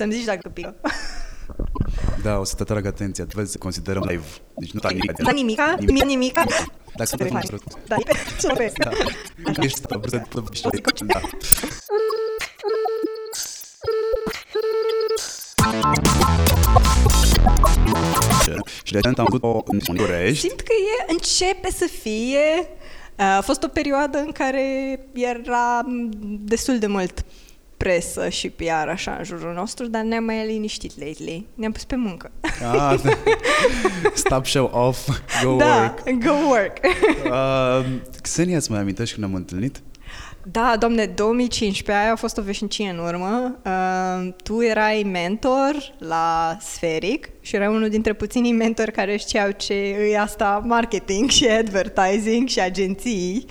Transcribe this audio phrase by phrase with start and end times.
[0.00, 0.74] Să-mi zici dacă pică.
[2.22, 3.26] Da, o să te atrag atenția.
[3.34, 4.24] Vezi, considerăm live.
[4.54, 5.12] Deci nu ta nimic.
[5.12, 6.44] Da, nimica, nimica, nimica.
[6.96, 7.60] Dar să Super te fain.
[7.86, 8.72] Da, e pe super.
[8.76, 8.90] Da.
[9.62, 10.02] Ești stau,
[10.52, 11.20] să te Da.
[18.82, 20.46] Și de am avut o în București.
[20.46, 22.68] Simt că e, începe să fie...
[23.16, 25.86] A fost o perioadă în care era
[26.44, 27.24] destul de mult
[27.78, 31.46] presă și PR așa în jurul nostru, dar ne-am mai liniștit lately.
[31.54, 32.30] Ne-am pus pe muncă.
[32.72, 33.00] Ah,
[34.14, 35.08] stop show off,
[35.42, 36.24] go da, work.
[36.24, 36.76] go work.
[37.24, 37.86] Uh,
[38.22, 39.80] Xenia, îți mai amintești când ne-am întâlnit?
[40.50, 43.58] Da, domne, 2015, aia a fost o veșnicie în urmă.
[43.64, 49.74] Uh, tu erai mentor la Sferic și erai unul dintre puținii mentori care știau ce
[49.74, 53.46] e asta marketing și advertising și agenții.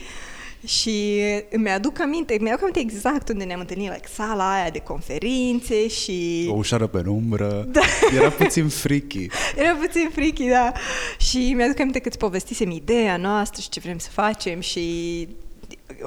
[0.66, 4.80] Și îmi aduc aminte, îmi aduc aminte exact unde ne-am întâlnit, like, sala aia de
[4.80, 6.48] conferințe și...
[6.50, 7.68] O ușoară penumbră.
[7.72, 7.82] Da.
[8.16, 9.28] Era puțin freaky.
[9.58, 10.72] Era puțin freaky, da.
[11.18, 15.28] Și mi-aduc aminte că îți povestisem ideea noastră și ce vrem să facem și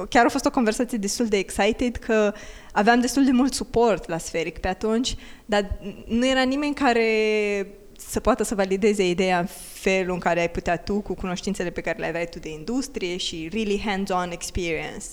[0.09, 2.33] chiar a fost o conversație destul de excited că
[2.71, 7.07] aveam destul de mult suport la Sferic pe atunci, dar nu era nimeni care
[8.09, 11.81] să poată să valideze ideea în felul în care ai putea tu, cu cunoștințele pe
[11.81, 15.05] care le aveai tu de industrie și really hands-on experience.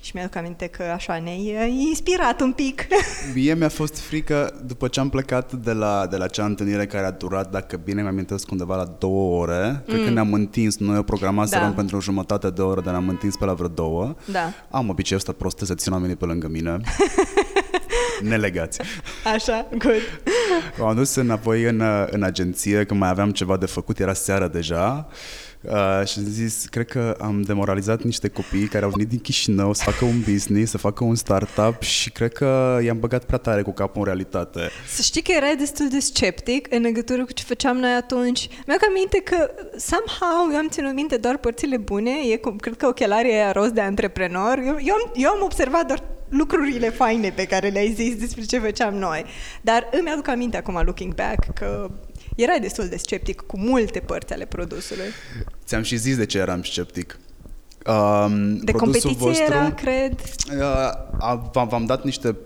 [0.00, 2.86] Și mi-aduc aminte că așa ne-ai uh, inspirat un pic.
[3.34, 7.06] Mie mi-a fost frică după ce am plecat de la, de la acea întâlnire care
[7.06, 9.82] a durat, dacă bine mi amintesc, undeva la două ore.
[9.86, 11.70] Cred că ne-am întins, noi o programaserăm Mm.
[11.70, 11.76] Da.
[11.76, 14.14] pentru o jumătate de oră, dar ne-am întins pe la vreo două.
[14.32, 14.52] Da.
[14.70, 16.76] Am obiceiul ăsta proste să țin oamenii pe lângă mine.
[18.22, 18.80] Nelegați.
[19.34, 20.20] Așa, good.
[20.78, 25.08] M-am dus înapoi în, în agenție, că mai aveam ceva de făcut, era seara deja.
[25.60, 29.72] Uh, și am zis, cred că am demoralizat niște copii care au venit din Chișinău
[29.72, 33.62] să facă un business, să facă un startup și cred că i-am băgat prea tare
[33.62, 34.60] cu capul în realitate.
[34.88, 38.48] Să știi că erai destul de sceptic în legătură cu ce făceam noi atunci.
[38.66, 42.86] Mi-am aminte că somehow eu am ținut minte doar părțile bune, e cum, cred că
[42.86, 44.58] ochelarii aia roz de antreprenor.
[44.58, 48.58] Eu, eu, am, eu am observat doar lucrurile faine pe care le-ai zis despre ce
[48.58, 49.24] făceam noi.
[49.60, 51.90] Dar îmi aduc aminte acum, looking back, că
[52.36, 55.06] erai destul de sceptic cu multe părți ale produsului.
[55.64, 57.18] Ți-am și zis de ce eram sceptic.
[57.86, 60.20] Um, De produsul competiție era, cred.
[60.56, 60.62] Uh,
[61.18, 62.36] a- v-am, v-am dat niște,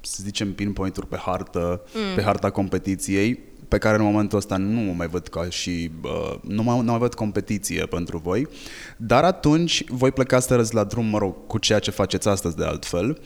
[0.00, 2.14] să zicem, pinpoint-uri pe hartă, mm.
[2.14, 3.38] pe harta competiției,
[3.68, 6.90] pe care în momentul ăsta nu o mai văd ca și, uh, nu, mai, nu
[6.90, 8.48] mai văd competiție pentru voi,
[8.96, 12.64] dar atunci voi pleca să la drum, mă rog, cu ceea ce faceți astăzi de
[12.64, 13.18] altfel,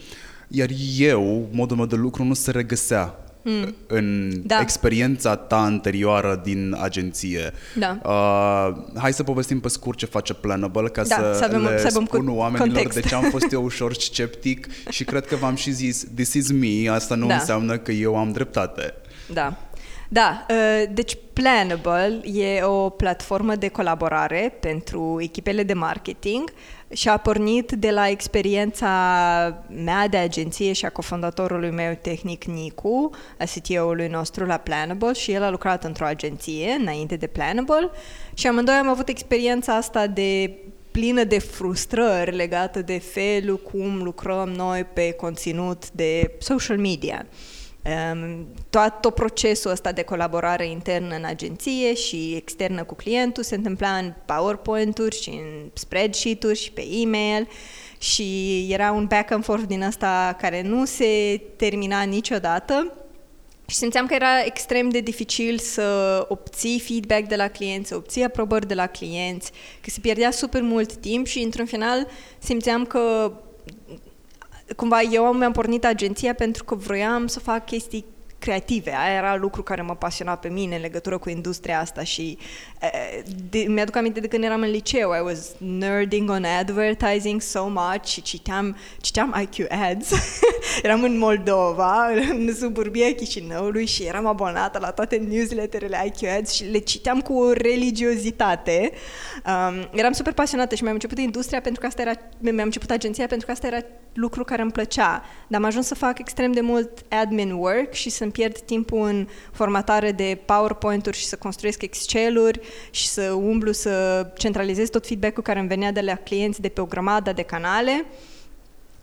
[0.47, 3.75] iar eu, modul meu de lucru nu se regăsea mm.
[3.87, 4.59] în Da.
[4.61, 7.51] experiența ta anterioară din agenție.
[7.75, 7.99] Da.
[8.03, 11.79] Uh, hai să povestim pe scurt ce face Planable ca Da, să, să avem- le
[11.79, 13.01] să avem spun cu- oamenilor context.
[13.01, 16.51] de ce am fost eu ușor sceptic și cred că v-am și zis this is
[16.51, 17.33] me, asta nu Da.
[17.33, 18.93] înseamnă că eu am dreptate.
[19.33, 19.57] Da.
[20.13, 26.53] Da, uh, deci Planable e o platformă de colaborare pentru echipele de marketing
[26.93, 28.87] și a pornit de la experiența
[29.83, 35.31] mea de agenție și a cofondatorului meu tehnic Nicu, a CTO-ului nostru la Planable și
[35.31, 37.89] el a lucrat într-o agenție înainte de Planable
[38.33, 40.57] și amândoi am avut experiența asta de
[40.91, 47.25] plină de frustrări legată de felul cum lucrăm noi pe conținut de social media.
[47.25, 47.60] Um,
[48.69, 53.89] tot, tot procesul ăsta de colaborare internă în agenție și externă cu clientul se întâmpla
[53.89, 57.47] în PowerPoint-uri și în spreadsheet-uri și pe e-mail
[57.97, 62.93] și era un back and forth din ăsta care nu se termina niciodată
[63.65, 68.23] și simțeam că era extrem de dificil să obții feedback de la clienți, să obții
[68.23, 72.07] aprobări de la clienți, că se pierdea super mult timp și într-un final
[72.39, 73.31] simțeam că
[74.75, 78.05] cumva eu mi-am pornit agenția pentru că vroiam să fac chestii
[78.41, 78.93] creative.
[78.95, 82.37] Aia era lucru care mă pasiona pe mine în legătură cu industria asta și
[82.79, 85.09] eh, de, mi-aduc aminte de când eram în liceu.
[85.09, 90.11] I was nerding on advertising so much și citeam, citeam IQ Ads.
[90.83, 96.63] eram în Moldova, în suburbia Chișinăului și eram abonată la toate newsletterele IQ Ads și
[96.63, 98.91] le citeam cu o religiozitate.
[99.45, 103.27] Um, eram super pasionată și mi-am început industria pentru că asta era, mi-am început agenția
[103.27, 103.81] pentru că asta era
[104.13, 105.23] lucru care îmi plăcea.
[105.47, 109.27] Dar am ajuns să fac extrem de mult admin work și să-mi pierd timpul în
[109.51, 112.59] formatare de PowerPoint-uri și să construiesc Excel-uri
[112.89, 116.81] și să umblu să centralizez tot feedback-ul care îmi venea de la clienți de pe
[116.81, 118.05] o grămadă de canale.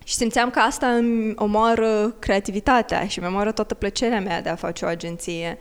[0.04, 4.54] Și simțeam că asta îmi omoară creativitatea și mi omoară toată plăcerea mea de a
[4.54, 5.58] face o agenție.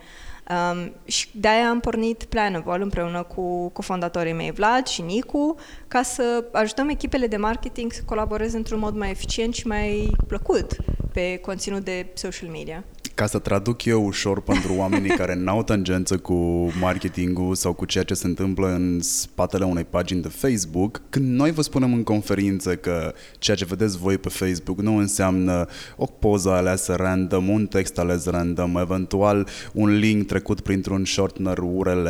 [0.48, 5.56] Um, și de-aia am pornit Planable împreună cu cofondatorii mei Vlad și Nicu
[5.88, 10.76] ca să ajutăm echipele de marketing să colaboreze într-un mod mai eficient și mai plăcut
[11.12, 12.84] pe conținut de social media.
[13.18, 16.34] Ca să traduc eu ușor pentru oamenii care n-au tangență cu
[16.80, 21.50] marketingul sau cu ceea ce se întâmplă în spatele unei pagini de Facebook, când noi
[21.50, 25.66] vă spunem în conferință că ceea ce vedeți voi pe Facebook nu înseamnă
[25.96, 32.08] o poză aleasă random, un text ales random, eventual un link trecut printr-un shortener URL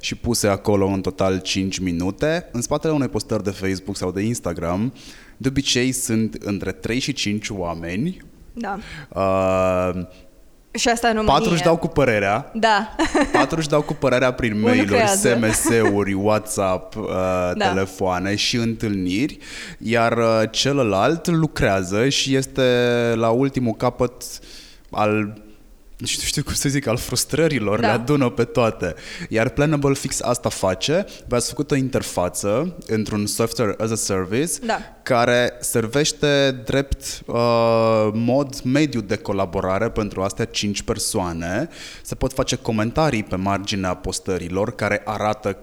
[0.00, 4.22] și puse acolo în total 5 minute, în spatele unei postări de Facebook sau de
[4.22, 4.92] Instagram,
[5.36, 8.26] de obicei sunt între 3 și 5 oameni.
[8.52, 8.78] Da.
[9.14, 10.06] Uh,
[10.70, 11.34] și asta în România.
[11.34, 12.50] Patru își dau cu părerea.
[12.54, 12.96] Da.
[13.32, 17.04] Patru își dau cu părerea prin mail-uri, SMS-uri, WhatsApp, uh,
[17.54, 17.68] da.
[17.68, 19.38] telefoane și întâlniri,
[19.78, 22.62] iar uh, celălalt lucrează și este
[23.14, 24.22] la ultimul capăt
[24.90, 25.42] al
[25.98, 27.86] nu știu, știu cum să zic, al frustrărilor, da.
[27.86, 28.94] le adună pe toate.
[29.28, 31.04] Iar Planable Fix asta face.
[31.26, 34.78] V-ați făcut o interfață într-un software as a service da.
[35.02, 41.68] care servește drept uh, mod mediu de colaborare pentru astea cinci persoane.
[42.02, 45.58] Se pot face comentarii pe marginea postărilor care arată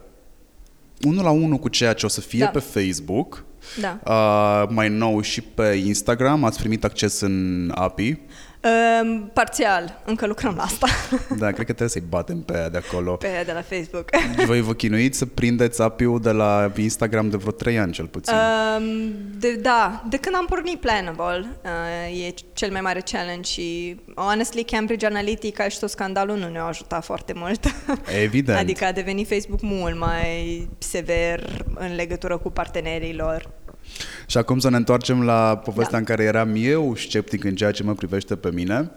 [1.02, 2.48] unul la unul cu ceea ce o să fie da.
[2.48, 3.44] pe Facebook.
[3.82, 4.00] Da.
[4.06, 6.44] Uh, mai nou și pe Instagram.
[6.44, 8.20] Ați primit acces în API.
[8.66, 10.88] Um, parțial, încă lucrăm la asta.
[11.40, 13.16] Da, cred că trebuie să-i batem pe aia de acolo.
[13.16, 14.10] Pe aia de la Facebook.
[14.40, 18.06] Și voi vă chinuiți să prindeți API-ul de la Instagram de vreo 3 ani cel
[18.06, 18.34] puțin.
[18.34, 18.84] Um,
[19.40, 24.64] de, da, de când am pornit Planable, uh, e cel mai mare challenge și honestly
[24.64, 27.66] Cambridge Analytica și tot scandalul nu ne-au ajutat foarte mult.
[28.24, 28.58] Evident.
[28.58, 33.50] adică a devenit Facebook mult mai sever în legătură cu partenerii lor.
[34.26, 35.98] Și acum să ne întoarcem la povestea da.
[35.98, 38.92] în care eram eu sceptic în ceea ce mă privește pe mine.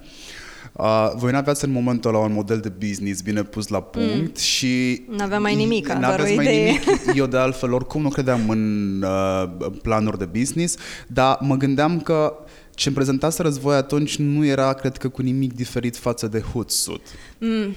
[0.73, 4.43] Uh, voi n-aveați în momentul ăla un model de business bine pus la punct mm.
[4.43, 5.03] și...
[5.17, 6.65] N-aveam mai nimic, n-aveți mai idee.
[6.65, 6.83] nimic.
[7.15, 12.35] Eu de altfel oricum nu credeam în uh, planuri de business, dar mă gândeam că
[12.75, 17.11] ce-mi prezentaseră voi atunci nu era, cred că, cu nimic diferit față de Hootsuite.
[17.39, 17.75] Mm.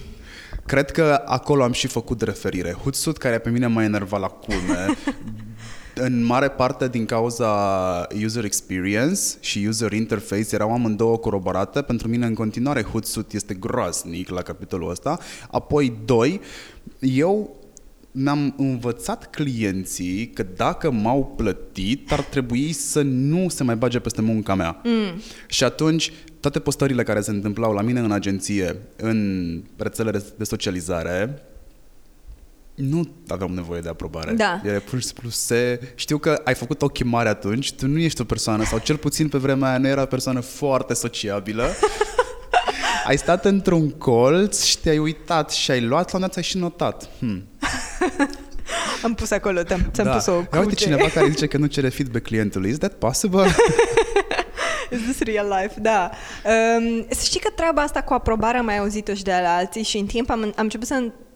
[0.66, 2.72] Cred că acolo am și făcut referire.
[2.72, 4.86] Hootsuite, care pe mine m-a enervat la culme,
[5.96, 7.48] în mare parte din cauza
[8.24, 11.82] user experience și user interface erau amândouă coroborate.
[11.82, 15.20] Pentru mine în continuare Hootsuite este groaznic la capitolul ăsta.
[15.52, 16.40] Apoi, doi,
[17.00, 17.56] eu
[18.12, 24.22] mi-am învățat clienții că dacă m-au plătit, ar trebui să nu se mai bage peste
[24.22, 24.82] munca mea.
[24.84, 25.22] Mm.
[25.48, 31.42] Și atunci, toate postările care se întâmplau la mine în agenție, în rețelele de socializare,
[32.82, 34.34] nu aveam nevoie de aprobare.
[34.34, 34.62] Da.
[34.64, 35.80] Era pur și simplu se...
[35.96, 39.28] Știu că ai făcut ochii mari atunci, tu nu ești o persoană, sau cel puțin
[39.28, 41.66] pe vremea aia nu era o persoană foarte sociabilă.
[43.08, 46.58] ai stat într-un colț și te-ai uitat și ai luat, la un dat ai și
[46.58, 47.10] notat.
[47.20, 47.48] Hmm.
[49.04, 50.14] Am pus acolo, ți-am, ți-am da.
[50.14, 50.58] pus o cruce.
[50.58, 52.70] Uite cineva care zice că nu cere feedback clientului.
[52.70, 53.46] Is that possible?
[54.92, 55.80] Is this real life?
[55.80, 56.12] Da.
[56.46, 59.84] Um, să știi că treaba asta cu aprobarea am mai auzit-o și de la alții
[59.84, 60.94] și în timp am, am început să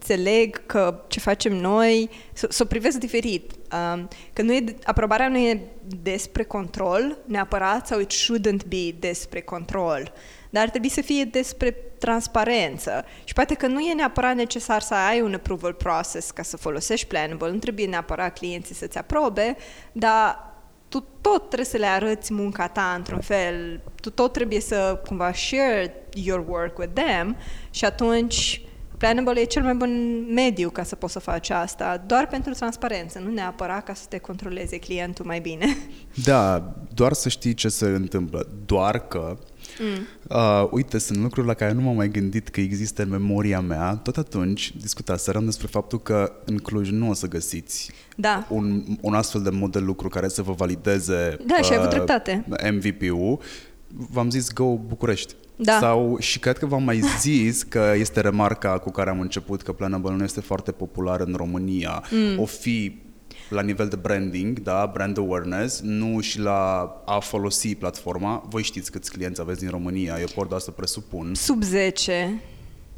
[0.08, 3.52] înțeleg că ce facem noi, să, să o privesc diferit.
[3.52, 5.62] Um, că nu e, aprobarea nu e
[6.02, 10.12] despre control neapărat sau it shouldn't be despre control,
[10.50, 13.06] dar ar trebui să fie despre transparență.
[13.24, 17.08] Și poate că nu e neapărat necesar să ai un approval process ca să folosești
[17.08, 19.56] Planable, nu trebuie neapărat clienții să-ți aprobe,
[19.92, 20.54] dar
[20.90, 25.34] tu tot trebuie să le arăți munca ta într-un fel, tu tot trebuie să cumva
[25.34, 27.38] share your work with them
[27.70, 28.62] și atunci
[29.06, 33.20] Planable e cel mai bun mediu ca să poți să faci asta, doar pentru transparență,
[33.20, 35.66] nu neapărat ca să te controleze clientul mai bine.
[36.24, 38.48] Da, doar să știi ce se întâmplă.
[38.66, 39.38] Doar că
[39.80, 40.08] Mm.
[40.38, 44.00] Uh, uite, sunt lucruri la care nu m-am mai gândit că există în memoria mea.
[44.04, 48.48] Tot atunci discutaserăm despre faptul că în Cluj nu o să găsiți da.
[48.50, 51.92] un, un astfel de mod de lucru care să vă valideze da, și ai avut
[51.92, 52.46] uh, dreptate.
[52.72, 53.40] MVP-ul.
[53.98, 55.34] V-am zis Go București.
[55.56, 55.78] Da.
[55.80, 59.72] Sau, și cred că v-am mai zis că este remarca cu care am început că
[59.72, 62.04] Planable nu este foarte popular în România.
[62.12, 62.40] Mm.
[62.40, 63.04] O fi
[63.50, 68.44] la nivel de branding, da, brand awareness, nu și la a folosi platforma.
[68.50, 71.34] Voi știți câți clienți aveți din România, eu pot să presupun.
[71.34, 72.42] Sub 10.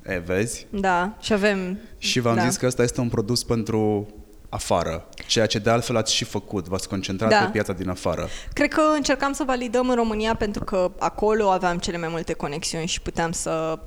[0.05, 0.67] E, vezi?
[0.69, 1.79] Da, și avem...
[1.97, 2.47] Și v-am da.
[2.47, 4.07] zis că ăsta este un produs pentru
[4.49, 7.37] afară, ceea ce de altfel ați și făcut, v-ați concentrat da.
[7.37, 8.27] pe piața din afară.
[8.53, 12.87] Cred că încercam să validăm în România pentru că acolo aveam cele mai multe conexiuni
[12.87, 13.79] și puteam să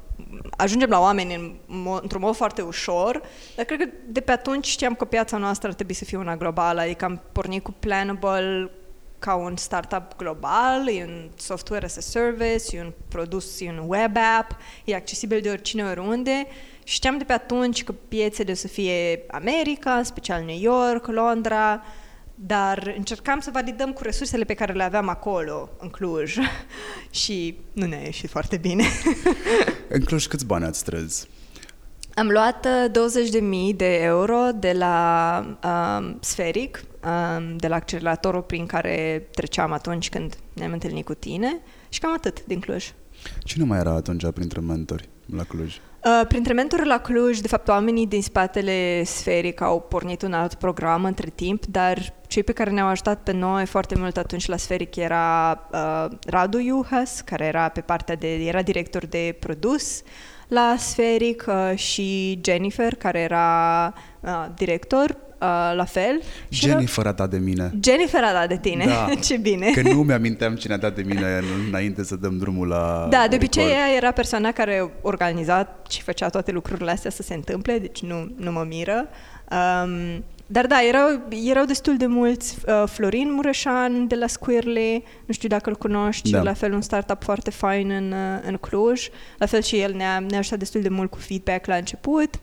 [0.57, 3.23] ajungem la oameni în mod, într-un mod foarte ușor,
[3.57, 6.37] dar cred că de pe atunci știam că piața noastră ar trebui să fie una
[6.37, 8.71] globală, adică am pornit cu Planable
[9.19, 13.85] ca un startup global, e un software as a service, e un produs, e un
[13.87, 14.51] web app,
[14.85, 16.47] e accesibil de oricine oriunde
[16.85, 21.83] Știam de pe atunci că piețele o să fie America, în special New York, Londra,
[22.35, 26.37] dar încercam să validăm cu resursele pe care le aveam acolo, în Cluj.
[27.11, 28.85] și nu ne-a ieșit foarte bine.
[29.89, 31.27] În Cluj câți bani ați strâns?
[32.15, 38.67] Am luat uh, 20.000 de euro de la um, Sferic, um, de la acceleratorul prin
[38.67, 42.93] care treceam atunci când ne-am întâlnit cu tine și cam atât din Cluj.
[43.45, 45.81] Cine mai era atunci printre mentori la Cluj?
[46.05, 50.55] Uh, printre mentori la Cluj, de fapt, oamenii din spatele Sferic au pornit un alt
[50.55, 54.57] program între timp, dar cei pe care ne-au ajutat pe noi foarte mult atunci la
[54.57, 60.03] Sferic era uh, Radu Iuhas, care era pe partea de, era director de produs
[60.49, 66.21] la Sferic uh, și Jennifer, care era uh, director uh, la fel.
[66.49, 67.63] Și Jennifer a dat de mine.
[67.63, 67.73] Era...
[67.83, 69.09] Jennifer a dat de tine, Da.
[69.27, 69.71] ce bine.
[69.71, 73.37] Că nu mi-aminteam cine a dat de mine înainte să dăm drumul la Da, de
[73.37, 73.81] obicei record.
[73.81, 78.29] ea era persoana care organiza și făcea toate lucrurile astea să se întâmple, deci nu,
[78.37, 79.09] nu mă miră.
[79.85, 82.57] Um, dar da, erau, erau destul de mulți.
[82.67, 86.43] Uh, Florin Mureșan de la Squirly, nu știu dacă îl cunoști, Da.
[86.43, 89.09] la fel un startup foarte fain în, uh, în Cluj.
[89.39, 92.35] La fel și el ne-a, ne-a ajutat destul de mult cu feedback la început.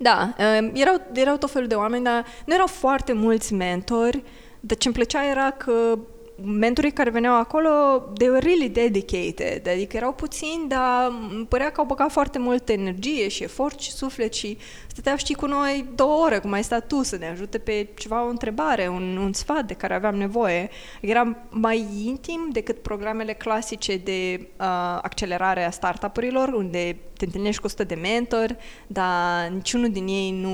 [0.00, 4.22] Da, uh, erau, erau tot felul de oameni, dar nu erau foarte mulți mentori,
[4.60, 5.98] dar ce-mi plăcea era că
[6.42, 7.70] mentorii care veneau acolo,
[8.14, 12.72] they were really dedicated, adică erau puțini, dar îmi părea că au băgat foarte multă
[12.72, 16.86] energie și efort și suflet și stăteau, știi, cu noi două ore, cum ai stat
[16.86, 20.70] tu, să ne ajute pe ceva, o întrebare, un, un sfat de care aveam nevoie.
[21.00, 24.66] Era mai intim decât programele clasice de uh,
[25.02, 30.52] accelerare a startup-urilor, unde te întâlnești cu 100 de mentori, dar niciunul din ei nu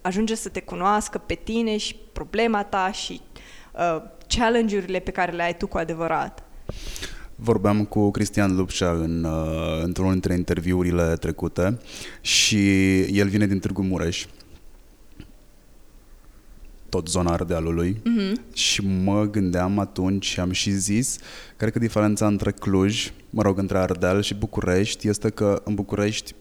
[0.00, 3.20] ajunge să te cunoască pe tine și problema ta și
[3.72, 6.42] uh, challenge-urile pe care le ai tu cu adevărat.
[7.36, 11.78] Vorbeam cu Cristian Lupșa în, uh, într-unul dintre interviurile trecute
[12.20, 14.26] și el vine din Târgu Mureș,
[16.88, 18.54] tot zona Ardealului Mm-hmm.
[18.54, 21.18] și mă gândeam atunci și am și zis,
[21.56, 26.34] cred că diferența între Cluj, mă rog, între Ardeal și București este că în București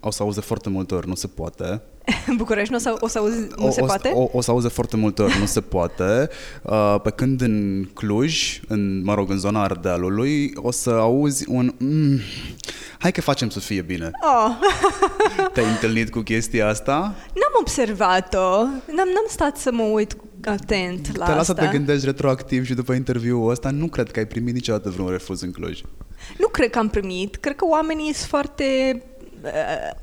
[0.00, 1.82] o să auzi de foarte multe ori, nu se poate.
[2.26, 4.12] În București nu o să, o să auzi, nu o, se o, poate?
[4.14, 6.28] O, o să auzi de foarte multe ori, nu se poate.
[6.62, 11.74] Uh, pe când în Cluj, în, mă rog, în zona Ardealului, o să auzi un...
[11.78, 12.18] Mm,
[12.98, 14.10] hai că facem să fie bine.
[14.22, 14.50] Oh,
[15.52, 17.14] Te-ai întâlnit cu chestia asta?
[17.26, 21.62] n-am observat-o, n-am, n-am stat să mă uit atent la te lasă asta.
[21.62, 25.10] să te gândești retroactiv și după interviul ăsta nu cred că ai primit niciodată vreun
[25.10, 25.80] refuz în Cluj.
[26.38, 28.64] Nu cred că am primit, cred că oamenii sunt foarte
[28.94, 29.09] uh,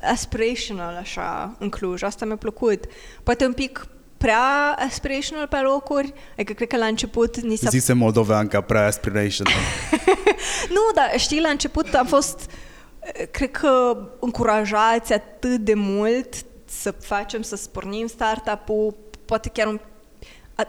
[0.02, 2.84] aspirational așa în Cluj, asta mi-a plăcut.
[3.22, 7.92] Poate un pic prea aspirational pe locuri, adică cred că la început ni s-a Zise
[7.92, 9.52] moldovean ca prea aspirational.
[10.68, 12.50] Nu, dar știi, la început am fost,
[13.00, 19.80] eh, cred că, încurajați atât de mult să facem, să spornim startup-ul, poate chiar un,
[19.80, 19.80] a-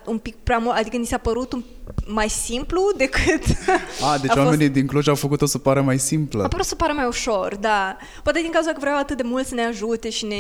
[0.06, 1.64] un pic prea mult, adică ni s-a părut un,
[2.06, 3.44] mai simplu decât...
[4.12, 6.44] A, deci a fost- oamenii din Cluj au făcut-o să pară mai simplă.
[6.44, 7.98] a părut să pară mai ușor, da.
[8.24, 10.36] Poate din cauza că vreau atât de mult să ne ajute și ne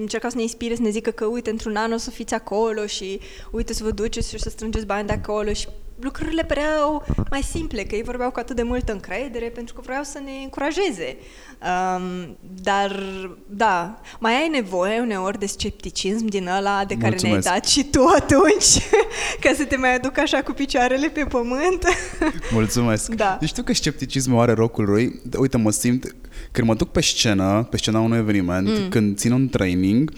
[0.00, 2.86] încercau să ne inspire, să ne zică că uite, într-un an o să fiți acolo
[2.86, 5.68] și uite să vă duceți și să strângeți bani de acolo și
[6.00, 10.02] lucrurile păreau mai simple, că ei vorbeau cu atât de multă încredere pentru că vreau
[10.02, 11.16] să ne încurajeze.
[11.62, 13.02] Um, dar,
[13.48, 17.46] da, mai ai nevoie uneori de scepticism din ăla de care ne-ai Mulțumesc.
[17.48, 18.88] dat și tu atunci,
[19.42, 21.84] ca să te mai aduc așa cu picioarele pe pământ.
[22.52, 23.14] Mulțumesc.
[23.14, 23.36] Da.
[23.40, 25.20] Deci știu că scepticismul are rocul lui.
[25.38, 26.14] Uite, mă simt,
[26.50, 28.88] când mă duc pe scenă, pe scena unui eveniment, mm.
[28.88, 30.12] când țin un training,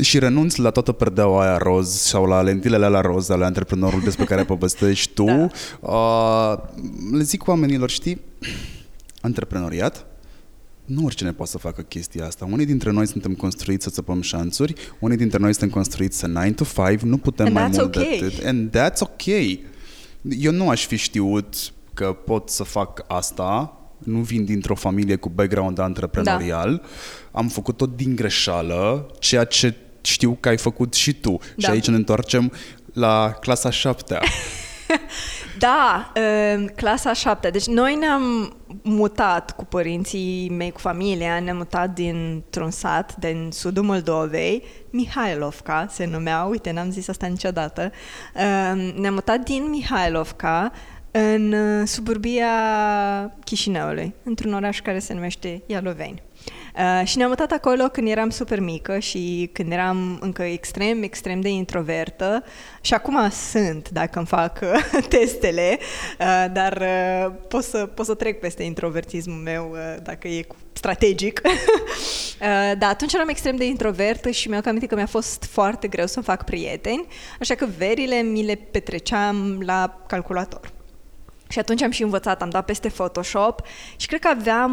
[0.00, 4.24] și renunț la toată perdeaua aia roz sau la lentilele alea roz ale antreprenorului despre
[4.24, 5.48] care povestești tu, Da.
[5.80, 6.58] uh,
[7.12, 8.20] le zic oamenilor, știi,
[9.20, 10.06] antreprenoriat,
[10.90, 12.48] nu oricine poate să facă chestia asta.
[12.50, 16.50] Unii dintre noi suntem construiți să țăpăm șanțuri, unii dintre noi suntem construiți să 9
[16.50, 18.18] to 5, nu putem And mai that's mult okay.
[18.20, 18.44] de atât.
[18.44, 19.26] And that's ok.
[20.22, 21.54] Eu nu aș fi știut
[21.94, 27.38] că pot să fac asta, nu vin dintr-o familie cu background antreprenorial, da.
[27.38, 31.30] am făcut-o din greșeală, ceea ce știu că ai făcut și tu.
[31.30, 31.44] Da.
[31.44, 31.70] Și Da.
[31.70, 32.52] aici ne întoarcem
[32.92, 34.22] la clasa șaptea.
[35.58, 37.50] Da, uh, clasa 7.
[37.50, 43.84] Deci noi ne-am mutat cu părinții mei, cu familia, ne-am mutat dintr-un sat din sudul
[43.84, 47.92] Moldovei, Mihailovca se numea, uite, n-am zis asta niciodată.
[48.34, 50.72] Uh, ne-am mutat din Mihailovca
[51.10, 52.46] în uh, suburbia
[53.44, 56.22] Chișinăului, într-un oraș care se numește Ialoveni.
[56.76, 61.40] Uh, și ne-am mutat acolo când eram super mică și când eram încă extrem, extrem
[61.40, 62.44] de introvertă
[62.80, 65.78] și acum sunt, dacă îmi fac uh, testele,
[66.20, 70.56] uh, dar uh, pot, să, pot să trec peste introvertismul meu uh, dacă e cu-
[70.72, 71.40] strategic.
[71.44, 76.06] uh, da, atunci eram extrem de introvertă și mi-au aminte că mi-a fost foarte greu
[76.06, 77.06] să fac prieteni,
[77.40, 80.79] așa că verile mi le petreceam la calculator.
[81.50, 83.62] Și atunci am și învățat, am dat peste Photoshop
[83.96, 84.72] și cred că aveam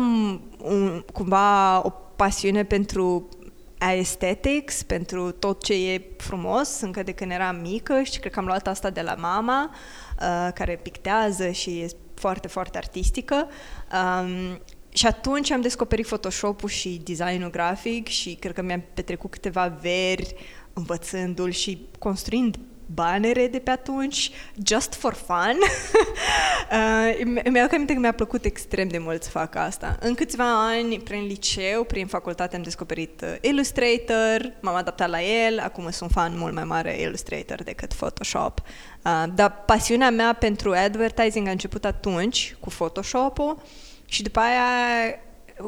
[0.61, 3.29] un, cumva o pasiune pentru
[3.77, 8.45] aesthetics, pentru tot ce e frumos, încă de când eram mică și cred că am
[8.45, 9.69] luat asta de la mama,
[10.19, 13.47] uh, care pictează și e foarte, foarte artistică.
[13.93, 19.77] Um, și atunci am descoperit Photoshop-ul și designul grafic și cred că mi-am petrecut câteva
[19.81, 20.35] veri
[20.73, 22.57] învățându-l și construind
[22.93, 24.31] banere de pe atunci,
[24.65, 25.57] just for fun.
[26.71, 29.97] uh, îmi aduc aminte că mi-a plăcut extrem de mult să fac asta.
[29.99, 35.59] În câțiva ani, prin liceu, prin facultate, am descoperit uh, Illustrator, m-am adaptat la el,
[35.59, 38.61] acum sunt fan mult mai mare Illustrator decât Photoshop.
[39.03, 43.61] Uh, dar pasiunea mea pentru advertising a început atunci, cu Photoshop-ul,
[44.05, 45.19] și după aia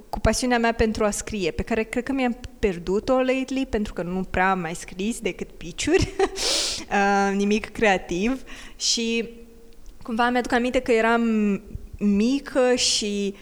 [0.10, 4.01] cu pasiunea mea pentru a scrie, pe care cred că mi-am pierdut-o lately, pentru că
[4.01, 8.43] nu prea am mai scris decât piciuri, uh, nimic creativ
[8.75, 9.29] și
[10.03, 11.24] cumva mi-aduc aminte că eram
[11.98, 13.36] mică și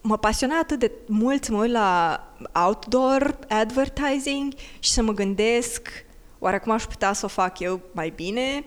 [0.00, 2.20] mă pasiona atât de mult să mă uit la
[2.66, 6.04] outdoor advertising și să mă gândesc
[6.38, 8.64] oare cum aș putea să o fac eu mai bine?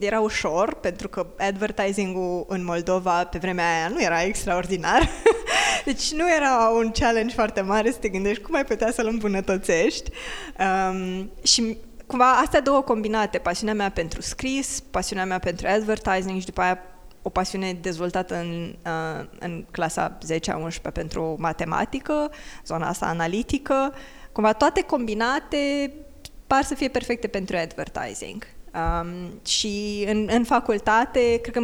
[0.00, 5.08] Era ușor, pentru că advertising-ul în Moldova pe vremea aia nu era extraordinar.
[5.84, 10.10] Deci nu era un challenge foarte mare să te gândești cum ai putea să-l îmbunătățești.
[10.58, 11.76] Um, și
[12.06, 16.78] cumva astea două combinate, pasiunea mea pentru scris, pasiunea mea pentru advertising și după aia
[17.22, 22.30] o pasiune dezvoltată în, uh, în clasa 10-11 pentru matematică,
[22.64, 23.94] zona asta analitică,
[24.32, 25.92] cumva toate combinate
[26.46, 28.46] par să fie perfecte pentru advertising.
[28.74, 31.60] Um, și în, în facultate, cred că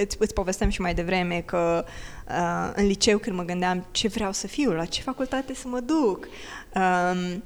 [0.00, 1.84] îți, îți povesteam și mai devreme că
[2.28, 5.80] uh, în liceu când mă gândeam ce vreau să fiu, la ce facultate să mă
[5.80, 6.28] duc,
[6.74, 7.42] um,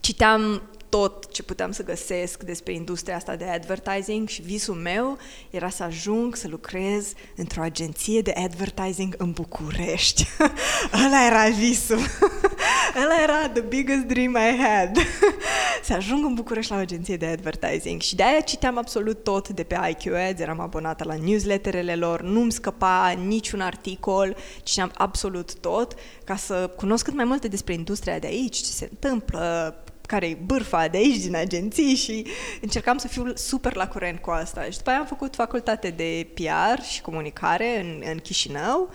[0.00, 0.62] citeam
[0.98, 5.18] tot ce puteam să găsesc despre industria asta de advertising și visul meu
[5.50, 10.26] era să ajung să lucrez într-o agenție de advertising în București.
[11.06, 11.98] Ăla era visul.
[13.02, 14.96] Ăla era the biggest dream I had.
[15.84, 19.62] să ajung în București la o agenție de advertising și de-aia citeam absolut tot de
[19.62, 25.94] pe IQ Ads, eram abonată la newsletterele lor, nu-mi scăpa niciun articol, citeam absolut tot
[26.24, 29.76] ca să cunosc cât mai multe despre industria de aici, ce se întâmplă,
[30.12, 32.26] care e bârfa de aici, din agenții și
[32.60, 34.62] încercam să fiu super la curent cu asta.
[34.62, 38.90] Și după aia am făcut facultate de PR și comunicare în, în Chișinău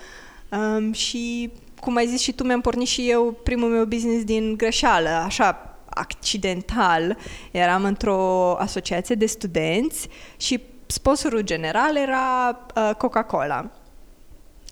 [0.49, 4.57] um, și, cum ai zis și tu, mi-am pornit și eu primul meu business din
[4.57, 7.17] greșeală, așa, accidental.
[7.51, 13.71] Eram într-o asociație de studenți și sponsorul general era uh, Coca-Cola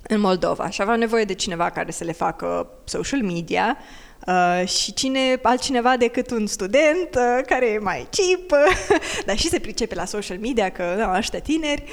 [0.08, 3.78] în Moldova și aveam nevoie de cineva care să le facă social media
[4.26, 9.48] Uh, și cine altcineva decât un student uh, care e mai cheap, uh, dar și
[9.48, 11.84] se pricepe la social media, că da, ăștia tineri.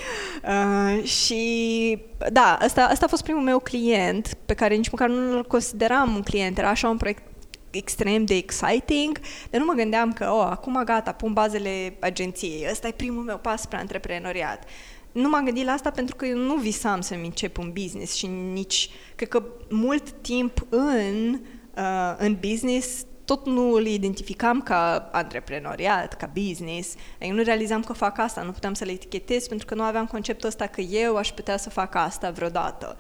[0.45, 1.99] Uh, și
[2.33, 6.15] da, asta, asta a fost primul meu client, pe care nici măcar nu îl consideram
[6.15, 7.23] un client, era așa un proiect
[7.71, 12.89] extrem de exciting, dar nu mă gândeam că, oh, acum gata, pun bazele agenției, ăsta
[12.89, 14.65] e primul meu pas spre antreprenoriat.
[15.13, 18.27] Nu m-am gândit la asta pentru că eu nu visam să-mi încep un business și
[18.53, 21.41] nici, cred că mult timp în
[21.77, 26.95] uh, în business tot nu îl identificam ca antreprenoriat, ca business.
[27.19, 30.07] Eu nu realizam că fac asta, nu puteam să le etichetez pentru că nu aveam
[30.07, 32.97] conceptul ăsta că eu aș putea să fac asta vreodată.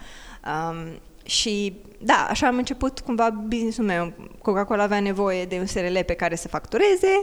[0.46, 4.12] Um, și da, așa am început cumva businessul meu.
[4.42, 7.22] Coca-Cola avea nevoie de un SRL pe care să factureze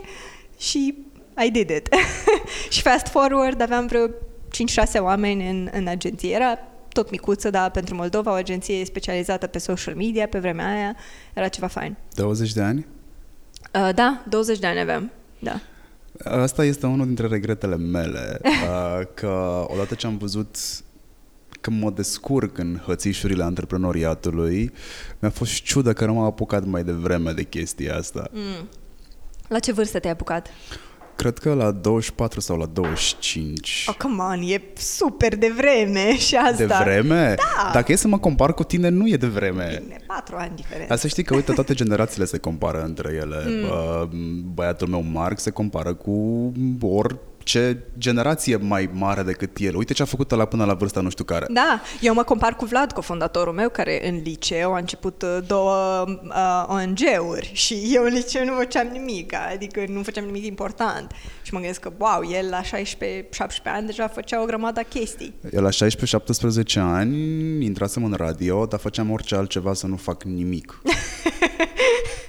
[0.58, 0.96] și
[1.46, 1.90] I did it.
[2.74, 4.12] și fast forward aveam vreo 5-6
[5.00, 6.34] oameni în, în agenție.
[6.34, 6.60] Era
[7.00, 10.96] tot micuță, dar pentru Moldova, o agenție specializată pe social media pe vremea aia,
[11.34, 11.96] era ceva fain.
[12.14, 12.86] 20 de ani?
[13.74, 15.62] Uh, da, 20 de ani aveam, da.
[16.24, 20.58] Asta este unul dintre regretele mele, uh, că odată ce am văzut
[21.62, 24.72] că mă descurc în hățișurile antreprenoriatului,
[25.20, 28.30] mi-a fost ciudă că nu m-am apucat mai devreme de chestia asta.
[28.32, 28.68] Mm.
[29.48, 30.48] La ce vârstă te-ai apucat?
[31.20, 33.86] Cred că la 24 sau la 25.
[33.90, 36.66] Oh, come on, e super de vreme și asta.
[36.66, 37.36] De vreme?
[37.36, 37.70] Da.
[37.74, 39.82] Dacă e să mă compar cu tine, nu e de vreme.
[39.84, 40.94] Bine, 4 ani diferență.
[40.94, 43.38] Asta știi că, uite, toate generațiile se compară între ele.
[43.48, 44.52] Mm.
[44.54, 46.52] Băiatul meu, Marc, se compară cu
[46.82, 47.16] ori
[47.50, 49.76] ce generație mai mare decât el.
[49.76, 51.46] Uite ce a făcut la până la vârsta nu știu care.
[51.50, 55.38] Da, eu mă compar cu Vlad, cu fondatorul meu, care în liceu a început uh,
[55.48, 61.12] două uh, ONG-uri și eu în liceu nu făceam nimic, adică nu făceam nimic important.
[61.42, 62.68] Și mă gândesc că, wow, el la 16-17
[63.64, 65.34] ani deja făcea o grămadă chestii.
[65.52, 65.74] Eu la 16-17
[66.76, 67.16] ani
[67.66, 70.82] intrasem în radio, dar făceam orice altceva să nu fac nimic.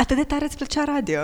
[0.00, 1.20] Atât de tare îți plăcea radio?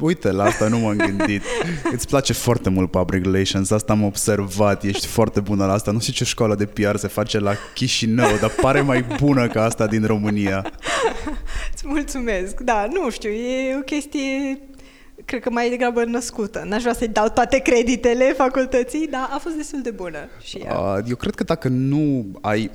[0.00, 1.42] Uite, la asta nu m-am gândit.
[1.94, 5.90] Îți place foarte mult public relations, asta am observat, ești foarte bună la asta.
[5.90, 9.64] Nu știu ce școală de PR se face la Chișinău, dar pare mai bună ca
[9.64, 10.72] asta din România.
[11.72, 12.60] Îți mulțumesc.
[12.60, 14.58] Da, nu știu, e o chestie
[15.24, 16.64] cred că mai degrabă născută.
[16.66, 21.02] N-aș vrea să-i dau toate creditele facultății, dar a fost destul de bună și ea.
[21.08, 22.70] Eu cred că dacă nu ai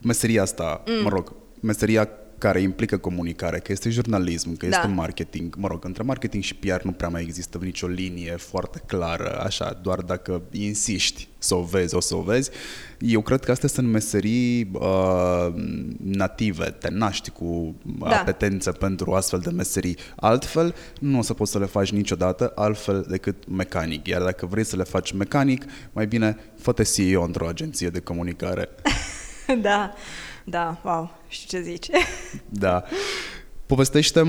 [0.00, 1.02] meseria asta, mm.
[1.02, 2.08] mă rog, meseria
[2.42, 4.76] care implică comunicare, că este jurnalism, că da.
[4.76, 5.54] este marketing.
[5.56, 9.78] Mă rog, între marketing și PR nu prea mai există nicio linie foarte clară, așa,
[9.82, 12.50] doar dacă insiști să o vezi, o să o vezi.
[12.98, 15.52] Eu cred că astea sunt meserii uh,
[15.96, 18.20] native, te naști cu da.
[18.20, 19.96] apetență pentru astfel de meserii.
[20.16, 24.06] Altfel, nu o să poți să le faci niciodată altfel decât mecanic.
[24.06, 28.68] Iar dacă vrei să le faci mecanic, mai bine fă-te CEO într-o agenție de comunicare.
[29.62, 29.94] da.
[30.44, 31.90] Da, wow, știu ce zici.
[32.64, 32.82] da.
[33.66, 34.22] povestește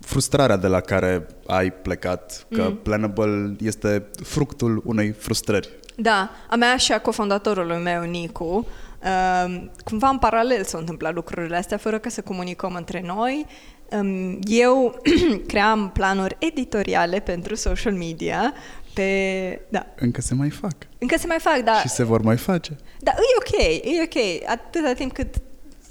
[0.00, 2.76] frustrarea de la care ai plecat, că mm.
[2.76, 5.68] Planable este fructul unei frustrări.
[5.96, 8.66] Da, a mea și a cofondatorului meu, Nicu,
[9.02, 13.46] uh, cumva în paralel s-au întâmplat lucrurile astea, fără că să comunicăm între noi.
[13.90, 15.00] Um, eu
[15.50, 18.52] cream planuri editoriale pentru social media
[18.94, 19.60] pe...
[19.68, 19.86] Da.
[19.96, 20.74] Încă se mai fac.
[20.98, 21.80] Încă se mai fac, da.
[21.80, 22.76] Și se vor mai face.
[22.98, 24.50] Da, e ok, e ok.
[24.50, 25.34] Atâta timp cât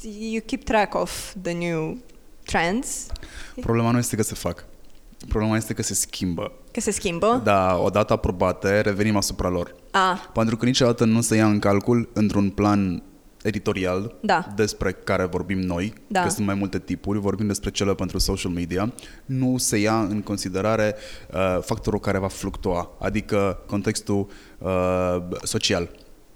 [0.01, 1.97] you keep track of the new
[2.45, 3.05] trends.
[3.61, 4.65] Problema nu este că se fac.
[5.27, 6.51] Problema este că se schimbă.
[6.71, 7.41] Că se schimbă?
[7.43, 9.75] Da, odată aprobate, revenim asupra lor.
[9.91, 10.17] Ah.
[10.33, 13.03] Pentru că niciodată nu se ia în calcul într-un plan
[13.43, 14.47] editorial da.
[14.55, 16.21] despre care vorbim noi, da.
[16.21, 18.93] că sunt mai multe tipuri, vorbim despre cele pentru social media,
[19.25, 20.95] nu se ia în considerare
[21.33, 25.89] uh, factorul care va fluctua, adică contextul uh, social.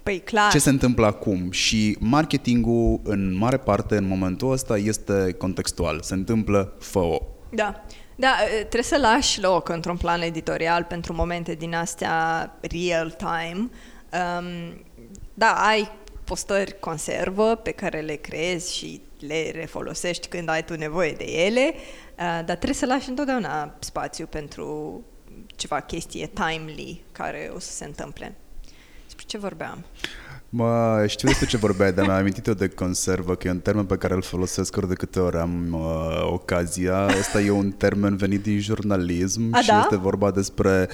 [0.04, 0.52] Păi clar.
[0.52, 1.52] Ce se întâmplă acum?
[1.52, 6.02] Și marketingul, în mare parte, în momentul ăsta, este contextual.
[6.02, 7.22] Se întâmplă fă-o.
[7.50, 7.86] Da.
[8.16, 13.70] Da, trebuie să lași loc într-un plan editorial pentru momente din astea real time.
[14.12, 14.84] Um,
[15.34, 15.92] da, ai
[16.24, 21.74] postări conservă pe care le creezi și le refolosești când ai tu nevoie de ele,
[21.74, 25.02] uh, dar trebuie să lași întotdeauna spațiu pentru
[25.56, 28.36] ceva chestie timely care o să se întâmple.
[29.06, 29.84] Despre ce vorbeam?
[30.50, 33.86] Mă, știu despre ce vorbeai, dar mi-am amintit eu de conservă, că e un termen
[33.86, 36.98] pe care îl folosesc ori de câte ori am uh, ocazia.
[37.06, 39.80] Asta e un termen venit din jurnalism A, și da?
[39.80, 40.90] este vorba despre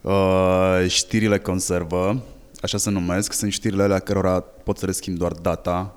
[0.00, 2.22] uh, știrile conservă
[2.64, 5.96] așa se numesc, sunt știrile alea cărora poți să le schimbi doar data,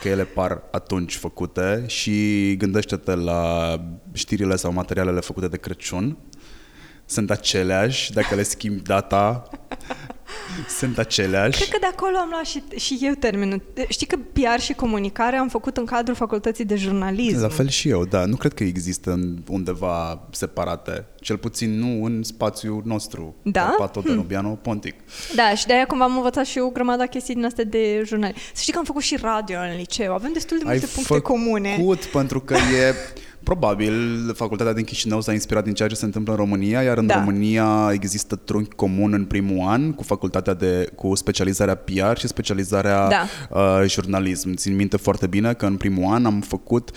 [0.00, 3.74] că ele par atunci făcute și gândește-te la
[4.12, 6.16] știrile sau materialele făcute de Crăciun.
[7.04, 9.48] Sunt aceleași, dacă le schimbi data,
[10.78, 11.58] sunt aceleași.
[11.58, 13.62] Cred că de acolo am luat și, și eu termenul.
[13.88, 17.40] Știi că PR și comunicare am făcut în cadrul facultății de jurnalism.
[17.40, 18.24] La fel și eu, da.
[18.24, 21.04] Nu cred că există undeva separate.
[21.20, 23.34] Cel puțin nu în spațiul nostru.
[23.42, 23.74] Da?
[23.78, 24.58] Pato de hmm.
[24.62, 24.94] Pontic.
[25.34, 28.40] Da, și de-aia cumva am învățat și o grămadă chestii din astea de jurnalism.
[28.52, 30.12] Să știi că am făcut și radio în liceu.
[30.12, 31.74] Avem destul de multe Ai puncte comune.
[31.76, 32.94] făcut pentru că e...
[33.46, 37.06] Probabil facultatea din Chișinău s-a inspirat din ceea ce se întâmplă în România, iar în
[37.06, 37.18] da.
[37.18, 43.08] România există trunchi comun în primul an cu facultatea de cu specializarea PR și specializarea
[43.08, 43.26] da.
[43.50, 44.54] uh, jurnalism.
[44.54, 46.90] Țin minte foarte bine că în primul an am făcut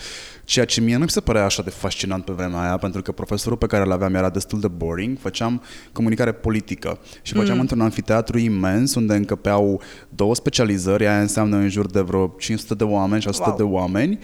[0.44, 3.12] ceea ce mie nu mi se părea așa de fascinant pe vremea aia, pentru că
[3.12, 7.60] profesorul pe care îl aveam era destul de boring, făceam comunicare politică și făceam mm.
[7.60, 12.84] într-un anfiteatru imens unde încăpeau două specializări, aia înseamnă în jur de vreo 500 de
[12.84, 13.56] oameni, 600 wow.
[13.56, 14.18] de oameni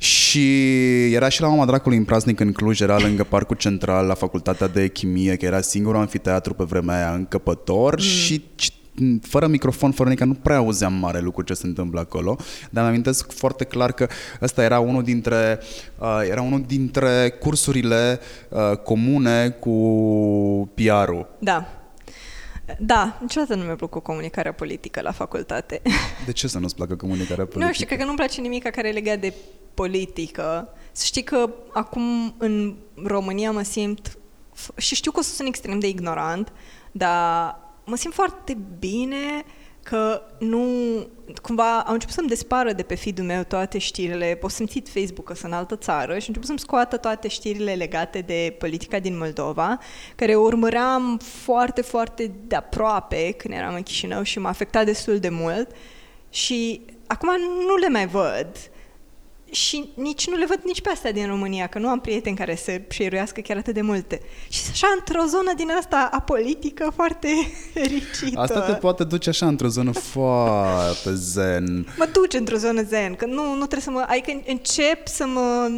[0.00, 4.14] și era și la Mama Dracului în praznic în Cluj, era lângă Parcul Central, la
[4.14, 8.00] Facultatea de Chimie, că era singurul anfiteatru pe vremea aia încăpător mm.
[8.00, 8.44] și
[9.22, 12.36] fără microfon, fără nică, nu prea auzeam mare lucru ce se întâmplă acolo,
[12.70, 14.06] dar mi amintesc foarte clar că
[14.42, 15.60] ăsta era unul dintre,
[15.98, 19.70] uh, era unul dintre cursurile uh, comune cu
[20.74, 21.26] PR-ul.
[21.38, 21.79] Da.
[22.78, 25.82] Da, niciodată nu mi-a plăcut comunicarea politică la facultate.
[26.26, 27.64] De ce să nu-ți placă comunicarea politică?
[27.64, 29.34] Nu știu, cred că nu-mi place nimic care e legat de
[29.74, 30.68] politică.
[30.92, 34.18] Să știi că acum în România mă simt,
[34.76, 36.52] și știu că o să sun extrem de ignorant,
[36.92, 39.44] dar mă simt foarte bine
[39.90, 40.66] că nu,
[41.42, 45.34] cumva au început să-mi despară de pe feed-ul meu toate știrile, pot simțit Facebook că
[45.34, 49.78] sunt în altă țară și început să-mi scoată toate știrile legate de politica din Moldova,
[50.16, 55.28] care urmăream foarte, foarte de aproape când eram în Chișinău și m-a afectat destul de
[55.28, 55.70] mult.
[56.28, 57.28] Și acum
[57.66, 58.48] nu le mai văd
[59.50, 62.54] și nici nu le văd nici pe astea din România, că nu am prieteni care
[62.54, 64.20] să șeiruiască chiar atât de multe.
[64.48, 67.28] Și așa într-o zonă din asta apolitică foarte
[67.74, 68.40] fericită.
[68.40, 71.94] Asta te poate duce așa într-o zonă foarte zen.
[71.96, 74.04] Mă duce într-o zonă zen, că nu, nu trebuie să mă...
[74.08, 75.70] Adică încep să mă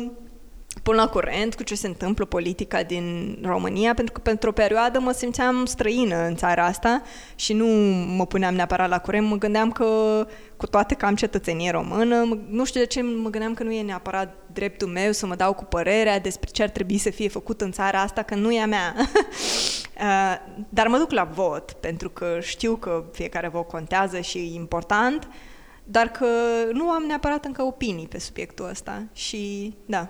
[0.82, 4.98] pun la curent cu ce se întâmplă politica din România, pentru că pentru o perioadă
[5.00, 7.02] mă simțeam străină în țara asta
[7.34, 7.66] și nu
[8.16, 9.28] mă puneam neapărat la curent.
[9.28, 9.86] Mă gândeam că,
[10.56, 13.72] cu toate că am cetățenie română, mă, nu știu de ce mă gândeam că nu
[13.72, 17.28] e neapărat dreptul meu să mă dau cu părerea despre ce ar trebui să fie
[17.28, 18.94] făcut în țara asta, că nu e a mea.
[19.92, 20.34] Uh,
[20.68, 25.28] dar mă duc la vot, pentru că știu că fiecare vot contează și e important,
[25.84, 26.26] dar că
[26.72, 30.08] nu am neapărat încă opinii pe subiectul ăsta și da,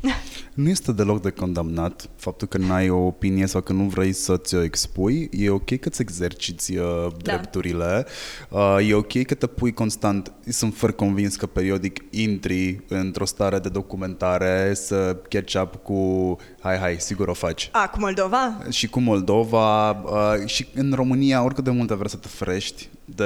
[0.54, 4.36] nu este deloc de condamnat faptul că n-ai o opinie sau că nu vrei să
[4.36, 5.28] ți-o expui.
[5.32, 7.32] E ok că ți exerciți uh, da.
[7.32, 8.06] drepturile.
[8.48, 10.32] Uh, e ok că te pui constant.
[10.48, 16.78] Sunt fără convins că periodic intri într-o stare de documentare să catch up cu hai,
[16.78, 17.68] hai, sigur o faci.
[17.72, 18.58] A, cu Moldova?
[18.70, 19.90] Și cu Moldova.
[19.90, 23.24] Uh, și în România, oricât de mult vrei să te frești de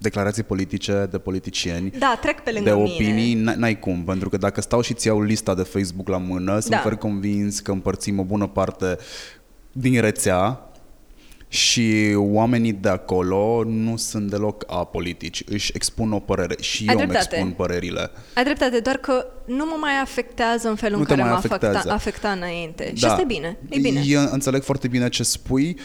[0.00, 3.54] declarații politice de politicieni, da, trec pe lângă de opinii, mine.
[3.56, 6.72] n-ai cum, pentru că dacă stau și ți iau lista de Facebook la mână, sunt
[6.72, 6.78] da.
[6.78, 8.96] fără convins că împărțim o bună parte
[9.72, 10.70] din rețea
[11.48, 17.04] și oamenii de acolo nu sunt deloc apolitici, își expun o părere și Ai eu
[17.04, 18.10] îmi expun părerile.
[18.34, 21.82] Ai dreptate, doar că nu mă mai afectează în felul nu în care mă afecta,
[21.86, 22.84] afecta înainte.
[22.84, 22.94] Da.
[22.94, 24.02] Și asta e bine, e bine.
[24.06, 25.76] Eu înțeleg foarte bine ce spui,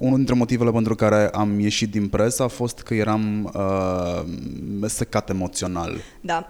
[0.00, 5.30] unul dintre motivele pentru care am ieșit din presă a fost că eram uh, secat
[5.30, 5.96] emoțional.
[6.20, 6.48] Da.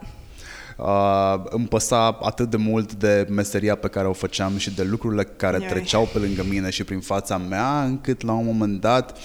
[0.77, 5.25] Uh, îmi păsa atât de mult de meseria pe care o făceam și de lucrurile
[5.25, 5.69] care Ioi.
[5.69, 9.19] treceau pe lângă mine și prin fața mea, încât la un moment dat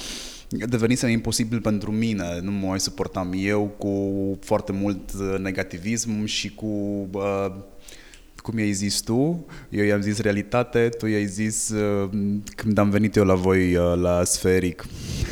[0.48, 2.40] devenise imposibil pentru mine.
[2.42, 6.66] Nu mă mai suportam eu cu foarte mult negativism și cu
[7.12, 7.48] uh,
[8.46, 12.10] cum i-ai zis tu, eu i-am zis realitate, tu i-ai zis uh,
[12.56, 14.86] când am venit eu la voi uh, la Sferic.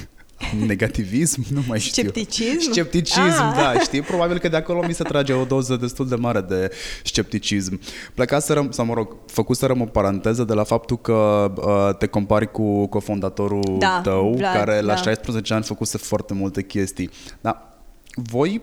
[0.67, 1.43] Negativism?
[1.49, 2.01] Nu mai știu.
[2.01, 2.71] Scepticism?
[2.71, 3.53] Scepticism, ah.
[3.55, 4.01] da, știi?
[4.01, 6.71] Probabil că de acolo mi se trage o doză destul de mare de
[7.03, 7.79] scepticism.
[8.13, 12.87] Plecaserăm, sau mă rog, făcuserăm o paranteză de la faptul că uh, te compari cu
[12.87, 15.01] cofondatorul da, tău, Vlad, care la da.
[15.01, 17.09] 16 ani făcuse foarte multe chestii.
[17.41, 17.79] Da,
[18.15, 18.61] voi,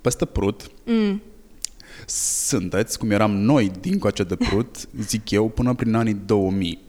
[0.00, 1.22] peste prut, mm
[2.06, 4.76] sunteți, cum eram noi din coace de prut,
[5.08, 6.82] zic eu, până prin anii 2000.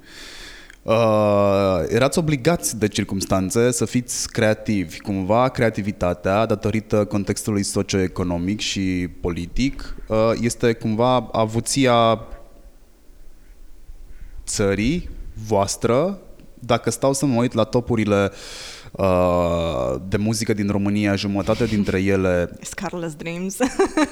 [0.81, 4.99] Uh, erați obligați de circumstanțe să fiți creativi.
[4.99, 12.19] Cumva creativitatea, datorită contextului socioeconomic și politic, uh, este cumva avuția
[14.45, 15.09] țării
[15.47, 16.19] voastră.
[16.59, 22.01] Dacă stau să mă uit la topurile uh, Uh, de muzică din România, jumătate dintre
[22.01, 22.49] ele...
[22.61, 23.57] Scarlet Dreams.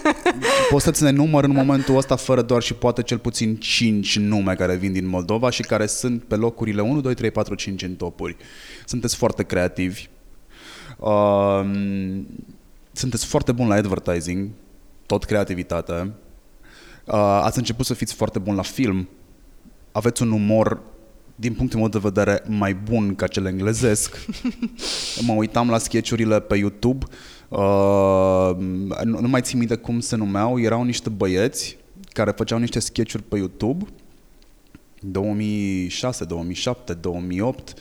[0.69, 4.56] poți să-ți ne număr în momentul ăsta fără doar și poate cel puțin 5 nume
[4.56, 7.96] care vin din Moldova și care sunt pe locurile 1, 2, 3, 4, 5 în
[7.96, 8.36] topuri.
[8.86, 10.08] Sunteți foarte creativi.
[10.98, 11.62] Uh,
[12.91, 14.50] sunteți foarte buni la advertising,
[15.06, 16.12] tot creativitate.
[17.06, 19.10] Uh, ați început să fiți foarte buni la film.
[19.91, 20.82] Aveți un umor
[21.43, 24.25] din punctul meu de vedere, mai bun ca cel englezesc.
[25.27, 27.06] mă uitam la sketchurile pe YouTube,
[27.49, 28.51] uh,
[29.03, 31.77] nu, nu mai țin minte cum se numeau, erau niște băieți
[32.12, 33.86] care făceau niște sketchuri pe YouTube
[34.99, 37.73] 2006, 2007, 2008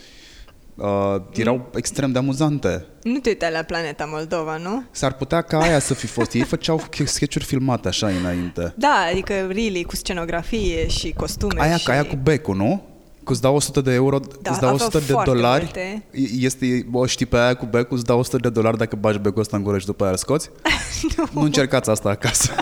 [0.74, 2.86] uh, erau extrem de amuzante.
[3.02, 4.84] Nu te uitai la Planeta Moldova, nu?
[4.90, 6.32] S-ar putea ca aia să fi fost.
[6.32, 8.74] Ei făceau sketchuri filmate așa înainte.
[8.76, 11.62] Da, adică really, cu scenografie și costume.
[11.62, 11.90] Aia, și...
[11.90, 12.91] aia cu becul, nu?
[13.24, 16.04] Că îți dau 100 de euro, da, îți dau 100 de dolari, multe.
[16.38, 19.40] este, o știi pe aia cu becul, îți dau 100 de dolari dacă bagi becul
[19.40, 20.50] ăsta în gură și după aia îl scoți?
[21.16, 21.24] nu.
[21.32, 22.52] nu încercați asta acasă.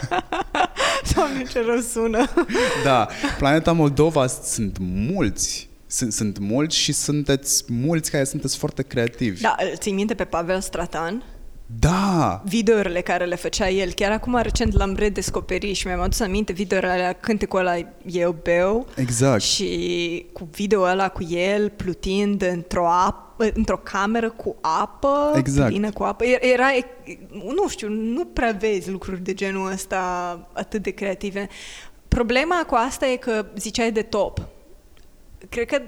[1.14, 2.28] Doamne, ce rău sună.
[2.84, 9.40] da, Planeta Moldova sunt mulți sunt, sunt mulți și sunteți mulți care sunteți foarte creativi.
[9.40, 11.22] Da, ții minte pe Pavel Stratan?
[11.78, 12.42] Da!
[12.44, 13.92] Videourile care le făcea el.
[13.92, 17.74] Chiar acum recent l-am redescoperit și mi-am adus aminte videourile alea, cântecul ăla
[18.06, 18.86] eu beu.
[18.96, 19.42] Exact.
[19.42, 25.68] Și cu video ăla cu el plutind într-o apă, într-o cameră cu apă, exact.
[25.68, 26.24] plină cu apă.
[26.24, 26.66] Era,
[27.30, 29.98] nu știu, nu prea vezi lucruri de genul ăsta
[30.52, 31.48] atât de creative.
[32.08, 34.48] Problema cu asta e că ziceai de top.
[35.48, 35.82] Cred că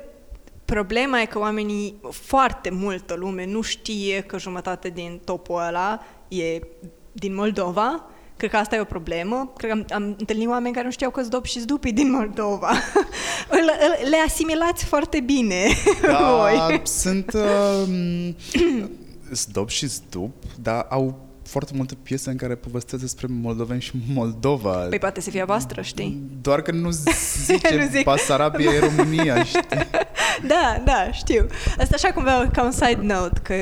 [0.72, 6.60] Problema e că oamenii, foarte multă lume, nu știe că jumătate din topul ăla e
[7.12, 8.04] din Moldova.
[8.36, 9.52] Cred că asta e o problemă.
[9.56, 12.70] Cred că am, am întâlnit oameni care nu știau că zdop și zdupi din Moldova.
[14.10, 15.66] Le asimilați foarte bine
[16.02, 16.80] da, voi.
[16.84, 17.32] sunt
[17.86, 17.94] uh,
[19.30, 24.70] zdop și zdup, dar au foarte multe piese în care povestesc despre moldoveni și Moldova.
[24.70, 26.22] Păi poate să fie a voastră, știi?
[26.40, 26.90] Doar că nu
[27.46, 28.04] zice nu zic.
[28.04, 29.60] Basarabia e România, știi?
[30.46, 31.46] da, da, știu.
[31.78, 33.54] Asta așa cumva ca un side note, că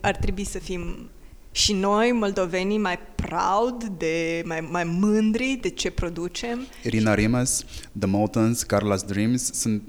[0.00, 1.10] ar trebui să fim
[1.50, 6.66] și noi, moldovenii, mai proud, de, mai, mai mândri de ce producem.
[6.82, 7.64] Irina Rimes,
[7.98, 9.82] The Mountains, Carla's Dreams sunt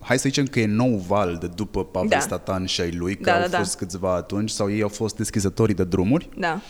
[0.00, 2.18] hai să zicem că e nou val de după Pavel da.
[2.18, 3.58] Statan și ai lui, că Da, au da, da.
[3.58, 6.28] fost câțiva atunci, sau ei au fost deschizătorii de drumuri.
[6.36, 6.60] Da.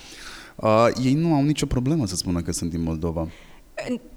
[0.55, 3.29] Uh, ei nu au nicio problemă să spună că sunt din Moldova.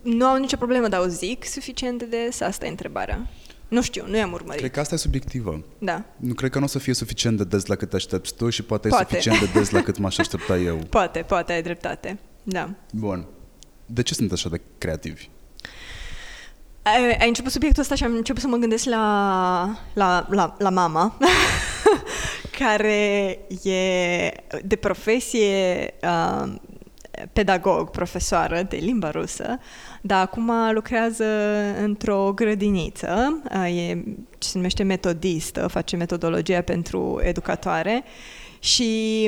[0.01, 2.41] Nu au nicio problemă, dar o zic suficient de des?
[2.41, 3.27] Asta e întrebarea.
[3.67, 4.59] Nu știu, nu i-am urmărit.
[4.59, 5.63] Cred că asta e subiectivă.
[5.77, 6.03] Da.
[6.17, 8.63] Nu cred că nu o să fie suficient de des la cât aștepți tu și
[8.63, 9.03] poate, Poate.
[9.03, 10.75] e suficient de des la cât m-aș aștepta eu.
[10.75, 12.19] Poate, poate, ai dreptate.
[12.43, 12.69] Da.
[12.91, 13.25] Bun.
[13.85, 15.29] De ce sunt așa de creativi?
[16.81, 20.69] Ai, ai început subiectul ăsta și am început să mă gândesc la, la, la, la
[20.69, 21.17] mama,
[22.57, 24.31] care e
[24.63, 26.53] de profesie uh,
[27.33, 29.59] pedagog, profesoară de limba rusă,
[30.01, 31.25] dar acum lucrează
[31.81, 34.03] într-o grădiniță, uh, e
[34.37, 38.03] ce se numește metodistă, face metodologia pentru educatoare
[38.59, 39.23] și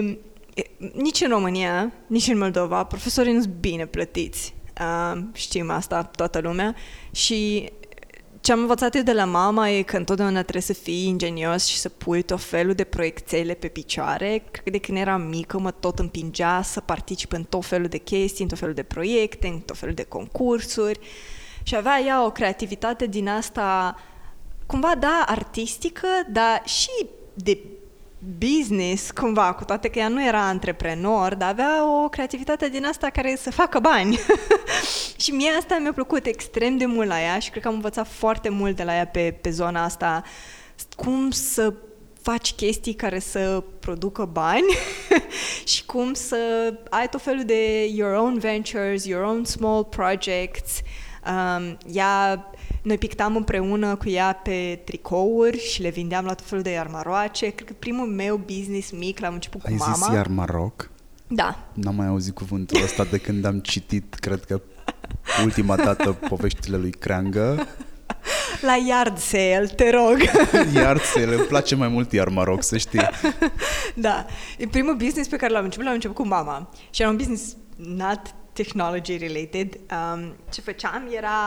[0.54, 0.62] e,
[0.94, 4.54] nici în România, nici în Moldova, profesorii nu sunt bine plătiți.
[4.82, 6.76] Uh, știm asta toată lumea
[7.12, 7.72] și
[8.42, 11.78] ce am învățat eu de la mama e că întotdeauna trebuie să fii ingenios și
[11.78, 14.44] să pui tot felul de proiectele pe picioare.
[14.52, 17.98] Cred că de când eram mică mă tot împingea să particip în tot felul de
[17.98, 21.00] chestii, în tot felul de proiecte, în tot felul de concursuri.
[21.64, 23.96] Și avea ea o creativitate din asta,
[24.66, 27.60] cumva, da, artistică, dar și de
[28.38, 33.10] business, cumva, cu toate că ea nu era antreprenor, dar avea o creativitate din asta
[33.10, 34.20] care să facă bani.
[35.22, 38.08] și mie asta mi-a plăcut extrem de mult la ea și cred că am învățat
[38.08, 40.24] foarte mult de la ea pe, pe zona asta,
[40.96, 41.74] cum să
[42.22, 44.66] faci chestii care să producă bani
[45.72, 50.82] și cum să ai tot felul de your own ventures, your own small projects.
[51.28, 52.46] Um, ea,
[52.90, 57.50] noi pictam împreună cu ea pe tricouri și le vindeam la tot felul de armaroace.
[57.50, 59.94] Cred că primul meu business mic l-am început cu Ai mama.
[59.94, 60.90] zis iar Maroc?
[61.28, 64.62] Da, N-am mai auzit cuvântul ăsta de când am citit, cred că
[65.44, 67.68] ultima dată poveștile lui Creangă.
[68.68, 70.18] la yard sale, te rog.
[70.76, 73.10] Iar se le place mai mult iar Maroc, să știi.
[73.96, 74.26] da,
[74.58, 76.70] e primul business pe care l-am început, l-am început cu mama.
[76.90, 78.22] Și era un business not
[78.64, 79.80] technology related.
[79.92, 81.38] Um, ce făceam era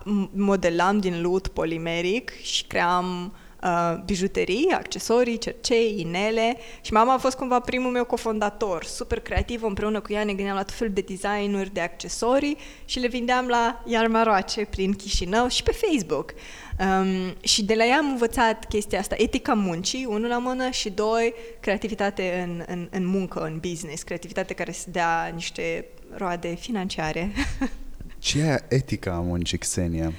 [0.00, 7.18] m- modelam din lut polimeric și cream uh, bijuterii, accesorii, cercei, inele și mama a
[7.18, 10.92] fost cumva primul meu cofondator, super creativ, împreună cu ea ne gândeam la tot felul
[10.92, 16.34] de designuri de accesorii și le vindeam la Iarmaroace prin Chișinău și pe Facebook.
[16.80, 20.90] Um, și de la ea am învățat chestia asta, etica muncii, unul la mână, și
[20.90, 25.84] doi, creativitate în, în, în muncă, în business, creativitate care să dea niște
[26.16, 27.32] roade financiare.
[28.18, 30.12] Ce e etica a muncii, Xenia?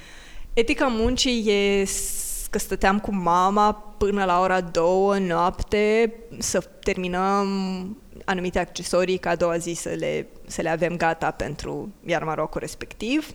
[0.53, 7.47] Etica muncii e s- că stăteam cu mama până la ora două noapte să terminăm
[8.25, 12.59] anumite accesorii ca a doua zi să le, să le avem gata pentru iar Marocul
[12.59, 13.27] respectiv.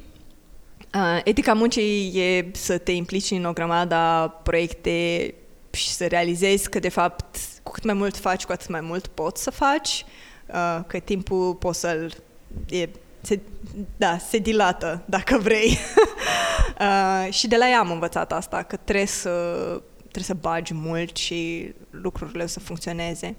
[0.94, 5.34] Uh, etica muncii e să te implici în o grămadă proiecte
[5.70, 9.06] și să realizezi că, de fapt, cu cât mai mult faci, cu atât mai mult
[9.06, 10.04] poți să faci,
[10.46, 12.12] uh, că timpul poți să-l...
[12.68, 12.88] E,
[13.26, 13.40] se,
[13.96, 15.68] da, se dilată, dacă vrei.
[16.80, 19.30] uh, și de la ea am învățat asta, că trebuie să,
[19.98, 23.36] trebuie să bagi mult și lucrurile o să funcționeze.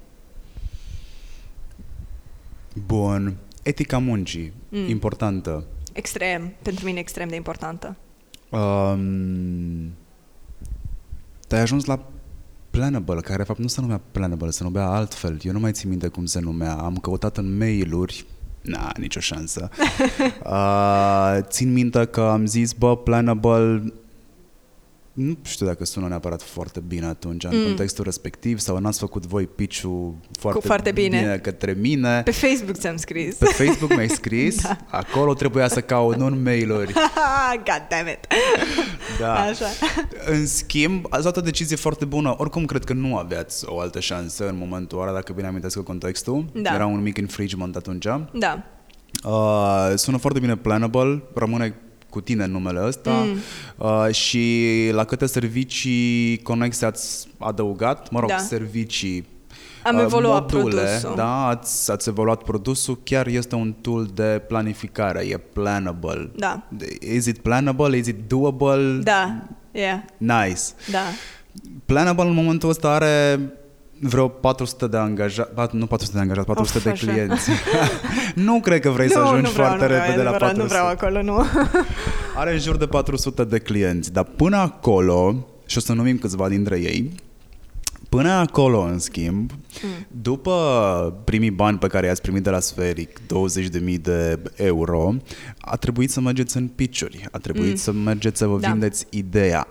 [2.86, 3.38] Bun.
[3.64, 4.90] Etica muncii, Mm.
[4.90, 5.66] importantă.
[5.94, 7.96] Extrem, pentru mine extrem de importantă.
[8.50, 9.92] Um,
[11.48, 12.06] te-ai ajuns la
[12.70, 15.40] Planable, care de fapt nu se numea Planable, se numea altfel.
[15.44, 16.74] Eu nu mai țin minte cum se numea.
[16.74, 18.26] Am căutat în mail-uri,
[18.62, 19.70] na, nicio șansă.
[20.44, 23.94] uh, țin minte că am zis, bă, Planable
[25.18, 27.64] nu știu dacă sună neapărat foarte bine atunci, în Mm.
[27.64, 31.20] contextul respectiv, sau n-ați făcut voi pitch-ul foarte, foarte bine.
[31.20, 32.22] bine către mine.
[32.24, 33.36] Pe Facebook ți-am scris.
[33.36, 34.78] Pe Facebook mi-ai scris, Da.
[34.90, 36.94] acolo trebuia să caut, nu în mail-uri.
[37.68, 38.20] God damn it.
[39.20, 39.34] Da.
[39.34, 39.66] Așa.
[40.26, 42.36] În schimb, ați luat o decizie foarte bună.
[42.38, 46.46] Oricum, cred că nu aveați o altă șansă în momentul ăla, dacă bine amintesc contextul.
[46.54, 46.74] Da.
[46.74, 48.06] Era un mic infringement atunci.
[48.34, 48.64] Da.
[49.24, 51.76] Uh, sună foarte bine Planable, rămâne
[52.10, 53.38] cu tine numele ăsta Mm.
[53.78, 58.38] uh, și la câte servicii conexe ați adăugat, mă rog, Da.
[58.38, 59.26] servicii
[59.84, 61.14] Am uh, evoluat module, produsul.
[61.16, 66.30] Da, ați, ați evoluat produsul, chiar este un tool de planificare, e planable.
[66.36, 66.64] Da.
[67.16, 67.98] Is it planable?
[67.98, 69.00] Is it doable?
[69.04, 69.42] Da.
[69.72, 70.00] Yeah.
[70.18, 70.62] Nice.
[70.92, 71.00] Da.
[71.86, 73.40] Planable în momentul ăsta are
[74.00, 77.06] vreo 400 de angajați, nu 400 de angajați, 400 Of, de așa.
[77.06, 77.50] clienți.
[78.48, 80.30] nu cred că vrei să nu, ajungi nu vreau, foarte nu vreau, repede e la
[80.30, 80.62] adevărat, 400.
[80.62, 81.46] Nu vreau acolo, nu.
[82.42, 86.50] Are în jur de 400 de clienți, dar până acolo, și o să numim câțiva
[86.50, 87.12] dintre ei,
[88.10, 89.90] Până acolo, în schimb, mm.
[90.22, 95.14] după primii bani pe care i-ați primit de la Sferic, 20.000 de euro,
[95.60, 97.76] a trebuit să mergeți în pitch a trebuit mm.
[97.76, 98.70] să mergeți să vă da.
[98.70, 99.68] vindeți ideea.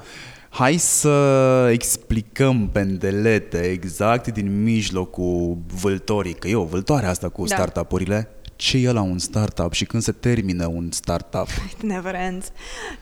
[0.56, 7.54] Hai să explicăm pendelete exact din mijlocul vâltorii, că e o vâltoare asta cu da.
[7.54, 11.46] startup-urile ce e la un startup și când se termină un startup?
[11.72, 12.52] It never ends.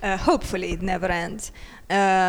[0.02, 1.50] Uh, hopefully it never ends.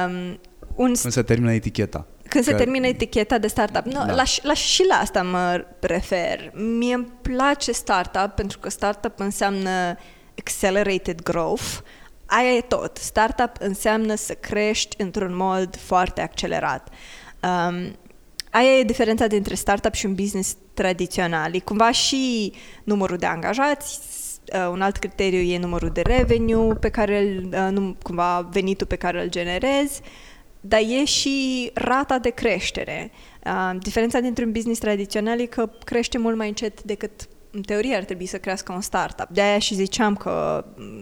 [0.06, 0.40] Um,
[0.76, 2.06] un când se termină eticheta.
[2.30, 2.50] Când că...
[2.52, 3.86] se termină eticheta de startup.
[3.86, 4.14] No, da.
[4.14, 6.52] la, la, și la asta mă refer.
[6.78, 9.98] Mie îmi place startup pentru că startup înseamnă
[10.38, 11.80] accelerated growth.
[12.26, 12.98] Aia e tot.
[12.98, 16.90] Startup înseamnă să crești într-un mod foarte accelerat.
[16.90, 17.96] Um,
[18.52, 21.56] aia e diferența dintre startup și un business tradițional.
[21.56, 22.54] E cumva și
[22.84, 24.00] numărul de angajați,
[24.54, 28.88] uh, un alt criteriu e numărul de revenue pe care îl, uh, nu, cumva venitul
[28.88, 30.02] pe care îl generezi,
[30.62, 33.12] dar e și rata de creștere.
[33.46, 37.96] Uh, diferența dintre un business tradițional e că crește mult mai încet decât în teorie
[37.96, 39.28] ar trebui să crească un startup.
[39.30, 41.02] De aia și ziceam că uh,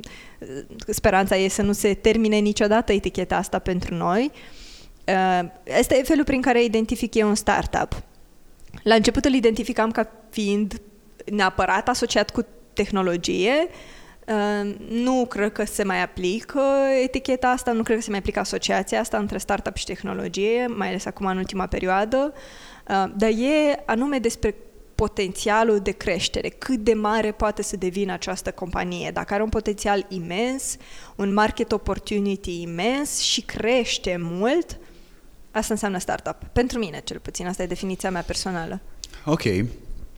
[0.88, 4.32] speranța e să nu se termine niciodată eticheta asta pentru noi.
[5.08, 8.02] Uh, este felul prin care identific eu un startup.
[8.84, 10.82] La început îl identificam ca fiind
[11.26, 13.68] neapărat asociat cu tehnologie.
[14.28, 16.62] Uh, nu cred că se mai aplică
[17.04, 20.88] eticheta asta, nu cred că se mai aplică asociația asta între startup și tehnologie, mai
[20.88, 22.34] ales acum în ultima perioadă,
[22.88, 24.56] uh, dar e anume despre
[24.96, 29.12] potențialul de creștere, cât de mare poate să devină această companie.
[29.12, 30.78] Dacă are un potențial imens,
[31.16, 34.78] un market opportunity imens și crește mult,
[35.52, 36.36] asta înseamnă startup.
[36.54, 38.82] Pentru mine, cel puțin, asta e definiția mea personală.
[39.26, 39.44] Ok,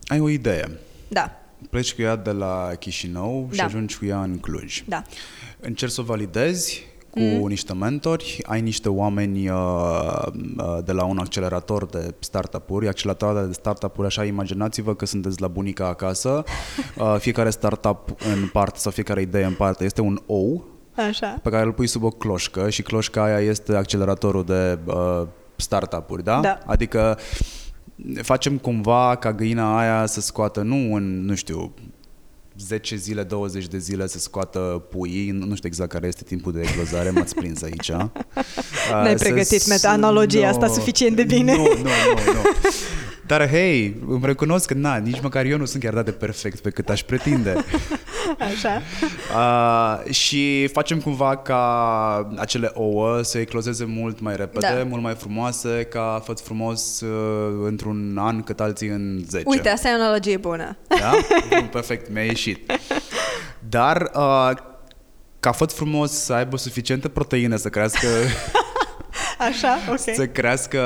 [0.08, 0.80] ai o idee.
[1.08, 1.40] Da.
[1.70, 3.56] Pleci cu ea de la Chișinău da.
[3.56, 4.84] și ajungi cu ea în Cluj.
[4.88, 5.04] Da.
[5.60, 6.84] Încerci să o validezi
[7.16, 7.48] cu mm.
[7.48, 9.58] niște mentori, ai niște oameni uh,
[10.58, 15.48] uh, de la un accelerator de startup-uri, acceleratoare de startup-uri, așa imaginați-vă că sunteți la
[15.48, 16.44] bunica acasă,
[16.98, 21.40] uh, fiecare startup în parte sau fiecare idee în parte este un ou Așa.
[21.44, 26.24] pe care îl pui sub o cloșcă și cloșca aia este acceleratorul de uh, startup-uri,
[26.24, 26.40] da?
[26.40, 26.60] Da.
[26.66, 27.18] Adică
[28.22, 31.74] facem cumva ca găina aia să scoată nu în, nu știu,
[32.58, 36.62] 10 zile, 20 de zile să scoată puii, nu știu exact care este timpul de
[36.62, 37.92] eclozare, m-ați prins aici.
[39.04, 41.56] Ne-ai pregătit meta-analogia no, asta suficient de bine.
[41.56, 42.42] Nu, nu, nu, nu.
[43.28, 46.60] Dar hei, îmi recunosc că na, nici măcar eu nu sunt chiar dat de perfect
[46.60, 47.56] pe cât aș pretinde.
[48.40, 48.82] Așa.
[49.36, 54.84] Uh, și facem cumva ca acele ouă să eclozeze mult mai repede, da.
[54.84, 59.44] mult mai frumoase, ca făt frumos uh, într-un an cât alții în 10.
[59.48, 60.78] Uite, asta e o analogie bună.
[60.88, 61.12] Da?
[61.50, 62.72] Bun, perfect, mi-a ieșit.
[63.70, 64.52] Dar uh,
[65.40, 68.08] ca făt frumos să aibă suficientă proteină să crească
[69.50, 70.16] Așa, ok.
[70.16, 70.82] Să crească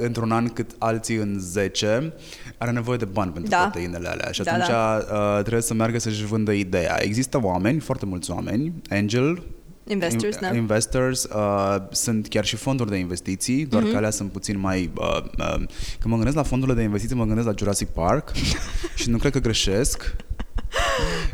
[0.00, 2.12] într-un an cât alții în 10,
[2.58, 3.56] are nevoie de bani pentru da.
[3.56, 4.30] proteinele alea.
[4.30, 5.04] Și da, atunci da.
[5.12, 6.96] Uh, trebuie să meargă să-și vândă ideea.
[6.98, 9.42] Există oameni, foarte mulți oameni, angel,
[9.86, 10.54] Investors, da.
[10.54, 13.90] Investors, uh, sunt chiar și fonduri de investiții, doar mm-hmm.
[13.90, 14.90] că alea sunt puțin mai...
[14.96, 15.54] Uh, uh,
[15.98, 18.32] când mă gândesc la fondurile de investiții, mă gândesc la Jurassic Park
[18.94, 20.16] și nu cred că greșesc.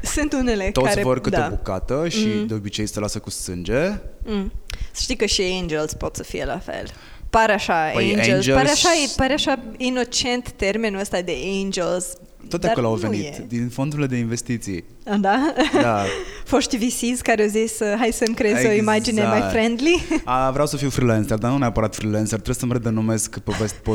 [0.02, 1.02] Sunt unele Toți care...
[1.02, 1.46] vor câte da.
[1.46, 2.46] o bucată și mm.
[2.46, 4.00] de obicei se lasă cu sânge.
[4.24, 4.52] Mm.
[4.92, 6.86] Să știi că și Angels pot să fie la fel.
[7.30, 12.16] Pare așa, păi angels, angels, pare așa, pare așa inocent termenul ăsta de angels,
[12.48, 13.44] tot acolo au venit, e.
[13.48, 14.84] din fondurile de investiții.
[15.20, 15.54] Da?
[15.82, 16.04] Da.
[16.44, 18.74] Foști VCs care au zis, hai să-mi creez exact.
[18.74, 20.02] o imagine mai friendly.
[20.24, 23.52] A, vreau să fiu freelancer, dar nu neapărat freelancer, trebuie să-mi redenumesc pe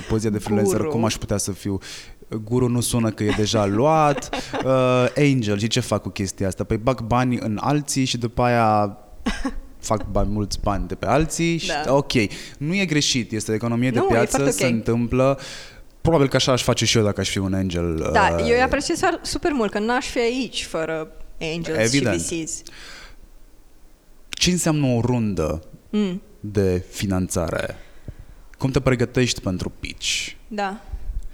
[0.08, 0.90] poziția de freelancer, Guru.
[0.90, 1.78] cum aș putea să fiu.
[2.44, 4.30] Guru nu sună că e deja luat.
[4.66, 6.64] Uh, angel, și ce fac cu chestia asta?
[6.64, 8.98] Păi bag bani în alții și după aia
[9.86, 11.94] fac bani, mulți bani de pe alții și da.
[11.94, 12.12] ok,
[12.58, 14.52] nu e greșit, este economie de nu, piață, okay.
[14.52, 15.40] se întâmplă
[16.06, 18.10] probabil că așa aș face și eu dacă aș fi un angel.
[18.14, 22.22] Da, uh, eu îi apreciez super mult, că n-aș fi aici fără angels Evident.
[22.22, 22.62] și VCs.
[24.30, 26.22] Ce înseamnă o rundă mm.
[26.40, 27.76] de finanțare?
[28.58, 30.32] Cum te pregătești pentru pitch?
[30.48, 30.82] Da.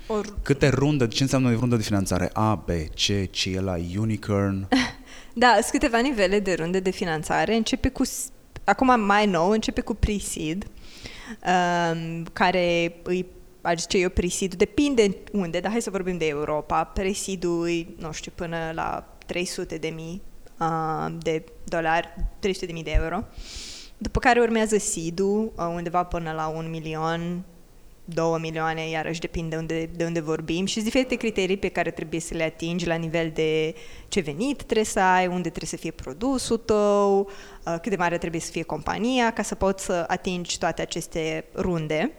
[0.07, 0.33] Or...
[0.43, 2.29] Câte runde, ce înseamnă o rundă de finanțare?
[2.33, 4.67] A, B, C, C e la Unicorn?
[5.33, 7.55] da, sunt câteva nivele de runde de finanțare.
[7.55, 8.03] Începe cu,
[8.71, 13.25] acum mai nou, începe cu pre-seed, um, care îi
[13.61, 17.65] aș zice eu, presidu, depinde unde, dar hai să vorbim de Europa, presidu
[17.97, 20.21] nu știu, până la 300 de mii
[20.59, 23.23] uh, de dolari, 300 de mii de euro.
[23.97, 27.43] După care urmează SIDU, uh, undeva până la un milion,
[28.05, 32.19] 2 milioane, iarăși depinde unde, de unde vorbim și sunt diferite criterii pe care trebuie
[32.19, 33.75] să le atingi la nivel de
[34.07, 38.17] ce venit trebuie să ai, unde trebuie să fie produsul tău, uh, cât de mare
[38.17, 42.11] trebuie să fie compania ca să poți să atingi toate aceste runde.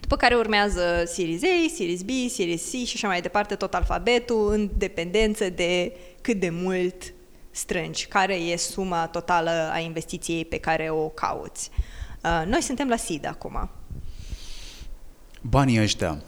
[0.00, 4.52] După care urmează Series A, Series B, Series C și așa mai departe, tot alfabetul,
[4.52, 7.12] în dependență de cât de mult
[7.50, 11.70] strângi, care e suma totală a investiției pe care o cauți.
[12.24, 13.70] Uh, noi suntem la SID acum.
[15.42, 16.18] Banii ăștia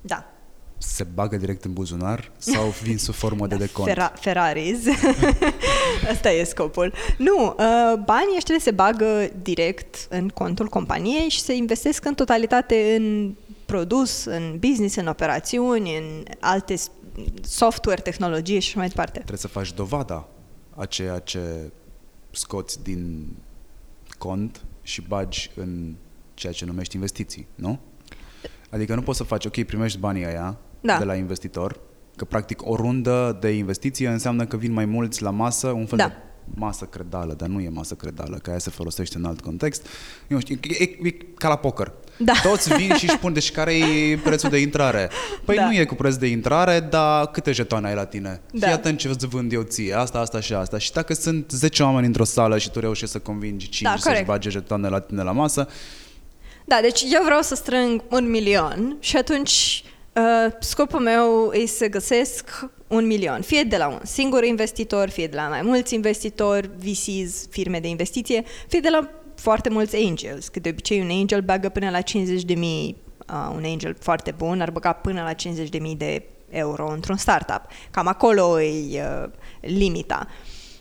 [0.00, 0.24] Da.
[0.78, 3.88] se bagă direct în buzunar sau vin sub formă de decont?
[3.88, 4.78] Fera- Ferraris.
[6.12, 6.92] Asta e scopul.
[7.18, 7.54] Nu, uh,
[8.04, 13.34] banii ăștia se bagă direct în contul companiei și se investesc în totalitate în
[13.66, 16.90] produs, în business, în operațiuni, în alte s-
[17.42, 19.12] software, tehnologie și așa mai departe.
[19.18, 20.28] Trebuie să faci dovada
[20.76, 21.40] a ceea ce
[22.30, 23.26] scoți din
[24.18, 25.94] cont și bagi în
[26.38, 27.78] ceea ce numești investiții, nu?
[28.70, 30.98] Adică nu poți să faci, ok, primești banii aia Da.
[30.98, 31.80] de la investitor,
[32.16, 35.98] că practic o rundă de investiție înseamnă că vin mai mulți la masă, un fel
[35.98, 36.06] Da.
[36.06, 36.12] de
[36.54, 39.86] masă credală, dar nu e masă credală, că aia se folosește în alt context.
[40.28, 41.92] Eu știu, e, e, e ca la poker.
[42.18, 42.32] Da.
[42.42, 45.10] Toți vin și își spun, deci care e prețul de intrare?
[45.44, 45.64] Păi Da.
[45.66, 48.40] nu e cu preț de intrare, dar câte jetoane ai la tine?
[48.52, 48.66] Da.
[48.66, 50.78] Fii atent ce îți vând eu ție, asta, asta și asta.
[50.78, 54.02] Și dacă sunt 10 oameni într-o sală și tu reușești să convingi 5 Da, să-și
[54.04, 54.26] corect.
[54.26, 55.68] bage jetoane la tine la masă,
[56.68, 61.86] Da, deci eu vreau să strâng un milion și atunci uh, scopul meu e să
[61.86, 66.70] găsesc un milion, fie de la un singur investitor, fie de la mai mulți investitori,
[66.76, 71.40] VCs, firme de investiție, fie de la foarte mulți angels, că de obicei un angel
[71.40, 72.96] bagă până la 50 de mii,
[73.32, 77.16] uh, un angel foarte bun ar băga până la 50 de mii de euro într-un
[77.16, 77.62] startup.
[77.90, 80.26] Cam acolo e uh, limita.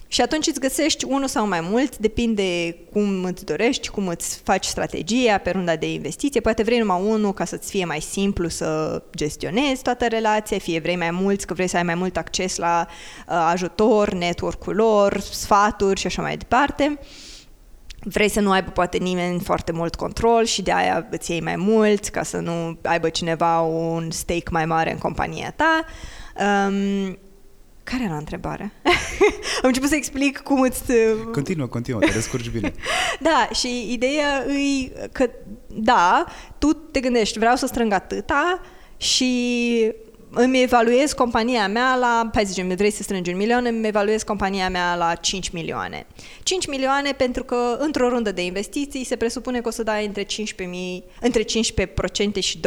[0.08, 4.66] Și atunci îți găsești unul sau mai mult, depinde cum îți dorești, cum îți faci
[4.66, 6.42] strategia pe runda de investiție.
[6.42, 10.96] Poate vrei numai unul ca să-ți fie mai simplu să gestionezi toată relația, fie vrei
[10.96, 16.00] mai mulți, că vrei să ai mai mult acces la uh, ajutor, network-ul lor, sfaturi
[16.00, 17.00] și așa mai departe.
[18.00, 21.56] Vrei să nu aibă poate nimeni foarte mult control și de aia îți iei mai
[21.56, 25.86] mulți ca să nu aibă cineva un stake mai mare în compania ta.
[26.68, 27.18] Um,
[27.92, 28.72] care era întrebarea?
[29.62, 30.84] Am început să explic cum îți...
[31.32, 32.74] continuă, continuă, te descurci bine.
[33.20, 35.30] Da, și ideea e că,
[35.68, 36.26] da,
[36.58, 38.62] tu te gândești, vreau să strâng atâta
[38.98, 39.94] și
[40.30, 44.24] îmi evaluez compania mea la, hai să zicem, vrei să strângi un milion, îmi evaluez
[44.24, 46.06] compania mea la 5 milioane.
[46.44, 50.24] 5 milioane pentru că într-o rundă de investiții se presupune că o să dai între
[50.24, 52.60] 15, între 15% și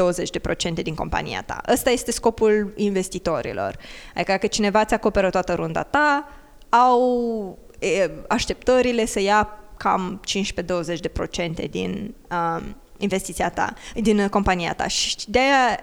[0.71, 1.61] 20% din compania ta.
[1.73, 3.77] Ăsta este scopul investitorilor.
[4.15, 6.29] Adică că cineva ți acoperă toată runda ta,
[6.69, 10.21] au e, așteptările să ia cam
[11.67, 14.87] 15-20% din um, investiția ta, din uh, compania ta.
[14.87, 15.83] Și de aia,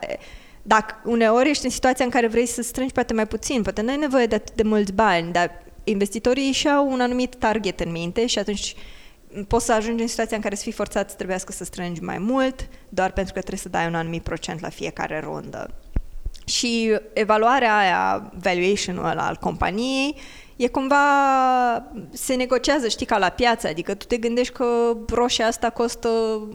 [0.68, 3.90] dacă uneori ești în situația în care vrei să strângi poate mai puțin, poate nu
[3.90, 7.92] ai nevoie de atât de mulți bani, dar investitorii și au un anumit target în
[7.92, 8.76] minte și atunci
[9.48, 12.18] poți să ajungi în situația în care să fii forțat să trebuiască să strângi mai
[12.18, 15.70] mult, doar pentru că trebuie să dai un anumit procent la fiecare rundă.
[16.46, 20.16] Și evaluarea aia, valuation-ul ăla al companiei,
[20.56, 20.98] e cumva,
[22.12, 26.10] se negociază, știi, ca la piață, adică tu te gândești că roșia asta costă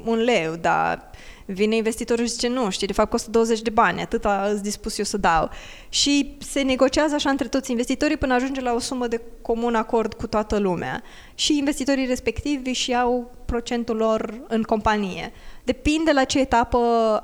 [0.05, 1.11] un leu, dar
[1.53, 4.99] vine investitorul și zice nu, știi, de fapt costă 20 de bani, atâta îți dispus
[4.99, 5.51] eu să dau.
[5.89, 10.15] Și se negociază așa între toți investitorii până ajunge la o sumă de comun acord
[10.15, 11.03] cu toată lumea.
[11.35, 15.33] Și investitorii respectivi și iau procentul lor în companie.
[15.65, 16.79] Depinde la ce etapă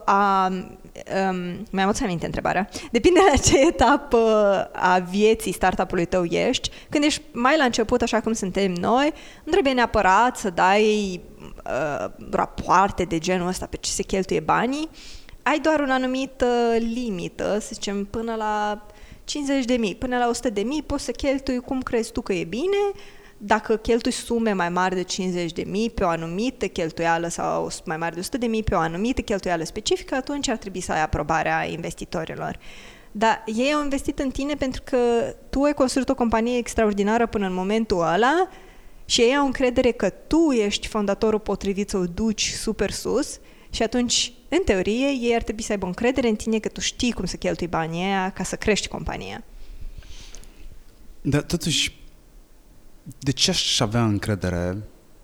[0.04, 0.48] a...
[0.48, 2.68] Um, mi-am adus aminte întrebarea.
[2.90, 4.18] Depinde la ce etapă
[4.74, 6.70] a vieții startup-ului tău ești.
[6.88, 9.12] Când ești mai la început, așa cum suntem noi,
[9.44, 11.20] nu trebuie neapărat să dai
[11.68, 14.88] uh, rapoarte de genul ăsta pe ce se cheltuie banii.
[15.42, 18.86] Ai doar un anumit uh, limită, să zicem, până la
[19.24, 22.32] 50 de mii, până la 100 de mii poți să cheltui cum crezi tu că
[22.32, 22.76] e bine,
[23.38, 27.96] dacă cheltui sume mai mari de 50 de mii pe o anumită cheltuială sau mai
[27.96, 31.02] mari de 100 de mii pe o anumită cheltuială specifică, atunci ar trebui să ai
[31.02, 32.58] aprobarea investitorilor.
[33.12, 34.98] Dar ei au investit în tine pentru că
[35.50, 38.48] tu ai construit o companie extraordinară până în momentul ăla
[39.08, 43.38] și ei au încredere că tu ești fondatorul potrivit să o duci super sus
[43.70, 47.12] și atunci, în teorie, ei ar trebui să aibă încredere în tine că tu știi
[47.12, 49.44] cum să cheltui banii aia ca să crești compania.
[51.20, 51.92] Dar totuși,
[53.18, 54.78] de ce aș avea încredere?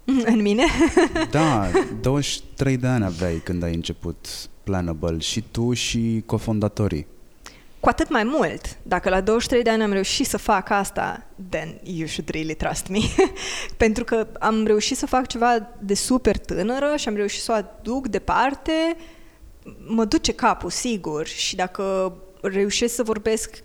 [0.32, 0.64] În mine?
[1.30, 1.70] Da,
[2.00, 7.06] 23 de ani aveai când ai început Planable și tu și cofondatorii.
[7.84, 11.80] Cu atât mai mult, dacă la 23 de ani am reușit să fac asta, then
[11.82, 12.98] you should really trust me.
[13.76, 17.54] Pentru că am reușit să fac ceva de super tânără și am reușit să o
[17.54, 18.96] aduc departe,
[19.86, 21.26] mă duce capul, sigur.
[21.26, 23.62] Și dacă reușesc să vorbesc,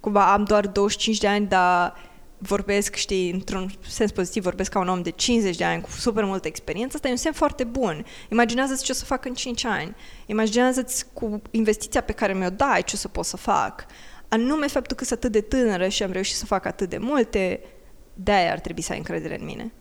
[0.00, 1.94] cumva am doar 25 de ani, dar
[2.42, 6.24] vorbesc, știi, într-un sens pozitiv, vorbesc ca un om de 50 de ani cu super
[6.24, 8.04] multă experiență, asta e un semn foarte bun.
[8.30, 9.94] Imaginează-ți ce o să fac în 5 ani.
[10.26, 13.86] Imaginează-ți cu investiția pe care mi-o dai ce o să pot să fac.
[14.28, 17.60] Anume faptul că sunt atât de tânără și am reușit să fac atât de multe,
[18.14, 19.72] de-aia ar trebui să ai încredere în mine.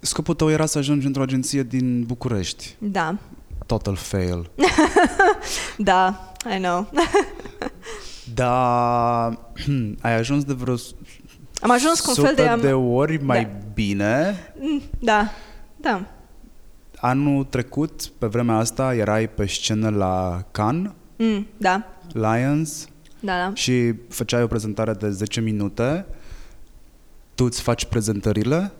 [0.00, 2.76] Scopul tău era să ajungi într-o agenție din București.
[2.78, 3.18] Da.
[3.66, 4.50] Total fail.
[5.76, 6.90] da, I know.
[8.34, 9.38] Dar
[10.00, 10.76] ai ajuns de vreo
[11.60, 12.42] am ajuns cu un fel de...
[12.42, 12.60] Am...
[12.60, 13.50] de ori mai da.
[13.74, 14.36] bine.
[14.58, 15.30] Mm, da,
[15.76, 16.06] da.
[16.96, 20.92] Anul trecut, pe vremea asta, erai pe scenă la Cannes.
[21.16, 21.86] Mm, da.
[22.12, 22.88] Lions.
[23.20, 23.50] Da, da.
[23.54, 26.06] Și făceai o prezentare de 10 minute.
[27.34, 28.72] Tu îți faci prezentările,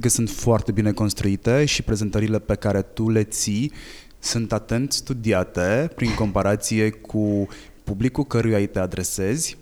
[0.00, 3.72] că sunt foarte bine construite și prezentările pe care tu le ții
[4.18, 7.48] sunt atent studiate prin comparație cu
[7.84, 9.56] publicul căruia îi te adresezi.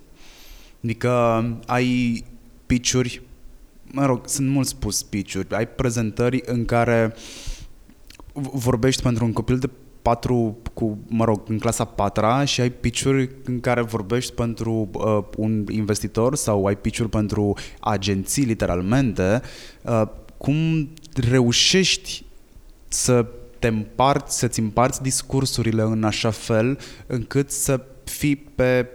[0.83, 1.09] Adică
[1.65, 2.23] ai
[2.65, 3.21] pitch
[3.91, 7.15] mă rog, sunt mult spus speech ai prezentări în care
[8.33, 9.69] vorbești pentru un copil de
[10.01, 13.01] patru, cu, mă rog, în clasa patra și ai pitch
[13.43, 19.41] în care vorbești pentru uh, un investitor sau ai pitch pentru agenții, literalmente,
[19.81, 20.01] uh,
[20.37, 22.23] cum reușești
[22.87, 23.25] să
[23.59, 27.81] te împarți, să-ți împarți discursurile în așa fel încât să
[28.23, 28.87] fii pe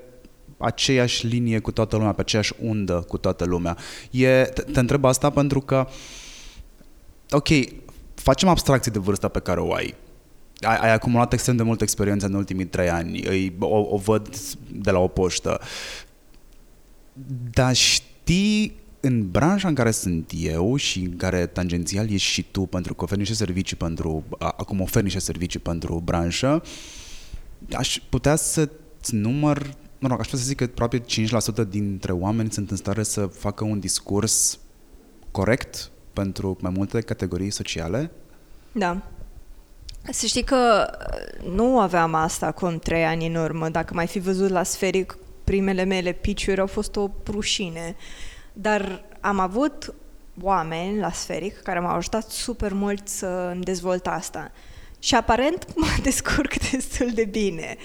[0.59, 3.77] aceeași linie cu toată lumea, pe aceeași undă cu toată lumea.
[4.11, 5.87] E, te, te întreb asta pentru că,
[7.31, 7.49] ok,
[8.15, 9.95] facem abstracții de vârsta pe care o ai.
[10.61, 14.37] Ai, ai acumulat extrem de multă experiență în ultimii trei ani, îi, o, o văd
[14.73, 15.61] de la o poștă.
[17.51, 22.61] Dar știi în branșa în care sunt eu și în care tangențial ești și tu
[22.61, 26.63] pentru că oferi niște servicii pentru, acum oferi niște servicii pentru branșă,
[27.73, 31.05] aș putea să-ți număr mă rog, aș putea să zic că probabil
[31.67, 34.59] 5% dintre oameni sunt în stare să facă un discurs
[35.31, 38.11] corect pentru mai multe categorii sociale?
[38.73, 39.03] Da.
[40.11, 43.69] Să știi că uh, nu aveam asta acum trei ani în urmă.
[43.69, 47.97] Dacă mai fi văzut la Sferic, primele mele pitch au fost o rușine.
[48.53, 49.95] Dar am avut
[50.41, 54.51] oameni la Sferic care m-au ajutat super mult să îmi dezvolt asta.
[54.99, 57.77] Și aparent mă descurc destul de bine.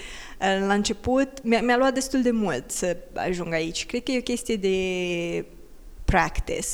[0.66, 3.86] La început mi-a, mi-a luat destul de mult să ajung aici.
[3.86, 5.44] Cred că e o chestie de
[6.04, 6.66] practice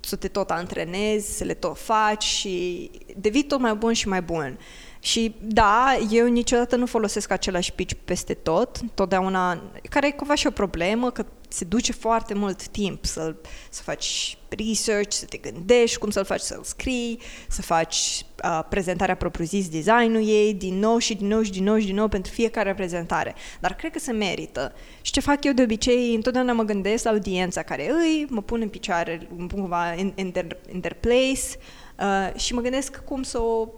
[0.00, 4.22] să te tot antrenezi, să le tot faci și devii tot mai bun și mai
[4.22, 4.58] bun.
[5.04, 10.46] Și da, eu niciodată nu folosesc același pitch peste tot, totdeauna, care e cumva și
[10.46, 13.34] o problemă, că se duce foarte mult timp să,
[13.70, 19.14] să faci research, să te gândești cum să-l faci, să-l scrii, să faci uh, prezentarea
[19.14, 22.32] propriu-zis, designul ei, din nou și din nou și din nou și din nou pentru
[22.32, 23.34] fiecare prezentare.
[23.60, 24.72] Dar cred că se merită.
[25.00, 28.60] Și ce fac eu de obicei, întotdeauna mă gândesc la audiența care îi, mă pun
[28.60, 31.58] în picioare, mă pun cumva in, in, their, in their place
[31.98, 33.68] uh, și mă gândesc cum să o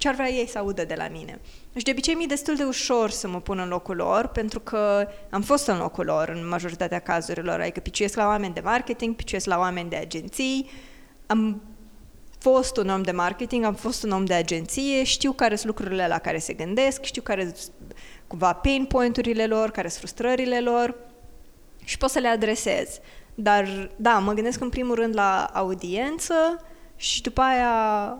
[0.00, 1.40] ce ar vrea ei să audă de la mine.
[1.76, 5.08] Și de obicei mi-e destul de ușor să mă pun în locul lor, pentru că
[5.30, 9.46] am fost în locul lor în majoritatea cazurilor, adică piciuiesc la oameni de marketing, piciuiesc
[9.46, 10.70] la oameni de agenții,
[11.26, 11.62] am
[12.38, 16.08] fost un om de marketing, am fost un om de agenție, știu care sunt lucrurile
[16.08, 17.72] la care se gândesc, știu care sunt
[18.26, 20.94] cumva pain point-urile lor, care sunt frustrările lor
[21.84, 22.98] și pot să le adresez.
[23.34, 26.34] Dar, da, mă gândesc în primul rând la audiență
[26.96, 28.18] și după aia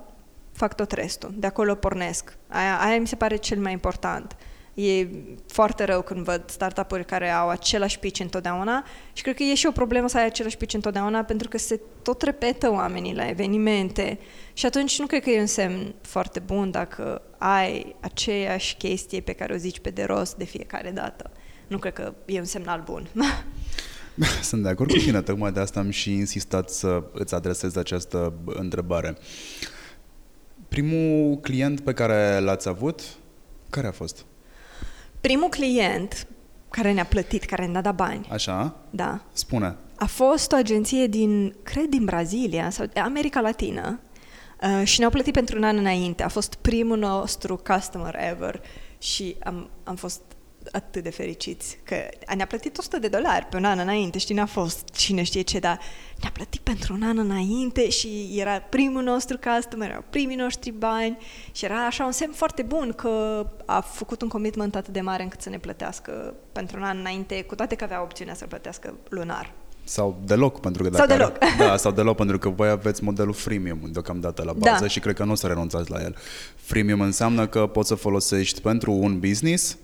[0.60, 1.30] fac tot restul.
[1.34, 2.36] De acolo pornesc.
[2.48, 4.36] Aia, aia mi se pare cel mai important.
[4.74, 5.06] E
[5.46, 9.66] foarte rău când văd startup-uri care au același pitch întotdeauna și cred că e și
[9.66, 14.18] o problemă să ai același pitch întotdeauna pentru că se tot repetă oamenii la evenimente
[14.52, 19.32] și atunci nu cred că e un semn foarte bun dacă ai aceeași chestie pe
[19.32, 21.30] care o zici pe de rost de fiecare dată.
[21.66, 23.08] Nu cred că e un semnal bun.
[24.42, 28.32] Sunt de acord cu tine, tocmai de asta am și insistat să îți adresez această
[28.46, 29.18] întrebare.
[30.70, 33.02] Primul client pe care l-ați avut,
[33.70, 34.24] care a fost?
[35.20, 36.26] Primul client
[36.68, 38.28] care ne-a plătit, care ne-a dat bani.
[38.32, 38.76] Așa?
[38.90, 39.20] Da.
[39.32, 39.76] Spune.
[39.96, 44.00] A fost o agenție din, cred, din Brazilia sau America Latină
[44.62, 46.22] uh, și ne-au plătit pentru un an înainte.
[46.22, 48.62] A fost primul nostru customer ever
[48.98, 50.20] și am, am fost
[50.72, 51.94] atât de fericiți că
[52.34, 55.58] ne-a plătit 100 de dolari pe un an înainte, știi, n-a fost cine știe ce,
[55.58, 55.80] dar
[56.20, 61.18] ne-a plătit pentru un an înainte și era primul nostru customer, erau primii noștri bani
[61.52, 65.22] și era așa un semn foarte bun că a făcut un commitment atât de mare
[65.22, 68.94] încât să ne plătească pentru un an înainte, cu toate că avea opțiunea să plătească
[69.08, 69.52] lunar.
[69.84, 71.36] Sau deloc, pentru că dacă sau deloc.
[71.42, 74.86] Are, da, sau deloc, pentru că voi aveți modelul freemium deocamdată la bază da.
[74.86, 76.16] și cred că nu o să renunțați la el.
[76.56, 79.76] Freemium înseamnă că poți să folosești pentru un business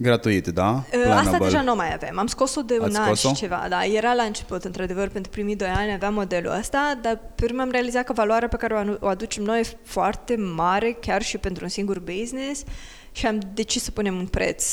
[0.00, 0.68] Gratuit, da?
[0.70, 1.38] Uh, Asta Planable.
[1.38, 2.18] deja nu mai avem.
[2.18, 3.28] Am scos-o de un Ați an scos-o?
[3.28, 3.66] și ceva.
[3.68, 7.62] Da, era la început, într-adevăr, pentru primii doi ani aveam modelul ăsta, dar pe urmă
[7.62, 11.22] am realizat că valoarea pe care o anu- o aducem noi e foarte mare, chiar
[11.22, 12.62] și pentru un singur business
[13.12, 14.64] și am decis să punem un preț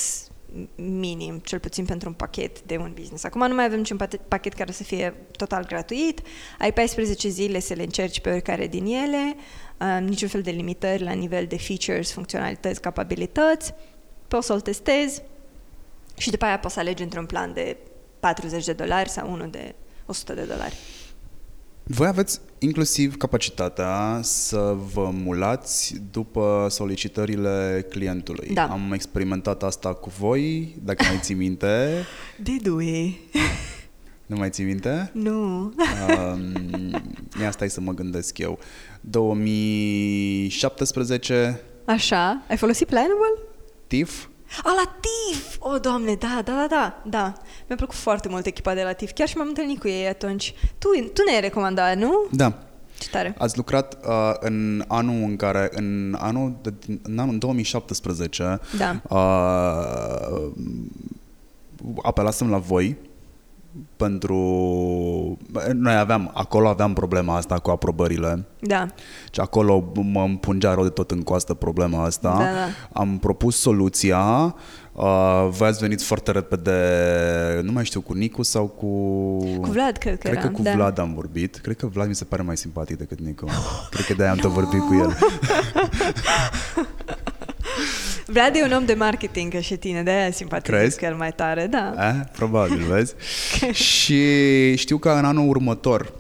[0.76, 3.24] minim, cel puțin pentru un pachet de un business.
[3.24, 6.22] Acum nu mai avem niciun pate- pachet care să fie total gratuit,
[6.60, 9.36] ai 14 zile să le încerci pe oricare din ele,
[9.80, 13.74] uh, niciun fel de limitări la nivel de features, funcționalități, capabilități,
[14.28, 15.22] poți să-l testezi
[16.18, 17.78] și după aia poți să alegi între un plan de
[18.20, 20.76] 40 de dolari sau unul de 100 de dolari.
[21.84, 28.54] Voi aveți inclusiv capacitatea să vă mulați după solicitările clientului.
[28.54, 28.68] Da.
[28.68, 32.04] Am experimentat asta cu voi, dacă mai ții minte.
[32.44, 33.20] Didui.
[34.26, 35.10] Nu mai ții minte?
[35.14, 35.34] Nu.
[35.34, 35.74] Um,
[37.42, 38.60] ia stai să mă gândesc eu.
[39.02, 43.40] 2017, Așa, ai folosit Planable?
[43.88, 44.26] TIF,
[44.64, 45.56] A, la TIF!
[45.60, 47.34] O, oh, doamne, da, da, da, da, da.
[47.68, 49.12] Mi-a plăcut foarte mult echipa de la TIF.
[49.12, 50.54] Chiar și m-am întâlnit cu ei atunci.
[50.78, 52.26] Tu, tu ne-ai recomandat, nu?
[52.32, 52.60] da.
[53.00, 53.36] Ce tare.
[53.38, 59.02] Ați lucrat uh, în anul în care, în anul, de, în anul 2017, Da.
[59.10, 60.52] uh,
[62.04, 62.98] apelasem la voi
[63.98, 64.36] pentru...
[65.74, 68.46] Noi aveam, acolo aveam problema asta cu aprobările.
[68.60, 68.86] Da.
[69.32, 72.30] Și acolo mă împungea rău de tot în coastă problema asta.
[72.30, 73.00] Da, da.
[73.00, 74.56] Am propus soluția.
[74.92, 76.72] Uh, voi ați venit foarte repede,
[77.64, 78.88] nu mai știu, cu Nicu sau cu...
[79.62, 80.42] Cu Vlad, cred că Cred era.
[80.42, 80.72] că cu da.
[80.74, 81.56] Vlad am vorbit.
[81.56, 83.46] Cred că Vlad mi se pare mai simpatic decât Nicu.
[83.92, 85.18] Cred că de-aia am tot vorbit cu el.
[88.28, 90.98] Vlad e un om de marketing ca și tine, de-aia simpatizez Crezi?
[90.98, 91.94] cu el mai tare, da.
[91.98, 92.28] Eh?
[92.32, 93.14] Probabil, vezi?
[93.94, 96.14] și știu că în anul următor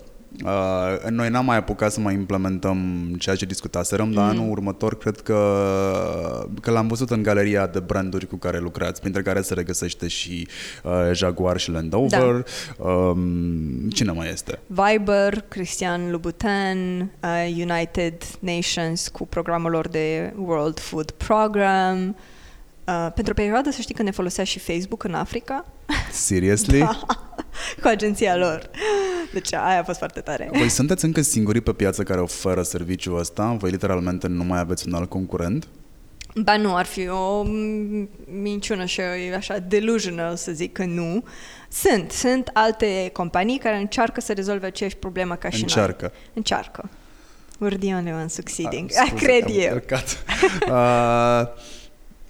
[0.44, 2.78] Uh, noi n-am mai apucat să mai implementăm
[3.20, 8.28] ceea ce discutaserăm, dar anul următor cred că, că l-am văzut în galeria de branduri
[8.28, 10.48] cu care lucrați, printre care se regăsește și
[10.84, 12.46] uh, Jaguar și Land Rover.
[12.78, 14.60] Um, cine mai este?
[14.68, 22.16] Viber, Cristian Louboutin, uh, United Nations cu programul lor de World Food Program.
[22.88, 25.66] Uh, pentru o perioadă să știi că ne folosea și Facebook în Africa
[26.12, 26.82] Seriously?
[27.82, 28.70] cu agenția lor.
[29.34, 30.50] Deci aia a fost foarte tare.
[30.54, 33.52] Voi sunteți încă singurii pe piață care oferă serviciul ăsta?
[33.60, 35.68] Voi literalmente nu mai aveți un alt concurent?
[36.44, 38.08] Ba nu, ar fi o m-
[38.42, 41.24] minciună și e așa delusional să zic că nu.
[41.70, 46.02] Sunt, sunt alte companii care încearcă să rezolve aceeași problemă ca și Încearcă.
[46.12, 46.22] noi.
[46.34, 46.90] Încearcă.
[47.56, 48.90] We're the only one succeeding.
[48.94, 49.74] Ah, Ah, scuze, Cred am eu.
[49.74, 50.24] încărcat.
[50.70, 51.48] uh,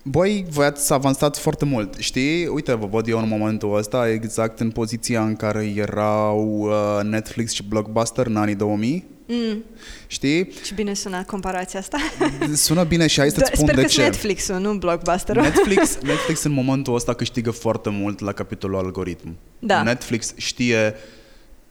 [0.08, 2.48] voi, voi ați avansat foarte mult, știi?
[2.48, 7.52] Uite, vă văd eu în momentul ăsta exact în poziția în care erau uh, Netflix
[7.52, 9.06] și Blockbuster în anii 2000.
[9.28, 9.64] Mm,
[10.08, 10.52] Știi?
[10.64, 11.98] și bine sună comparația asta.
[12.54, 14.02] Sună bine și hai să-ți Da, spun Sper de că ce.
[14.02, 15.44] Netflix-ul, nu Blockbuster-ul.
[15.44, 19.36] Netflix, Netflix în momentul ăsta câștigă foarte mult la capitolul algoritm.
[19.60, 19.84] Da.
[19.84, 20.96] Netflix știe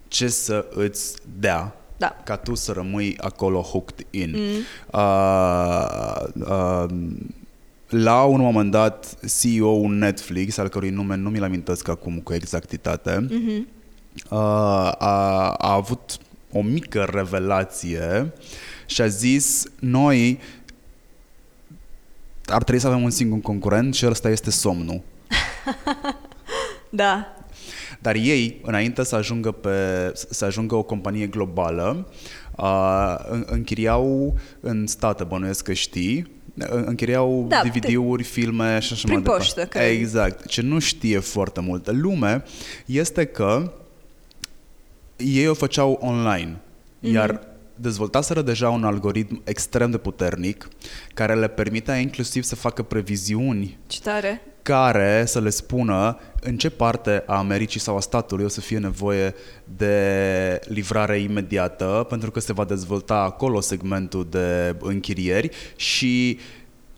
[0.09, 2.17] ce să îți dea Da.
[2.25, 4.35] ca tu să rămâi acolo hooked in.
[4.37, 4.63] Mm.
[5.01, 6.85] Uh, uh,
[7.89, 13.27] la un moment dat, CEO-ul Netflix, al cărui nume nu mi-l amintesc acum cu exactitate,
[13.27, 13.59] mm-hmm.
[14.31, 14.39] uh,
[14.99, 16.19] a, a avut
[16.53, 18.33] o mică revelație
[18.87, 20.39] și a zis, noi
[22.47, 25.01] ar trebui să avem un singur concurent și ăsta este somnul.
[26.91, 27.37] Da.
[28.01, 29.71] Dar ei, înainte să ajungă, pe,
[30.31, 32.09] să ajungă o companie globală,
[32.57, 39.03] uh, în- închiriau în state, bănuiesc că știi, în- închiriau Da, DVD-uri, filme și așa
[39.03, 39.43] prin mai departe.
[39.45, 39.91] poștă, cred.
[39.91, 40.47] Exact.
[40.47, 42.43] Ce nu știe foarte multă lume
[42.87, 43.73] este că
[45.17, 46.57] ei o făceau online,
[47.01, 47.41] iar
[47.75, 50.69] dezvoltaseră deja un algoritm extrem de puternic
[51.15, 54.43] care le permitea inclusiv să facă previziuni Ce tare.
[54.63, 58.79] care să le spună în ce parte a Americii sau a statului o să fie
[58.79, 59.35] nevoie
[59.77, 66.39] de livrare imediată, pentru că se va dezvolta acolo segmentul de închirieri și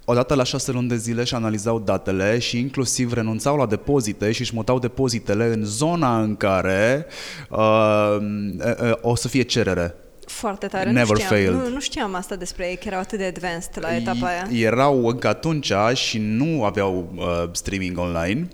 [0.05, 4.41] odată la șase luni de zile și analizau datele și inclusiv renunțau la depozite și
[4.41, 7.07] își mutau depozitele în zona în care
[7.51, 9.95] uh, uh, o să fie cerere.
[10.27, 10.91] Foarte tare.
[10.91, 11.55] Never nu știam, failed.
[11.55, 14.49] Nu, nu știam asta despre ei, că erau atât de advanced la etapa aia.
[14.67, 18.49] Erau încă atunci și nu aveau uh, streaming online.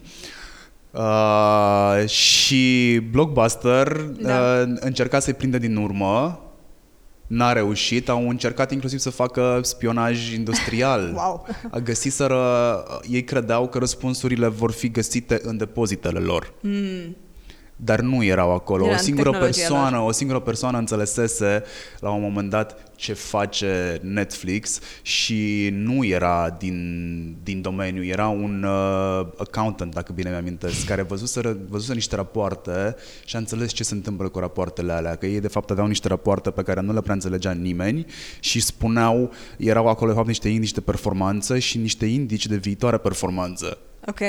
[0.92, 4.34] Uh, și Blockbuster Da.
[4.34, 6.40] uh, încerca să-i prindă din urmă,
[7.26, 11.12] n-a reușit, au încercat inclusiv să facă spionaj industrial.
[11.16, 11.46] Wow.
[11.70, 16.52] A găsiseră, ei credeau că răspunsurile vor fi găsite în depozitele lor.
[16.60, 17.16] Mm.
[17.84, 18.84] Dar nu erau acolo.
[18.84, 21.62] Era o în singură tehnologia persoană, o singură persoană înțelesese
[21.98, 28.62] la un moment dat ce face Netflix și nu era din, din domeniu, era un
[28.62, 33.94] uh, accountant, dacă bine mi-amintesc, care văzuse, văzuse niște rapoarte și a înțeles ce se
[33.94, 37.00] întâmplă cu rapoartele alea, că ei de fapt aveau niște rapoarte pe care nu le
[37.00, 38.06] prea înțelegea nimeni
[38.40, 42.98] și spuneau, erau acolo de fapt niște indici de performanță și niște indici de viitoare
[42.98, 43.78] performanță.
[44.06, 44.20] Ok.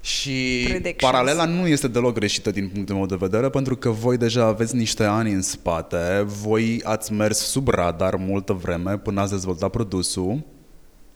[0.00, 1.12] Și Predictions.
[1.12, 4.76] paralela nu este deloc greșită din punctul meu de vedere, pentru că voi deja aveți
[4.76, 10.42] niște ani în spate, voi ați mers sub radar multă vreme până ați dezvoltat produsul,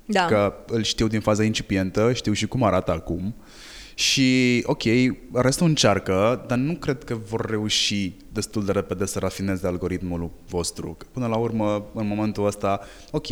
[0.06, 0.24] Da.
[0.24, 3.34] că îl știu din faza incipientă, știu și cum arată acum.
[3.96, 4.82] Și, ok,
[5.32, 10.94] restul încearcă, dar nu cred că vor reuși destul de repede să rafineze algoritmul vostru.
[10.98, 12.80] Că Până la urmă, în momentul ăsta,
[13.10, 13.26] ok,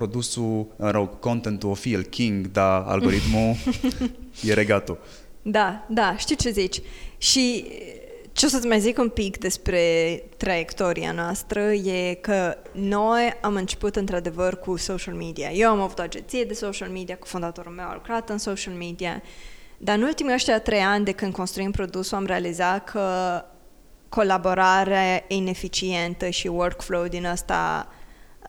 [0.00, 3.54] produsul, mă rog, contentul o fi el king, dar algoritmul
[4.48, 4.98] e regatul.
[5.42, 6.80] Da, da, știu ce zici.
[7.18, 7.64] Și
[8.32, 9.80] ce o să-ți mai zic un pic despre
[10.36, 15.50] traiectoria noastră e că noi am început într-adevăr cu social media.
[15.50, 18.74] Eu am avut o agenție de social media, cu fondatorul meu a lucrat în social
[18.74, 19.22] media,
[19.78, 23.04] dar în ultimii ăștia trei ani de când construim produsul am realizat că
[24.08, 27.88] colaborarea ineficientă și workflow din asta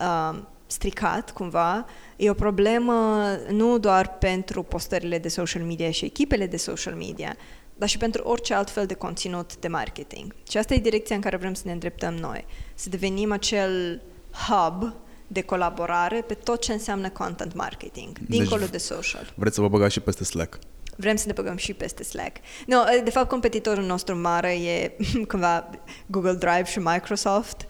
[0.00, 0.38] uh,
[0.72, 6.56] stricat cumva e o problemă nu doar pentru postările de social media și echipele de
[6.56, 7.36] social media,
[7.76, 10.34] dar și pentru orice alt fel de conținut de marketing.
[10.50, 12.44] Și asta e direcția în care vrem să ne îndreptăm noi.
[12.74, 14.02] Să devenim acel
[14.48, 14.94] hub
[15.26, 19.32] de colaborare pe tot ce înseamnă content marketing, dincolo Deci- de social.
[19.34, 20.58] Vreți să vă băgați și peste Slack.
[20.96, 22.36] Vrem să ne băgăm și peste Slack.
[22.66, 24.96] No, de fapt, competitorul nostru mare e
[25.28, 25.70] cumva
[26.06, 27.60] Google Drive și Microsoft.
[27.60, 27.66] Uh,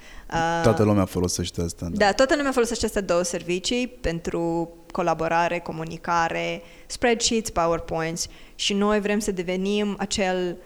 [0.62, 1.88] Toată lumea folosește asta.
[1.92, 9.18] da, toată lumea folosește aceste două servicii pentru colaborare, comunicare, spreadsheets, PowerPoints și noi vrem
[9.18, 10.56] să devenim acel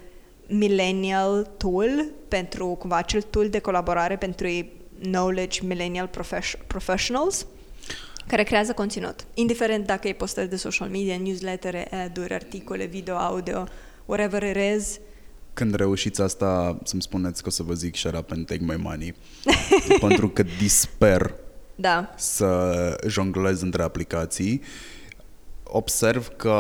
[0.49, 4.49] millennial tool pentru cumva acel tool de colaborare pentru
[5.03, 7.47] knowledge millennial profes- professionals
[8.27, 9.25] care creează conținut.
[9.35, 13.65] Indiferent dacă e postări de social media, newslettere, ad-uri, articole, video, audio,
[14.05, 14.99] whatever it is,
[15.57, 18.77] Când reușiți asta, să-mi spuneți că o să vă zic shut up and take my
[18.77, 19.15] money.
[20.07, 21.35] pentru că disper
[21.75, 24.63] da, să jonglez între aplicații.
[25.63, 26.51] Observ că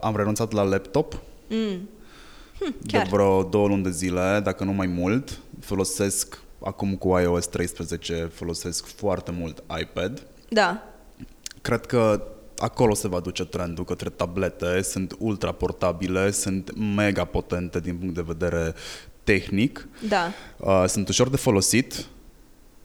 [0.00, 1.88] am renunțat la laptop mm.
[2.58, 3.06] hm, de chiar.
[3.06, 5.38] vreo două luni de zile, dacă nu mai mult.
[5.60, 10.26] Folosesc, acum cu iOS 13, folosesc foarte mult iPad.
[10.48, 10.92] Da,
[11.62, 12.22] Cred că
[12.58, 18.14] acolo se va duce trendul către tablete, sunt ultra portabile, sunt mega potente din punct
[18.14, 18.74] de vedere
[19.24, 22.06] tehnic, da, uh, sunt ușor de folosit,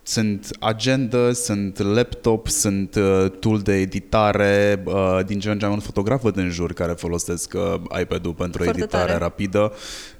[0.03, 5.74] sunt agenda, sunt laptop, sunt uh, tool de editare, uh, din ce în ce mai
[5.74, 9.18] mult fotograf văd în jur care folosesc uh, iPad-ul pentru Foarte editare tare.
[9.18, 9.74] rapidă,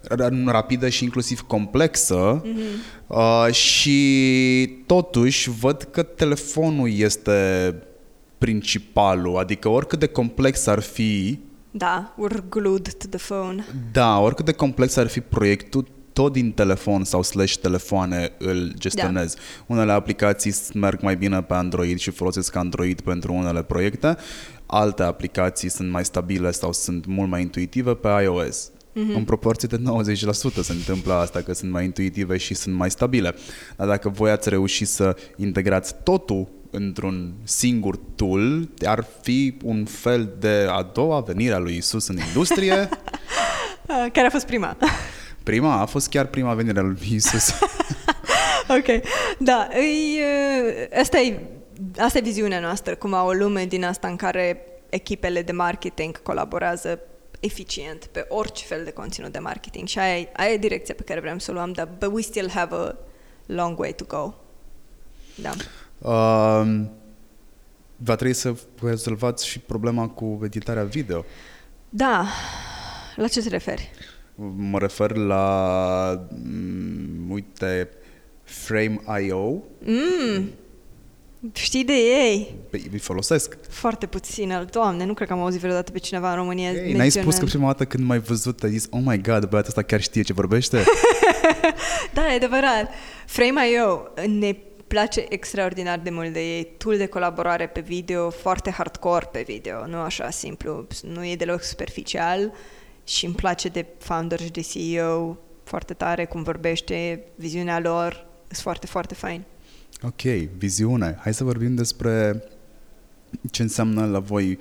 [0.03, 2.59] ra- rapidă și inclusiv complexă Mhm.
[3.07, 7.73] uh, și totuși văd că telefonul este
[8.38, 11.39] principalul, adică oricât de complex ar fi,
[11.71, 13.65] da, we're glued to the phone.
[13.91, 19.33] da, oricât de complex ar fi proiectul, tot din telefon sau slash telefoane îl gestionez.
[19.33, 19.41] Da.
[19.67, 24.17] Unele aplicații merg mai bine pe Android și folosesc Android pentru unele proiecte,
[24.65, 28.69] alte aplicații sunt mai stabile sau sunt mult mai intuitive pe iOS.
[28.69, 29.15] Mm-hmm.
[29.15, 29.81] În proporție de
[30.13, 30.13] 90%
[30.61, 33.35] se întâmplă asta, că sunt mai intuitive și sunt mai stabile.
[33.75, 40.36] Dar dacă voi ați reușit să integrați totul într-un singur tool, ar fi un fel
[40.39, 42.89] de a doua venire a lui Isus în industrie.
[43.88, 44.78] Uh, care a fost prima?
[45.43, 47.49] Prima a fost chiar prima venire a lui Isus.
[48.78, 48.86] ok,
[49.38, 51.39] da, îi, uh, asta, e,
[51.97, 56.99] asta e viziunea noastră, cum o lume din asta în care echipele de marketing colaborează
[57.39, 61.03] eficient pe orice fel de conținut de marketing și aia, e- aia e direcția pe
[61.03, 62.95] care vrem să o luăm, dar but we still have a
[63.45, 64.34] long way to go.
[65.36, 65.51] Da.
[65.97, 66.81] Uh,
[67.95, 71.25] va trebui să rezolvați și problema cu editarea video.
[71.89, 72.25] Da,
[73.15, 73.89] la ce te referi?
[74.55, 77.89] Mă refer la, mm, uite,
[78.43, 80.49] Frame.io, Mm,
[81.53, 82.55] știi de ei?
[82.69, 83.57] pe, îi folosesc.
[83.69, 86.93] Foarte puțin, al doamne, nu cred că am auzit vreodată pe cineva în România Ei,
[86.93, 89.81] n-ai spus că prima dată când m-ai văzut ai zis, oh my god, băiatul ăsta
[89.81, 90.83] chiar știe ce vorbește?
[92.13, 92.89] Da, e adevărat.
[93.25, 94.01] Frame.io
[94.39, 94.55] ne
[94.88, 96.67] place extraordinar de mult de ei.
[96.77, 101.63] Tool de colaborare pe video, foarte hardcore pe video, nu așa simplu, nu e deloc
[101.63, 102.53] superficial
[103.03, 108.57] și îmi place de founder și de CEO foarte tare cum vorbește, viziunea lor, sunt
[108.57, 109.43] foarte, foarte fain.
[110.01, 110.21] ok,
[110.57, 111.17] viziune.
[111.19, 112.43] Hai să vorbim despre
[113.51, 114.59] ce înseamnă la voi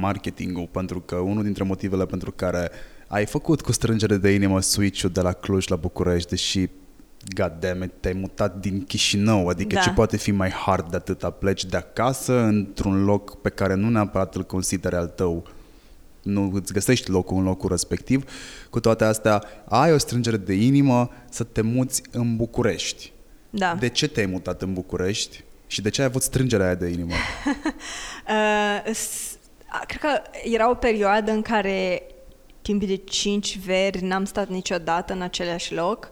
[0.00, 2.70] marketingul, pentru că unul dintre motivele pentru care
[3.06, 6.68] ai făcut cu strângere de inimă switch-ul de la Cluj la București, deși
[7.36, 9.80] God damn it, te-ai mutat din Chișinău, adică Da.
[9.80, 11.30] ce poate fi mai hard de atâta?
[11.30, 15.46] Pleci de acasă într-un loc pe care nu neapărat îl consideri al tău,
[16.22, 18.24] nu îți găsești locul în locul respectiv,
[18.70, 23.12] cu toate astea ai o strângere de inimă să te muți în București.
[23.50, 23.74] Da.
[23.78, 27.12] De ce te-ai mutat în București și de ce ai avut strângerea aia de inimă?
[28.28, 32.02] Uh, s- a, cred că era o perioadă în care
[32.62, 36.08] timp de cinci veri n-am stat niciodată în același loc.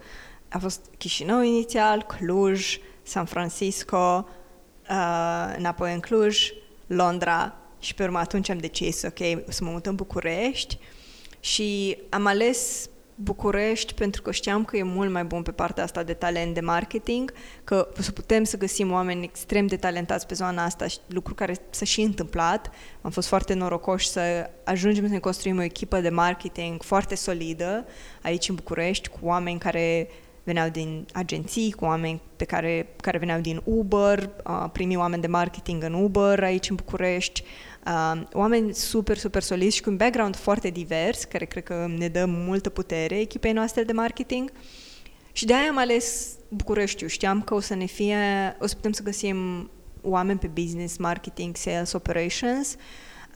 [0.57, 4.29] A fost Chișinău inițial, Cluj, San Francisco,
[4.91, 6.53] uh, înapoi în Cluj,
[6.87, 10.79] Londra și pe urmă atunci am decis, ok, o să mă mut în București
[11.41, 16.03] și am ales București pentru că știam că e mult mai bun pe partea asta
[16.03, 17.33] de talent de marketing,
[17.65, 21.35] că o să putem să găsim oameni extrem de talentați pe zona asta și lucru
[21.35, 22.71] care s-a și întâmplat.
[23.01, 27.87] Am fost foarte norocoși să ajungem să ne construim o echipă de marketing foarte solidă
[28.23, 30.09] aici în București, cu oameni care
[30.47, 35.29] veneau din agenții, cu oameni pe care, care veneau din Uber, uh, primii oameni de
[35.29, 37.43] marketing în Uber aici în București,
[37.87, 42.09] uh, oameni super, super solizi și cu un background foarte divers, care cred că ne
[42.09, 44.53] dă multă putere echipei noastre de marketing.
[45.33, 47.09] Și de aia am ales Bucureștiul.
[47.09, 48.17] Știam că o să ne fie,
[48.61, 49.71] o să putem să găsim
[50.03, 52.77] oameni pe business, marketing, sales, operations.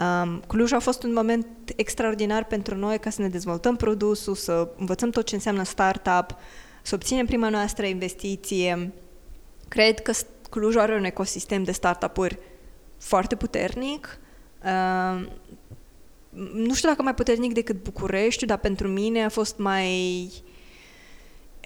[0.00, 1.46] Um, Cluj a fost un moment
[1.76, 6.36] extraordinar pentru noi ca să ne dezvoltăm produsul, să învățăm tot ce înseamnă startup,
[6.82, 8.92] să obținem prima noastră investiție.
[9.68, 10.12] Cred că
[10.50, 12.38] Cluj are un ecosistem de startup-uri
[12.98, 14.18] foarte puternic.
[14.64, 15.26] Uh,
[16.52, 20.30] nu știu dacă mai puternic decât București, dar pentru mine a fost mai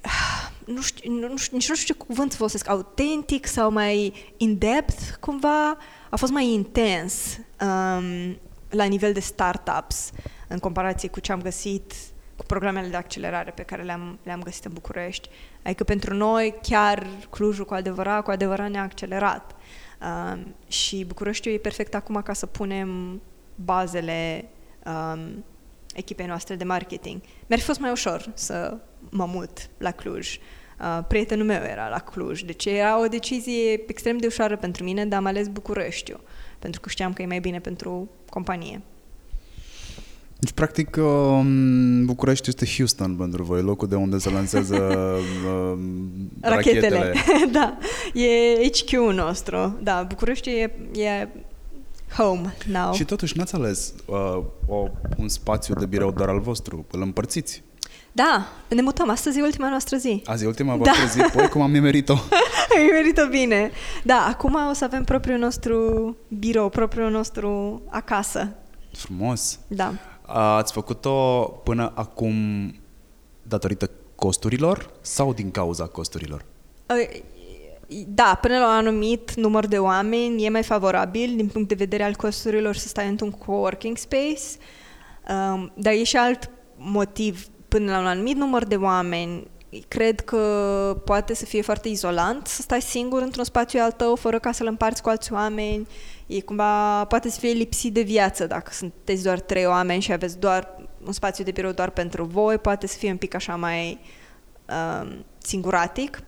[0.74, 5.00] nu știu, nu știu, nici nu știu ce cuvânt să folosesc, autentic sau mai in-depth
[5.20, 5.76] cumva,
[6.10, 7.14] a fost mai intens
[7.60, 8.38] um,
[8.70, 10.10] la nivel de startups
[10.48, 11.92] în comparație cu ce am găsit
[12.36, 15.28] cu programele de accelerare pe care le-am, le-am găsit în București.
[15.62, 19.56] Adică pentru noi chiar Clujul cu adevărat, cu adevărat ne-a accelerat.
[20.00, 23.20] Um, și Bucureștiul e perfect acum ca să punem
[23.54, 24.48] bazele
[24.86, 25.44] um,
[25.94, 27.20] echipei noastre de marketing.
[27.46, 28.76] Mi-ar fi fost mai ușor să
[29.10, 30.38] mă mut la Cluj.
[30.80, 35.06] Uh, prietenul meu era la Cluj, deci era o decizie extrem de ușoară pentru mine,
[35.06, 36.20] dar am ales Bucureștiul,
[36.58, 38.82] pentru că știam că e mai bine pentru companie.
[40.44, 44.76] Deci, practic, um, București este Houston pentru voi, locul de unde se lansează
[45.72, 45.78] um,
[46.40, 46.98] Rachetele.
[46.98, 47.50] rachetele.
[47.58, 47.78] da,
[48.20, 49.78] e HQ-ul nostru.
[49.82, 51.28] Da, Bucureștiul e, e
[52.16, 52.92] home now.
[52.92, 57.62] Și totuși n-ați ales uh, o, un spațiu de birou doar al vostru, îl împărțiți.
[58.12, 59.10] Da, ne mutăm.
[59.10, 60.22] Astăzi e ultima noastră zi.
[60.26, 62.14] Azi e ultima voastră zi, păi cum am nimerit-o.
[62.76, 63.70] Ai merită bine.
[64.02, 68.48] Da, acum o să avem propriul nostru birou, propriul nostru acasă.
[68.92, 69.58] Frumos.
[69.66, 69.94] Da.
[70.26, 72.34] Ați făcut-o până acum
[73.42, 76.44] datorită costurilor sau din cauza costurilor?
[78.06, 82.02] Da, până la un anumit număr de oameni e mai favorabil din punct de vedere
[82.02, 84.42] al costurilor să stai într-un coworking space,
[85.28, 89.46] um, dar e și alt motiv până la un anumit număr de oameni
[89.88, 94.38] cred că poate să fie foarte izolant să stai singur într-un spațiu al tău fără
[94.38, 95.86] ca să-l împarți cu alți oameni.
[96.26, 100.38] E cumva, poate să fie lipsit de viață dacă sunteți doar trei oameni și aveți
[100.38, 104.00] doar un spațiu de birou doar pentru voi, poate să fie un pic așa mai
[104.68, 106.22] um, singuratic.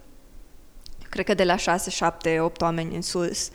[1.08, 3.50] Cred că de la 6, 7, 8 oameni în sus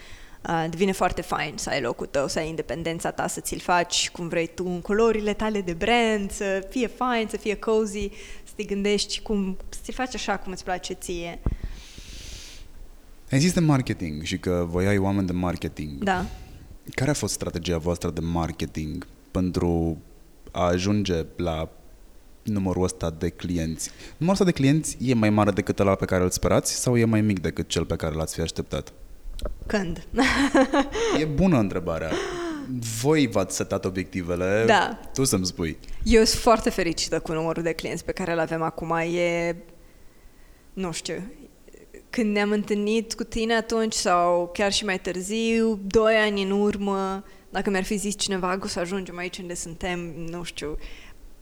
[0.47, 4.09] uh, devine foarte fain să ai locul tău, să ai independența ta, să ți-l faci
[4.09, 8.09] cum vrei tu, în culorile tale de brand, să fie fain, să fie cozy,
[8.43, 11.39] să te gândești cum, să ți faci așa cum îți place ție.
[13.31, 16.03] Există marketing și că voi ai oameni de marketing.
[16.03, 16.25] Da.
[16.93, 19.97] Care a fost strategia voastră de marketing pentru
[20.51, 21.69] a ajunge la
[22.43, 23.89] numărul ăsta de clienți?
[24.17, 27.05] Numărul ăsta de clienți e mai mare decât ăla pe care îl sperați sau e
[27.05, 28.93] mai mic decât cel pe care l-ați fi așteptat?
[29.65, 30.07] Când?
[31.19, 32.11] E bună întrebarea.
[33.01, 34.99] Voi v-ați setat obiectivele, Da.
[35.13, 35.77] tu să-mi spui.
[36.03, 38.91] Eu sunt foarte fericită cu numărul de clienți pe care îl avem acum.
[38.91, 39.55] E,
[40.73, 41.23] nu știu,
[42.11, 47.23] când ne-am întâlnit cu tine atunci sau chiar și mai târziu, doi ani în urmă,
[47.49, 49.99] dacă mi-ar fi zis cineva că o să ajungem aici unde suntem,
[50.29, 50.77] nu știu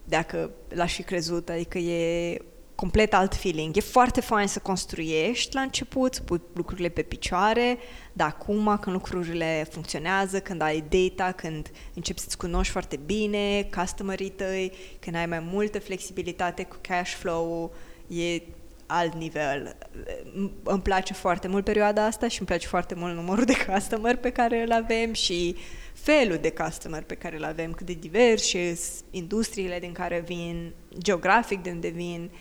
[0.04, 2.38] dacă l-aș fi crezut, adică e
[2.76, 3.78] complet alt feeling.
[3.78, 7.78] E foarte fain să construiești la început, să pui lucrurile pe picioare,
[8.14, 14.30] dar acum când lucrurile funcționează, când ai data, când începi să-ți cunoști foarte bine customerii
[14.30, 17.74] tăi, când ai mai multă flexibilitate cu cash flow
[18.08, 18.42] e
[18.92, 19.76] alt nivel.
[20.64, 24.30] Îmi place foarte mult perioada asta și îmi place foarte mult numărul de customer pe
[24.30, 25.56] care îl avem și
[25.94, 28.78] felul de customer pe care îl avem, cât de divers și
[29.12, 32.32] industriile din care vin, geografic de unde vin,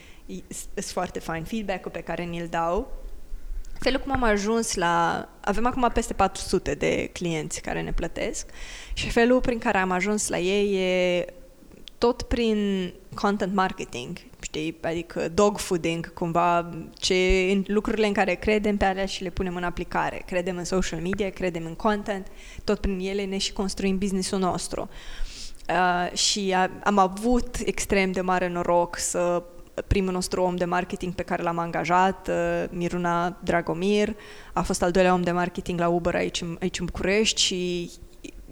[0.75, 2.93] sunt foarte fain feedback-ul pe care ni-l dau.
[3.79, 5.29] Felul cum am ajuns la...
[5.41, 8.47] Avem acum peste 400 de clienți care ne plătesc
[8.93, 11.25] și felul prin care am ajuns la ei e
[11.99, 14.19] tot prin content marketing,
[14.49, 19.31] știi, adică dog fooding, cumva, ce, în lucrurile în care credem pe alea și le
[19.31, 20.23] punem în aplicare.
[20.27, 22.27] Credem în social media, credem în content,
[22.65, 24.89] tot prin ele ne și construim businessul nostru.
[25.69, 29.43] Uh, și a, am avut extrem de mare noroc să
[29.87, 34.17] primul nostru om de marketing pe care l-am angajat, uh, Miruna Dragomir,
[34.53, 37.91] a fost al doilea om de marketing la Uber aici, aici în București și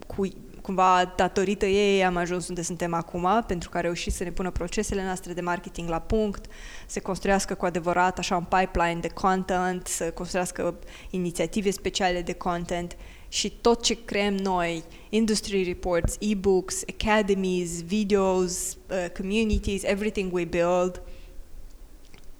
[0.06, 0.28] cu
[0.66, 4.50] cumva datorită ei am ajuns unde suntem acum, pentru că a reușit să ne pună
[4.50, 6.44] procesele noastre de marketing la punct,
[6.86, 10.78] să construiască cu adevărat așa un pipeline de content, să construiască
[11.10, 12.96] inițiative speciale de content
[13.28, 21.02] și tot ce creăm noi, industry reports, e-books, academies, videos, uh, communities, everything we build,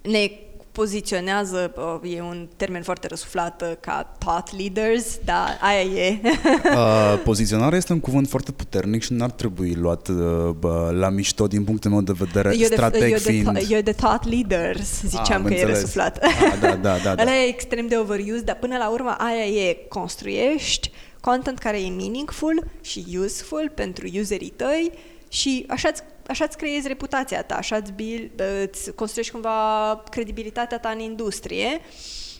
[0.03, 0.31] ne
[0.77, 1.73] poziționează,
[2.03, 6.21] e un termen foarte răsuflat uh, ca thought leaders, dar aia e.
[6.23, 10.17] uh, poziționarea este un cuvânt foarte puternic și n-ar trebui luat uh,
[10.59, 13.53] bă, la mișto din punctul meu de vedere, eu strateg de, eu fiind.
[13.53, 15.63] De, eu de thought leaders ziceam ah, că înțeles.
[15.63, 16.25] e răsuflat.
[16.25, 17.23] Ah, da, da, da, da.
[17.23, 21.89] Ăla e extrem de overused, dar până la urmă aia e, construiești content care e
[21.89, 24.91] meaningful și useful pentru userii tăi
[25.29, 30.89] și așa-ți așa îți creezi reputația ta, așa îți, build, îți construiești cumva credibilitatea ta
[30.89, 31.81] în industrie,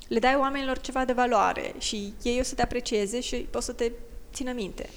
[0.09, 3.73] le dai oamenilor ceva de valoare și ei o să te aprecieze și o să
[3.73, 3.93] te
[4.33, 4.89] țină minte.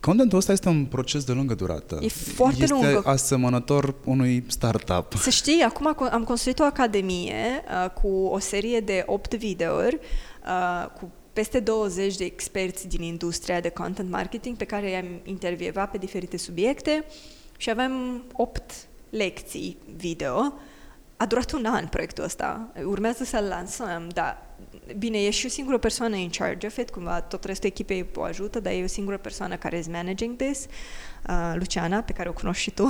[0.00, 1.98] Contentul ăsta este un proces de lungă durată.
[2.02, 3.02] E foarte este lungă.
[3.04, 5.12] asemănător unui startup.
[5.16, 9.98] Să știi, acum am construit o academie uh, cu o serie de 8 videouri,
[10.44, 15.90] uh, cu peste 20 de experți din industria de content marketing pe care i-am intervievat
[15.90, 17.04] pe diferite subiecte.
[17.06, 18.72] Uh, și avem 8
[19.10, 20.52] lecții video.
[21.16, 22.68] A durat un an proiectul ăsta.
[22.84, 24.46] Urmează să-l lansăm, dar
[24.98, 28.22] bine, e și o singură persoană in charge of it, cumva tot restul echipei o
[28.22, 30.66] ajută, dar e o singură persoană care is managing this,
[31.28, 32.88] uh, Luciana, pe care o cunoști și tu.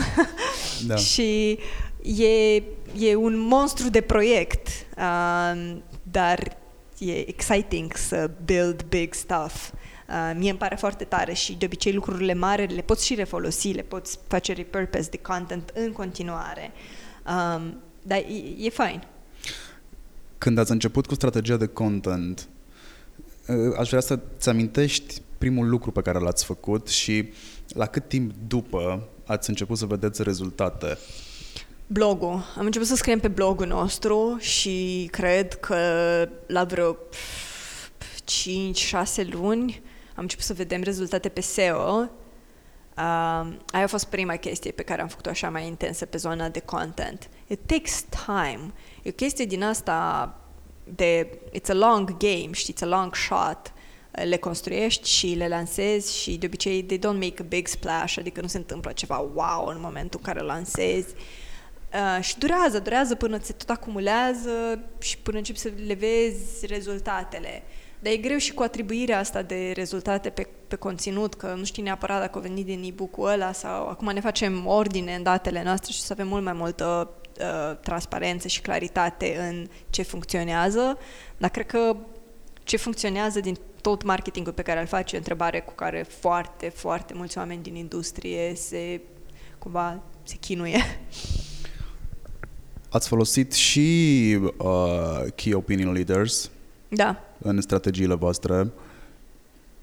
[0.86, 0.96] da.
[1.10, 1.58] și
[2.02, 2.54] e,
[2.98, 6.56] e un monstru de proiect, uh, dar
[6.98, 9.72] e exciting să build big stuff.
[10.08, 13.72] Uh, mie îmi pare foarte tare și de obicei lucrurile mari le poți și refolosi,
[13.72, 16.70] le poți face repurpose de content în continuare.
[17.26, 19.02] Um, dar e, e fain.
[20.38, 22.48] Când ați început cu strategia de content,
[23.46, 27.32] uh, aș vrea să-ți amintești primul lucru pe care l-ați făcut și
[27.68, 30.98] la cât timp după ați început să vedeți rezultate?
[31.86, 32.44] Blogul.
[32.58, 35.76] Am început să scriem pe blogul nostru și cred că
[36.46, 36.96] la vreo
[39.24, 39.82] 5-6 luni
[40.18, 41.98] am început să vedem rezultate pe SEO.
[42.00, 42.08] Uh,
[43.66, 46.60] aia a fost prima chestie pe care am făcut-o așa mai intensă pe zona de
[46.60, 47.28] content.
[47.46, 48.72] It takes time.
[49.02, 50.34] E o chestie din asta
[50.84, 53.72] de it's a long game, știi, it's a long shot.
[54.10, 58.40] Le construiești și le lansezi și de obicei they don't make a big splash, adică
[58.40, 61.14] nu se întâmplă ceva wow în momentul în care lansezi.
[61.92, 67.62] Uh, și durează, durează până se tot acumulează și până începi să le vezi rezultatele.
[68.00, 71.82] Dar e greu și cu atribuirea asta de rezultate pe, pe conținut, că nu știi
[71.82, 75.92] neapărat dacă a venit din e-book-ul ăla sau acum ne facem ordine în datele noastre
[75.92, 80.98] și să avem mult mai multă uh, transparență și claritate în ce funcționează,
[81.36, 81.96] dar cred că
[82.64, 86.68] ce funcționează din tot marketingul pe care îl faci e o întrebare cu care foarte,
[86.68, 89.00] foarte mulți oameni din industrie se
[89.58, 91.00] cumva se chinuie.
[92.88, 96.50] Ați folosit și uh, Key Opinion Leaders
[96.88, 97.20] da.
[97.38, 98.70] în strategiile voastre.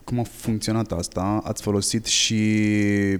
[0.03, 1.41] Cum a funcționat asta?
[1.43, 3.17] Ați folosit și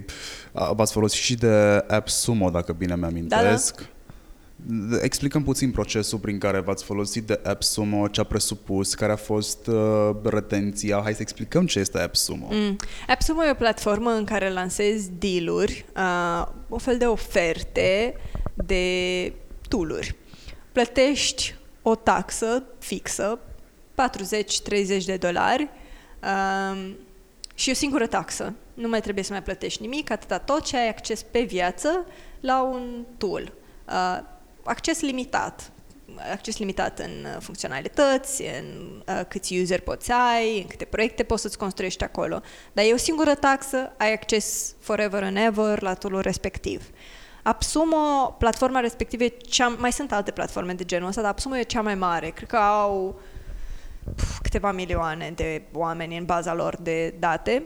[0.52, 3.74] v-ați folosit și de AppSumo, dacă bine mi-amintesc.
[3.76, 5.02] Da, da.
[5.02, 9.66] Explicăm puțin procesul prin care v-ați folosit de AppSumo, ce a presupus, care a fost
[9.66, 11.00] uh, retenția.
[11.02, 12.48] Hai să explicăm ce este AppSumo.
[12.50, 12.76] Mm.
[13.08, 18.14] AppSumo e o platformă în care lansezi deal-uri, uh, o fel de oferte
[18.54, 19.32] de
[19.68, 20.16] tooluri.
[20.72, 23.38] Plătești o taxă fixă
[25.00, 25.68] 40-30 de dolari
[26.72, 26.96] um,
[27.54, 28.54] și o singură taxă.
[28.74, 32.06] Nu mai trebuie să mai plătești nimic, atâta tot ce ai acces pe viață
[32.40, 33.52] la un tool.
[33.88, 34.18] Uh,
[34.62, 35.70] acces limitat.
[36.32, 41.42] Acces limitat în uh, funcționalități, în uh, câți user poți ai, în câte proiecte poți
[41.42, 42.40] să-ți construiești acolo.
[42.72, 46.82] Dar e o singură taxă, ai acces forever and ever la tool respectiv.
[47.42, 51.62] Absumo, platforma respectivă, e cea, mai sunt alte platforme de genul ăsta, dar Absumo e
[51.62, 52.30] cea mai mare.
[52.30, 53.24] Cred că au puf,
[54.42, 57.62] câteva milioane de oameni în baza lor de date.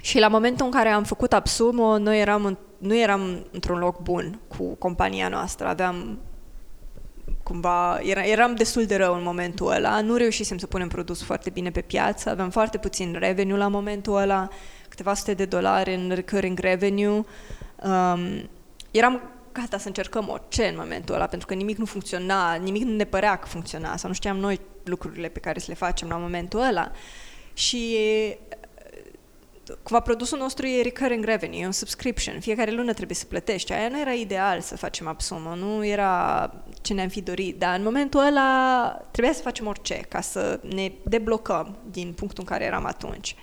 [0.00, 4.02] Și la momentul în care am făcut Absumo, noi eram în, nu eram într-un loc
[4.02, 5.66] bun cu compania noastră.
[5.66, 6.18] Aveam
[7.42, 11.50] cumva, era, eram destul de rău în momentul ăla, nu reușisem să punem produsul foarte
[11.50, 14.48] bine pe piață, aveam foarte puțin revenue la momentul ăla,
[14.88, 17.24] câteva sute de dolari în recurring revenue.
[17.82, 18.48] Um,
[18.90, 19.20] eram
[19.60, 23.04] gata să încercăm orice în momentul ăla, pentru că nimic nu funcționa, nimic nu ne
[23.04, 26.60] părea că funcționa, sau nu știam noi lucrurile pe care să le facem la momentul
[26.60, 26.90] ăla.
[27.52, 27.96] Și
[29.82, 33.72] cumva produsul nostru e recurring revenue, e un subscription, fiecare lună trebuie să plătești.
[33.72, 36.52] Aia nu era ideal să facem absumă, nu era
[36.82, 40.92] ce ne-am fi dorit, dar în momentul ăla trebuia să facem orice ca să ne
[41.02, 43.36] deblocăm din punctul în care eram atunci.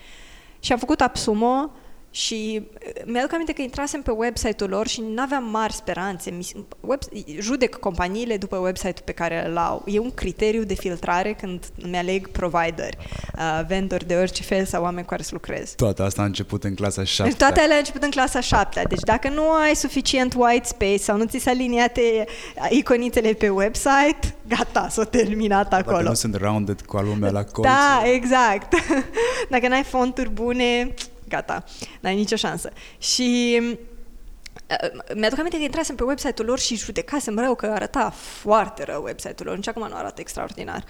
[0.60, 1.72] Și am făcut absumo,
[2.16, 6.38] și uh, mi-aduc aminte că intrasem pe website-ul lor și nu aveam mari speranțe.
[6.80, 7.00] Web,
[7.40, 9.84] judec companiile după website-ul pe care îl au.
[9.86, 12.94] E un criteriu de filtrare când îmi aleg provider,
[13.38, 15.74] uh, vendor de orice fel sau oameni cu care să lucrez.
[15.76, 18.82] Toate asta a început în clasa 7 deci toate alea a început în clasa 7
[18.90, 22.26] Deci dacă nu ai suficient white space sau nu ți s-a aliniate
[22.70, 25.96] iconițele pe website, gata, s-a terminat acolo.
[25.96, 27.68] Dacă nu sunt rounded cu lumea la colț.
[27.68, 28.74] Da, exact.
[29.54, 30.94] dacă n-ai fonturi bune,
[31.28, 31.64] gata,
[32.00, 32.72] n-ai nicio șansă.
[32.98, 38.84] Și uh, mi-aduc aminte că intrasem pe website-ul lor și judecasem rău că arăta foarte
[38.84, 40.84] rău website-ul lor, nici acum nu arată extraordinar.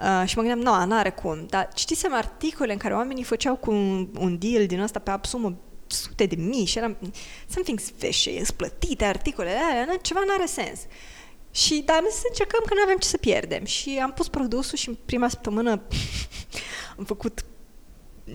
[0.00, 1.46] Uh, și mă gândeam, nu, n-are cum.
[1.46, 5.56] Dar citisem articole în care oamenii făceau cu un, un deal din ăsta pe Absumă
[5.86, 6.96] sute de mii și eram
[7.48, 10.80] something fishy, plătite articolele alea, ceva n-are sens.
[11.50, 13.64] Și da, am zis să încercăm că nu avem ce să pierdem.
[13.64, 15.70] Și am pus produsul și în prima săptămână
[16.98, 17.44] am făcut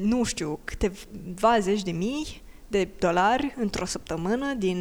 [0.02, 4.80] nu știu, câteva zeci de mii de dolari într-o săptămână, din,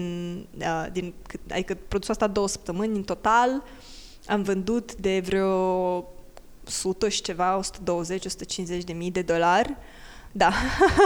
[0.58, 1.14] uh, din,
[1.50, 3.62] adică produsul asta două săptămâni în total,
[4.26, 6.04] am vândut de vreo
[6.66, 9.76] 100 și ceva, 120-150 de mii de dolari.
[10.32, 10.52] Da,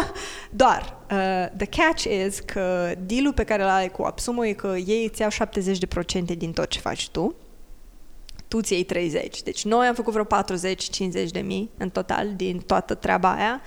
[0.62, 4.74] doar, uh, the catch is că dealul pe care l ai cu Absumo e că
[4.86, 7.34] ei îți iau 70% din tot ce faci tu,
[8.48, 9.42] tu ți iei 30.
[9.42, 13.60] Deci noi am făcut vreo 40-50 de mii în total din toată treaba aia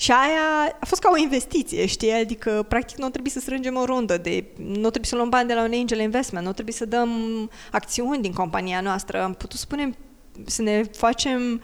[0.00, 2.12] și aia a fost ca o investiție, știi?
[2.12, 4.44] Adică, practic, nu trebuie să strângem o rundă de...
[4.56, 7.10] Nu trebuie să luăm bani de la un angel investment, nu trebuie să dăm
[7.70, 9.22] acțiuni din compania noastră.
[9.22, 9.94] Am putut spune
[10.46, 11.62] să ne facem...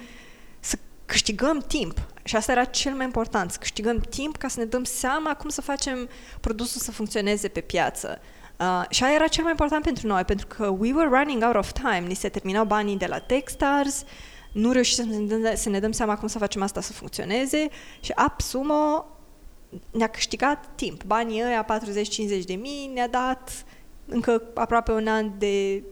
[0.60, 0.76] să
[1.06, 2.06] câștigăm timp.
[2.24, 5.48] Și asta era cel mai important, să câștigăm timp ca să ne dăm seama cum
[5.48, 6.08] să facem
[6.40, 8.20] produsul să funcționeze pe piață.
[8.58, 11.54] Uh, și aia era cel mai important pentru noi, pentru că we were running out
[11.54, 12.04] of time.
[12.06, 14.08] Ni se terminau banii de la Techstars, uh,
[14.56, 17.68] nu reușim să ne, dăm, să ne dăm seama cum să facem asta să funcționeze
[18.00, 19.06] și AppSumo
[19.90, 21.04] ne-a câștigat timp.
[21.04, 21.66] Banii ăia,
[22.40, 23.64] 40-50 de mii, ne-a dat
[24.06, 25.82] încă aproape un an de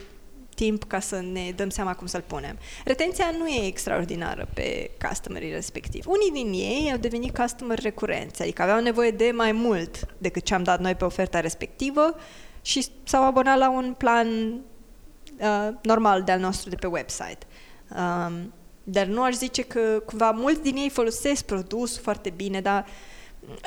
[0.55, 2.59] timp ca să ne dăm seama cum să-l punem.
[2.85, 6.07] Retenția nu e extraordinară pe customerii respectiv.
[6.07, 10.55] Unii din ei au devenit customer recurenți, adică aveau nevoie de mai mult decât ce
[10.55, 12.15] am dat noi pe oferta respectivă
[12.62, 17.47] și s-au abonat la un plan uh, normal de-al nostru de pe website.
[17.90, 18.52] Um,
[18.85, 22.86] dar nu aș zice că cumva mulți din ei folosesc produsul foarte bine, dar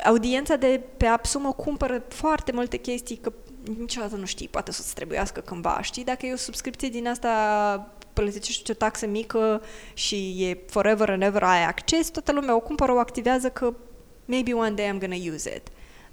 [0.04, 3.32] audiența de pe AppSumo cumpără foarte multe chestii că
[3.78, 6.04] niciodată nu știi, poate să-ți trebuiască cândva, știi?
[6.04, 7.28] Dacă e o subscripție din asta
[8.12, 9.62] plătești o taxă mică
[9.94, 13.74] și e forever and ever ai acces, toată lumea o cumpără, o activează că
[14.24, 15.68] maybe one day I'm gonna use it.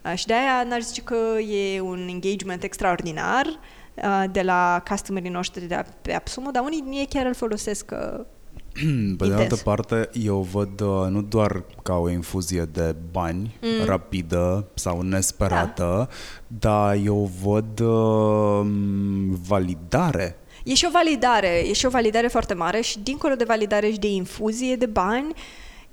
[0.05, 3.55] Uh, și de-aia n-aș zice că e un engagement extraordinar, Uh,
[4.31, 8.25] de la customerii noștri de pe AppSumo, dar unii din ei chiar îl folosesc uh,
[9.17, 13.85] Pe de altă parte, eu văd uh, nu doar ca o infuzie de bani mm.
[13.85, 16.09] rapidă sau nesperată,
[16.47, 16.69] da.
[16.69, 18.65] dar eu văd uh,
[19.47, 20.37] validare.
[20.63, 23.99] E și o validare, e și o validare foarte mare și dincolo de validare și
[23.99, 25.33] de infuzie de bani,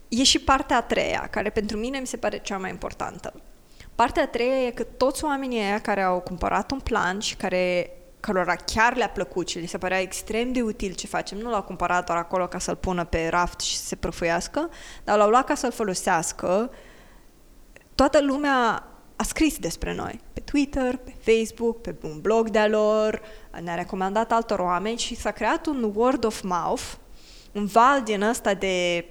[0.09, 3.33] e și partea a treia, care pentru mine mi se pare cea mai importantă.
[4.03, 7.91] Partea a treia e că toți oamenii aia care au cumpărat un plan și care
[8.20, 11.62] cărora chiar le-a plăcut și li se părea extrem de util ce facem, nu l-au
[11.62, 14.70] cumpărat doar acolo ca să-l pună pe raft și să se prăfuiască,
[15.05, 16.70] dar l-au luat ca să-l folosească.
[17.95, 23.23] Toată lumea a scris despre noi pe Twitter, pe Facebook, pe un blog de-a lor,
[23.62, 26.93] ne-a recomandat altor oameni și s-a creat un word of mouth,
[27.53, 29.05] un val din ăsta de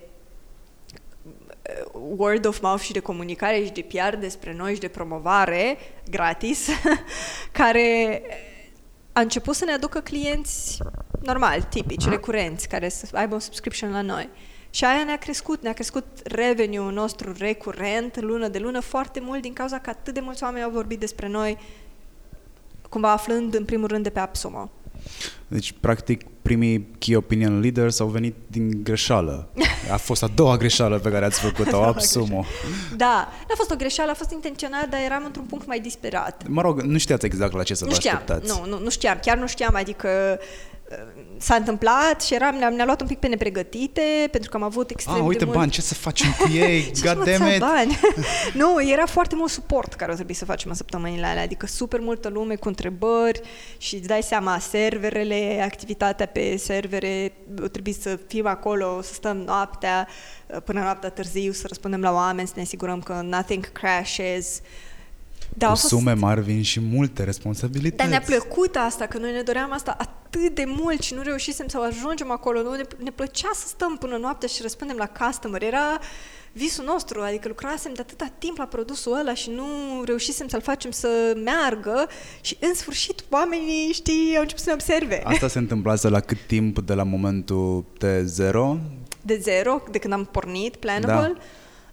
[1.92, 5.78] word of mouth și de comunicare și de PR despre noi și de promovare
[6.10, 6.68] gratis,
[7.52, 8.22] care
[9.14, 10.78] a început să ne aducă clienți
[11.22, 14.30] normal, tipici, recurenți, care să aibă un subscription la noi.
[14.70, 19.54] Și aia ne-a crescut, ne-a crescut revenue-ul nostru recurent, lună de lună, foarte mult din
[19.54, 21.58] cauza că atât de mulți oameni au vorbit despre noi
[22.90, 24.70] cumva aflând în primul rând de pe AppSumo.
[25.48, 29.50] Deci, practic, primii key opinion leaders au venit din greșeală.
[29.92, 32.46] A fost a doua greșeală pe care ați făcut-o, AppSumo.
[32.96, 36.44] Da, n-a fost o greșeală, a fost intenționat, dar eram într-un punct mai disperat.
[36.48, 38.60] Mă rog, nu știați exact la ce să Nu vă știam, așteptați.
[38.60, 40.46] nu, nu, nu știam, chiar nu știam, adică uh,
[41.38, 44.90] s-a întâmplat și eram, ne-am, ne-a luat un pic pe nepregătite, pentru că am avut
[44.90, 45.58] extrem Ah, uite de mult...
[45.58, 46.92] bani, ce să facem cu ei?
[46.96, 47.60] Ce God mă, damn ți-a it!
[47.60, 48.00] bani?
[48.62, 52.00] nu, era foarte mult suport care o trebui să facem în săptămânile alea, adică super
[52.00, 53.42] multă lume cu întrebări
[53.78, 57.32] și îți dai seama, serverele, activitatea pe servere,
[57.62, 60.08] o trebuie să fim acolo, să stăm noaptea,
[60.66, 64.62] până noaptea târziu, să răspundem la oameni, să ne asigurăm că nothing crashes.
[65.54, 67.96] Da, Cu a fost- sume mari vin și multe responsabilități.
[67.98, 71.68] dar ne-a plăcut asta, că noi ne doream asta atât de mult și nu reușisem
[71.68, 72.62] să ajungem acolo.
[72.62, 75.64] Nu, ne, ne plăcea să stăm până noaptea și răspundem la customer.
[75.64, 76.00] Era
[76.52, 79.66] visul nostru, adică lucrasem de atâta timp la produsul ăla și nu
[80.06, 81.08] reușisem să-l facem să
[81.44, 82.08] meargă
[82.42, 85.22] și în sfârșit oamenii, știi, au început să ne observe.
[85.26, 88.78] Asta se întâmplase la cât timp de la momentul de zero?
[89.22, 91.44] De zero, de când am pornit Planable, da.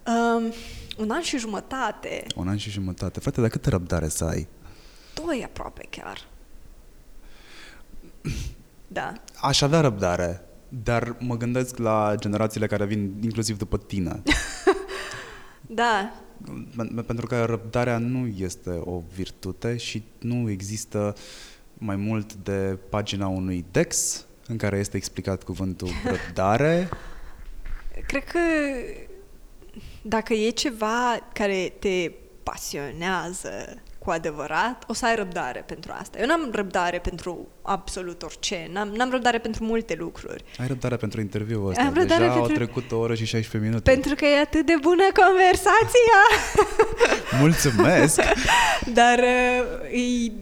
[0.08, 0.52] Um,
[0.98, 3.20] un an și jumătate, Un an și jumătate.
[3.20, 4.46] Frate, dar câtă răbdare să ai?
[5.24, 6.24] doi aproape chiar.
[8.90, 9.12] Da.
[9.40, 14.22] Aș avea răbdare, dar mă gândesc la generațiile care vin inclusiv după tine.
[15.70, 16.12] Da,
[16.70, 21.14] Pen- Pentru că răbdarea nu este o virtute și nu există
[21.74, 25.88] mai mult de pagina unui Dex în care este explicat cuvântul
[26.26, 26.88] răbdare.
[28.06, 28.38] Cred că
[30.08, 32.10] dacă e ceva care te
[32.42, 36.18] pasionează cu adevărat, o să ai răbdare pentru asta.
[36.18, 40.44] Eu n-am răbdare pentru absolut orice, n-am, n-am răbdare pentru multe lucruri.
[40.58, 41.82] Ai răbdare pentru interviul ăsta.
[41.82, 43.90] Am răbdare Deja au pentru- trecut o oră și 16 minute.
[43.90, 46.20] Pentru că e atât de bună conversația!
[47.40, 48.20] Mulțumesc!
[49.00, 50.32] Dar uh, e,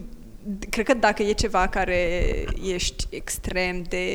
[0.69, 2.21] cred că dacă e ceva care
[2.63, 4.05] ești extrem de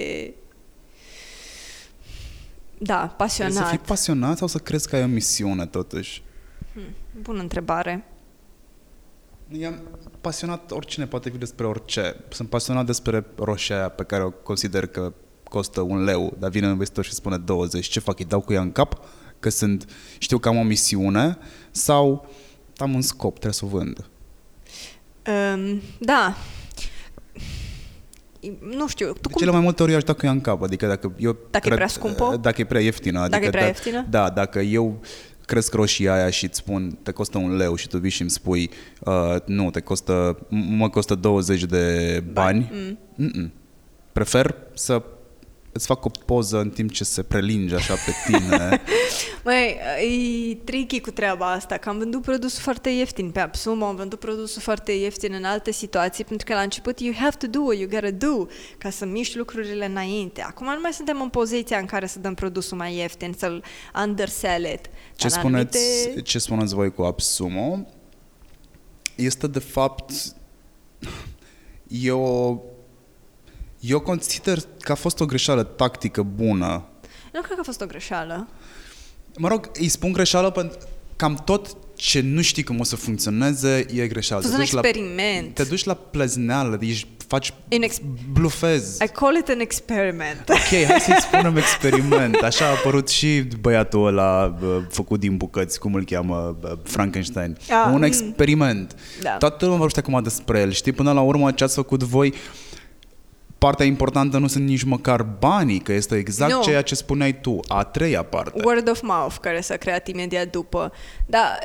[2.82, 3.54] da, Trebuie pasionat.
[3.54, 6.22] să fii pasionat sau să crezi că ai o misiune totuși?
[7.20, 8.04] Bună întrebare.
[9.58, 9.72] E
[10.20, 12.16] pasionat, oricine poate fi despre orice.
[12.28, 15.12] Sunt pasionat despre roșia aia pe care o consider că
[15.44, 17.86] costă un leu, dar vine un investitor și spune 20.
[17.86, 18.18] Ce fac?
[18.18, 19.04] Îi dau cu ea în cap?
[19.40, 19.88] Că sunt,
[20.18, 21.38] știu că am o misiune
[21.70, 22.28] sau
[22.76, 24.06] am un scop, trebuie să o vând.
[25.26, 26.36] Um, da.
[28.76, 30.40] Nu știu, tu De cum cele mai multe ori eu aș da cu ea în
[30.40, 30.62] cap.
[30.62, 32.38] Adică dacă eu Dacă e prea scumpă?
[32.40, 33.18] Dacă e prea ieftină.
[33.18, 34.06] Adică Dacă e prea da, ieftină?
[34.10, 35.00] Da, dacă eu
[35.46, 38.30] cresc roșia aia și îți spun te costă un leu și tu vii și îmi
[38.30, 38.70] spui
[39.00, 40.46] uh, nu, te costă, m-
[40.76, 42.98] mă costă 20 de bani, Mm.
[43.30, 43.50] Mm-mm.
[44.12, 45.02] prefer să
[45.72, 48.82] îți fac o poză în timp ce se prelinge așa pe tine.
[49.44, 49.78] Măi,
[50.50, 54.18] e tricky cu treaba asta, că am vândut produsul foarte ieftin pe Absumo, am vândut
[54.18, 57.76] produsul foarte ieftin în alte situații, pentru că la început you have to do what
[57.78, 58.46] you gotta do,
[58.78, 60.40] ca să miști lucrurile înainte.
[60.42, 63.64] Acum nu mai suntem în poziția în care să dăm produsul mai ieftin, să-l
[64.04, 64.80] undersell it.
[65.16, 67.86] Ce Dar în spuneți, anumite- ce spuneți voi cu AppSumo
[69.14, 70.12] este de fapt
[71.88, 72.64] eu
[73.84, 76.84] eu consider că a fost o greșeală tactică bună.
[77.32, 78.48] Nu cred că a fost o greșeală.
[79.36, 80.78] Mă rog, îi spun greșeală pentru
[81.16, 84.42] cam tot ce nu știi cum o să funcționeze e greșeală.
[84.44, 85.54] A fost Te un duci la- experiment.
[85.54, 88.00] Te duci la plezneală, ești, faci, Inex-
[88.32, 89.02] blufezi.
[89.04, 90.48] I call it an experiment.
[90.48, 92.34] Ok, hai să-i spunem experiment.
[92.36, 97.56] Așa a apărut și băiatul ăla bă, făcut din bucăți, cum îl cheamă, bă, Frankenstein.
[97.68, 98.02] Ah, Un mm.
[98.02, 98.94] experiment.
[99.22, 99.36] Da.
[99.36, 100.72] Toată lumea vorbește acum despre el.
[100.72, 102.34] Știi, până la urmă ce ați făcut voi,
[103.66, 106.62] partea importantă nu sunt nici măcar banii, că este exact Nu.
[106.62, 108.60] ceea ce spuneai tu, a treia parte.
[108.64, 110.92] Word of mouth, care s-a creat imediat după.
[111.26, 111.58] Da,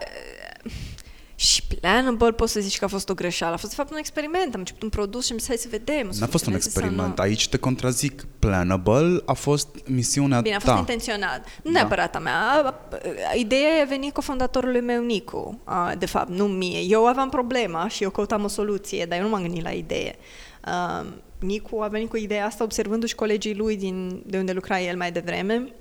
[1.36, 3.54] și Planable poți să zici că a fost o greșeală.
[3.54, 4.54] A fost de fapt un experiment.
[4.54, 6.08] Am început un produs și am zis hai să vedem.
[6.08, 7.18] o să N-a fost un funcționeze sau experiment.
[7.18, 7.24] nu.
[7.24, 8.26] Aici te contrazic.
[8.40, 10.80] Planable a fost misiunea Bine, a fost ta.
[10.80, 11.46] intenționat.
[11.64, 11.80] Nu Da.
[11.80, 12.76] neapărat a mea.
[13.36, 15.60] Ideea a venit cu fondatorului meu, Nicu.
[15.64, 16.80] A, De fapt, nu mie.
[16.80, 20.16] Eu aveam problema și eu căutam o soluție, dar eu nu m-am gândit la idee.
[21.42, 24.98] A, Nicu a venit cu ideea asta observându-și colegii lui din, de unde lucra el
[24.98, 25.74] mai devreme,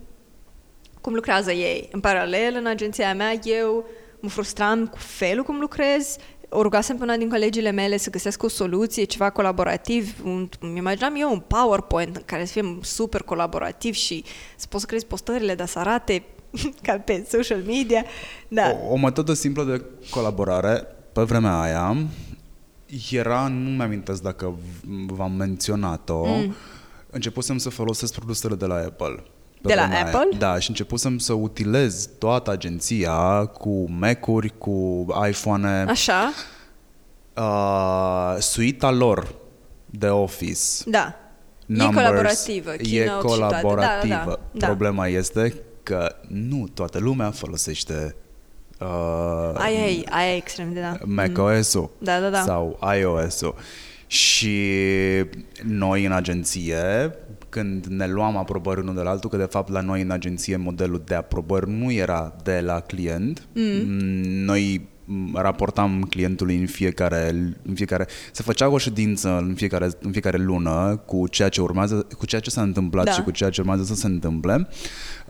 [1.00, 1.88] cum lucrează ei.
[1.92, 3.84] În paralel, în agenția mea, eu
[4.20, 6.16] mă frustram cu felul cum lucrez,
[6.48, 10.14] o rugasem pe una din colegile mele să găsească o soluție, ceva colaborativ.
[10.24, 14.24] Un, îmi imaginam eu un PowerPoint în care să fie super colaborativ și
[14.56, 16.22] să poți să crezi postările, dar să arate
[16.82, 18.04] ca pe social media.
[18.48, 18.76] Da.
[18.88, 21.96] O, o metodă simplă de colaborare pe vremea aia
[23.10, 26.54] era, nu mi-amintesc dacă v- v-am menționat-o, mm.
[27.10, 29.22] începusem să folosesc produsele de la Apple.
[29.62, 30.14] Pe De la vremea aia.
[30.14, 30.38] Apple?
[30.38, 36.32] Da, și începusem să utilez toată agenția cu Mac-uri, cu iPhone-e Așa?
[37.36, 39.34] Uh, suita lor
[39.86, 41.14] de Office Da.
[41.66, 42.72] Numbers, e colaborativă.
[42.72, 43.54] E Keynote și toate.
[43.60, 44.14] colaborativă.
[44.14, 44.66] Da, da, da.
[44.66, 48.16] Problema este că nu toată lumea folosește
[48.80, 50.96] uh, Aia e, aia e extrem de da.
[51.04, 52.40] macOS-ul Da, da, da.
[52.40, 53.54] sau iOS-ul.
[54.06, 54.58] Și
[55.62, 57.14] noi în agenție,
[57.48, 60.56] când ne luam aprobări unul de la altul, că de fapt la noi în agenție
[60.56, 63.88] modelul de aprobări nu era de la client, mm.
[64.44, 64.88] noi m,
[65.34, 71.02] raportam clientului în fiecare, în fiecare se făcea o ședință în fiecare, în fiecare lună
[71.06, 73.10] cu ceea ce urmează, cu ceea ce s-a întâmplat Da.
[73.10, 74.68] și cu ceea ce urmează să se întâmple.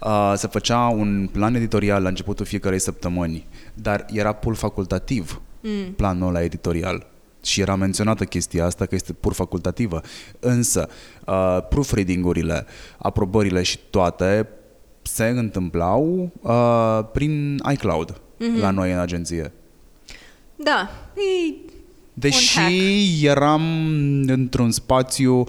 [0.01, 5.93] Uh, se făcea un plan editorial la începutul fiecarei săptămâni, dar era pur facultativ mm.
[5.97, 7.07] planul ăla editorial.
[7.43, 10.01] Și era menționată chestia asta că este pur facultativă.
[10.41, 10.89] Însă,
[11.27, 12.67] uh, proofreading-urile,
[12.99, 14.49] aprobările și toate
[15.03, 18.61] se întâmplau uh, prin iCloud mm-hmm.
[18.61, 19.53] la noi în agenție.
[20.57, 21.55] Da, e
[22.15, 23.23] Deși hack.
[23.23, 23.63] eram
[24.27, 25.45] într-un spațiu,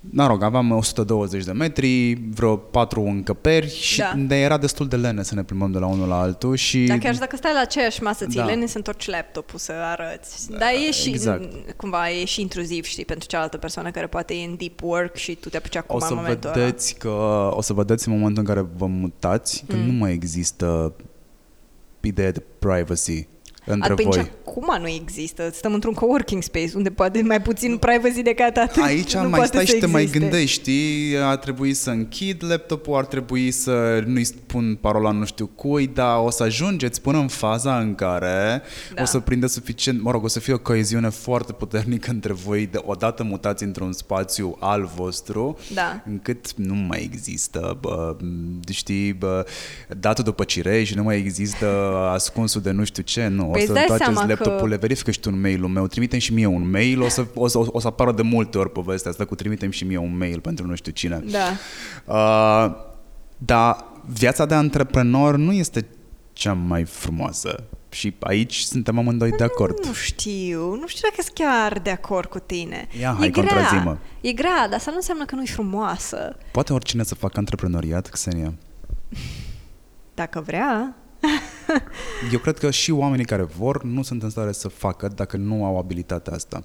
[0.00, 4.12] mă rog, aveam 120 de metri, vreo patru încăperi și Da.
[4.16, 6.84] de era destul de lene să ne plimbăm de la unul la altul și...
[6.84, 8.44] Dar chiar și dacă stai la aceeași masă, ți Da.
[8.46, 8.66] da.
[8.66, 10.50] să întorci laptopul să arăți.
[10.50, 11.70] Dar e și, exact.
[11.76, 15.34] cumva, e și intruziv, știi, pentru cealaltă persoană care poate e în deep work și
[15.34, 16.58] tu te apuci acum o să în momentul ăla.
[16.64, 17.08] vedeți că
[17.54, 19.86] o să vedeți în momentul în care vă mutați că Mm.
[19.86, 20.92] nu mai există
[22.00, 23.26] ideea de privacy
[23.64, 24.30] între Atunci, voi.
[24.46, 25.50] acum nu există.
[25.52, 28.82] Stăm într-un coworking space unde poate mai puțin privacy decât atât.
[28.82, 30.20] Aici nu mai poate stai să și te mai existe.
[30.20, 31.16] gândești, știi?
[31.18, 36.18] Ar trebui să închid laptopul, ar trebui să nu-i spun parola nu știu cui, dar
[36.24, 38.62] o să ajungeți până în faza în care
[38.94, 39.02] Da.
[39.02, 42.66] o să prinde suficient, mă rog, o să fie o coeziune foarte puternică între voi
[42.66, 46.02] de odată mutați într-un spațiu al vostru, Da.
[46.06, 48.16] încât nu mai există, bă,
[48.70, 49.46] știi, bă,
[49.98, 51.66] datul după cireș, nu mai există
[52.12, 54.68] ascunsul de nu știu ce, nu, Păi o îți să dai întoarceți seama că- laptopul,
[54.68, 57.46] le verifică și tu un mail-ul meu, trimite și mie un mail, o să, o,
[57.46, 60.40] să, o să apară de multe ori povestea asta cu trimitem și mie un mail
[60.40, 61.22] pentru nu știu cine.
[61.30, 61.44] Da.
[62.04, 62.74] Uh,
[63.38, 65.86] dar viața de antreprenor nu este
[66.32, 69.86] cea mai frumoasă și aici suntem amândoi de acord.
[69.86, 72.88] Nu știu, nu știu dacă sunt chiar de acord cu tine.
[73.00, 73.96] Ia, hai, e grea, contrazi-mă.
[74.20, 76.36] E grea, dar asta nu înseamnă că nu e frumoasă.
[76.52, 78.54] Poate oricine să facă antreprenoriat, Xenia.
[80.14, 80.94] Dacă vrea,
[82.32, 85.64] Eu cred că și oamenii care vor nu sunt în stare să facă dacă nu
[85.64, 86.64] au abilitatea asta.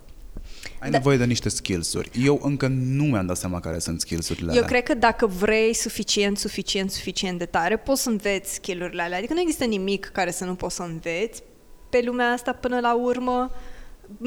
[0.79, 0.97] Ai Da.
[0.97, 2.09] nevoie de niște skills-uri.
[2.23, 4.67] Eu încă nu mi-am dat seama care sunt skills-urile Eu alea.
[4.67, 9.17] cred că dacă vrei suficient, suficient, suficient de tare, poți să înveți skill-urile alea.
[9.17, 11.41] Adică nu există nimic care să nu poți să înveți
[11.89, 13.51] pe lumea asta până la urmă.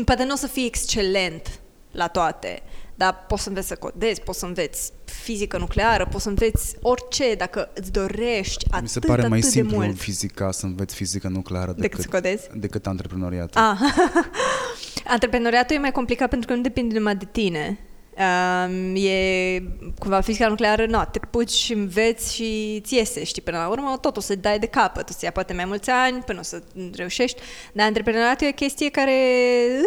[0.05, 2.63] Poate nu o să fii excelent la toate,
[3.01, 7.35] dar poți să înveți să codezi, poți să înveți fizică nucleară, poți să înveți orice
[7.35, 9.99] dacă îți dorești atât, Mi se pare mai atât simplu de în mult.
[10.01, 12.47] fizica să înveți fizică nucleară Decât decât, să codezi?
[12.55, 13.61] decât antreprenoriatul.
[13.61, 13.79] Ah.
[15.15, 17.79] Antreprenoriatul e mai complicat pentru că nu depinde numai de tine.
[18.21, 19.63] Um, e
[19.99, 23.99] cumva fizica nucleară, nu, te puci și înveți și ți iese, știi, până la urmă
[24.01, 26.43] tot o să dai de capăt, o să ia poate mai mulți ani până o
[26.43, 26.63] să
[26.95, 27.41] reușești,
[27.73, 29.15] dar antreprenoriatul e o chestie care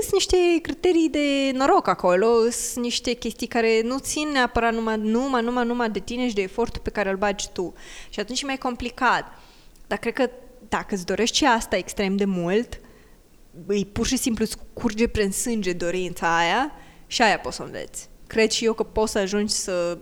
[0.02, 5.44] sunt niște criterii de noroc acolo, sunt niște chestii care nu țin neapărat numai, numai,
[5.44, 7.74] numai, numai de tine și de efortul pe care îl bagi tu.
[8.10, 9.26] Și atunci e mai complicat.
[9.88, 10.30] Dar cred că
[10.70, 12.80] dacă îți dorești și asta extrem de mult,
[13.66, 16.72] îi pur și simplu îți curge prin sânge dorința aia
[17.08, 18.12] și aia poți să o înveți.
[18.34, 19.98] Cred și eu că poți să ajungi să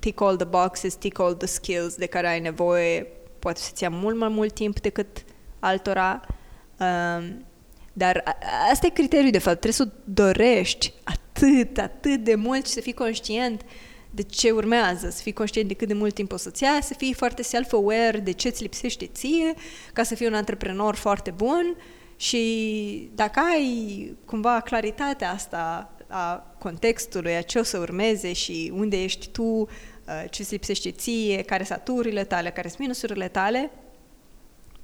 [0.00, 3.06] tick all the boxes, tick all the skills de care ai nevoie.
[3.38, 5.24] Poate să-ți ia mult mai mult timp decât
[5.58, 6.20] altora.
[6.78, 7.46] Um,
[7.92, 9.60] dar a- a- asta e criteriul, de fapt.
[9.60, 13.62] Trebuie să o dorești atât, atât de mult și să fii conștient
[14.10, 16.94] de ce urmează, să fii conștient de cât de mult timp o să-ți ia, să
[16.94, 19.54] fii foarte self-aware de ce îți lipsește ție,
[19.92, 21.76] ca să fii un antreprenor foarte bun
[22.16, 29.02] și dacă ai cumva claritatea asta a contextului, a ce o să urmeze și unde
[29.02, 29.66] ești tu, uh,
[30.30, 33.70] ce îți lipsește ție, care sunt aturile tale, care sunt minusurile tale,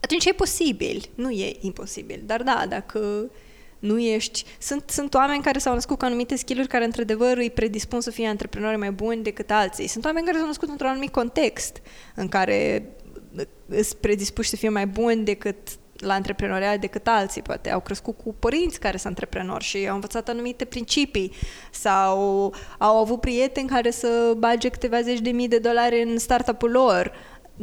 [0.01, 2.23] atunci e posibil, nu e imposibil.
[2.27, 3.31] Dar da, dacă
[3.79, 4.45] nu ești...
[4.59, 8.27] Sunt, sunt oameni care s-au născut cu anumite skill-uri care, într-adevăr, îi predispun să fie
[8.27, 9.87] antreprenori mai buni decât alții.
[9.87, 11.83] Sunt oameni care s-au născut într-un anumit context
[12.15, 12.91] în care
[13.67, 15.57] îți predispuși să fie mai buni decât
[15.97, 20.29] la antreprenoriat decât alții, poate au crescut cu părinți care sunt antreprenori și au învățat
[20.29, 21.33] anumite principii
[21.71, 22.19] sau
[22.79, 27.13] au avut prieteni care să bage câteva zeci de mii de dolari în startup-ul lor.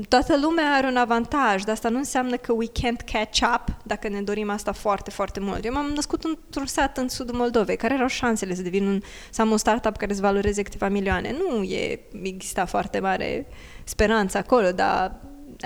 [0.08, 4.08] Toată lumea are un avantaj, dar asta nu înseamnă că we can't catch up dacă
[4.08, 5.66] ne dorim asta foarte, foarte mult.
[5.66, 7.76] Eu m-am născut într-un sat în sudul Moldovei.
[7.76, 11.36] Care erau șansele să devin un, să am un startup care să valoreze câteva milioane?
[11.38, 13.48] Nu e, exista foarte mare
[13.84, 15.16] speranță acolo, dar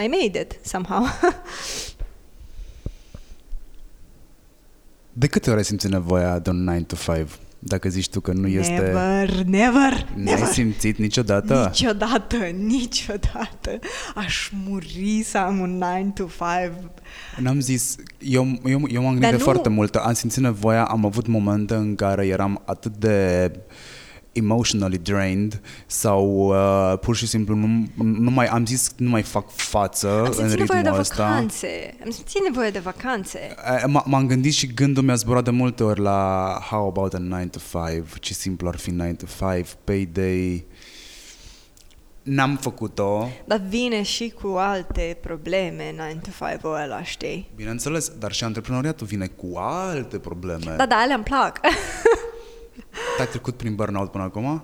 [0.03, 1.05] I made it somehow.
[5.17, 7.27] De câte ori ai simțit nevoia de un 9 to 5?
[7.59, 8.71] Dacă zici tu că nu este...
[8.71, 10.45] Never, never, N-ai never.
[10.47, 11.65] simțit niciodată?
[11.67, 13.79] Niciodată, niciodată.
[14.15, 16.71] Aș muri să am un 9 to 5.
[17.37, 20.83] N-am zis, eu, eu, eu m-am gândit Dar de nu- foarte mult, am simțit nevoia,
[20.83, 23.51] am avut momente în care eram atât de
[24.37, 29.49] emotionally drained sau uh, pur și simplu nu, nu mai, am zis nu mai fac
[29.49, 31.23] față Am în simțit nevoie de ritmul ăsta.
[31.27, 31.95] vacanțe.
[32.03, 33.39] Am simțit nevoie de vacanțe.
[33.75, 37.17] Eh, m- M-am gândit și gândul mi-a zburat de multe ori la how about a
[37.17, 37.59] 9 to
[37.89, 40.65] 5, ce simplu ar fi 9 to 5, payday.
[42.23, 47.49] N-am făcut-o, Dar vine și cu alte probleme 9 to 5 ăla, știi?
[47.55, 50.73] bineînțeles, dar și antreprenoriatul vine cu alte probleme.
[50.77, 51.59] Da, da, alea îmi plac.
[53.19, 54.63] Ai trecut prin burnout până acum?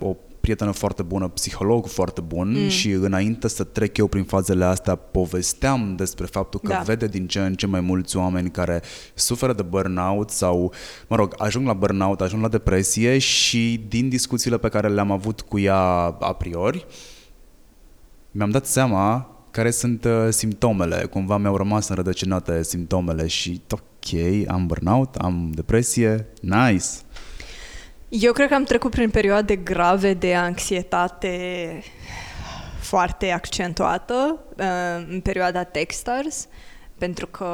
[0.00, 2.68] o prietenă foarte bună, psiholog foarte bun mm.
[2.68, 6.78] și înainte să trec eu prin fazele astea povesteam despre faptul că Da.
[6.78, 8.82] vede din ce în ce mai mulți oameni care
[9.14, 10.72] suferă de burnout sau,
[11.08, 15.40] mă rog, ajung la burnout, ajung la depresie și din discuțiile pe care le-am avut
[15.40, 15.78] cu ea
[16.20, 16.86] a priori,
[18.30, 24.66] mi-am dat seama care sunt uh, simptomele, cumva mi-au rămas înrădăcinate simptomele și ok, am
[24.66, 26.86] burnout, am depresie, nice.
[28.12, 31.82] Eu cred că am trecut prin perioade grave de anxietate
[32.80, 36.48] foarte accentuată uh, în perioada Techstars,
[36.98, 37.46] pentru că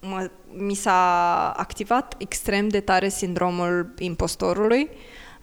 [0.00, 4.88] mă, mi s-a activat extrem de tare sindromul impostorului.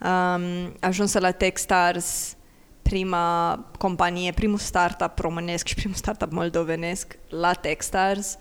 [0.02, 2.36] Um, ajunsă la Techstars
[2.82, 8.38] prima companie, primul startup românesc și primul startup moldovenesc la Techstars,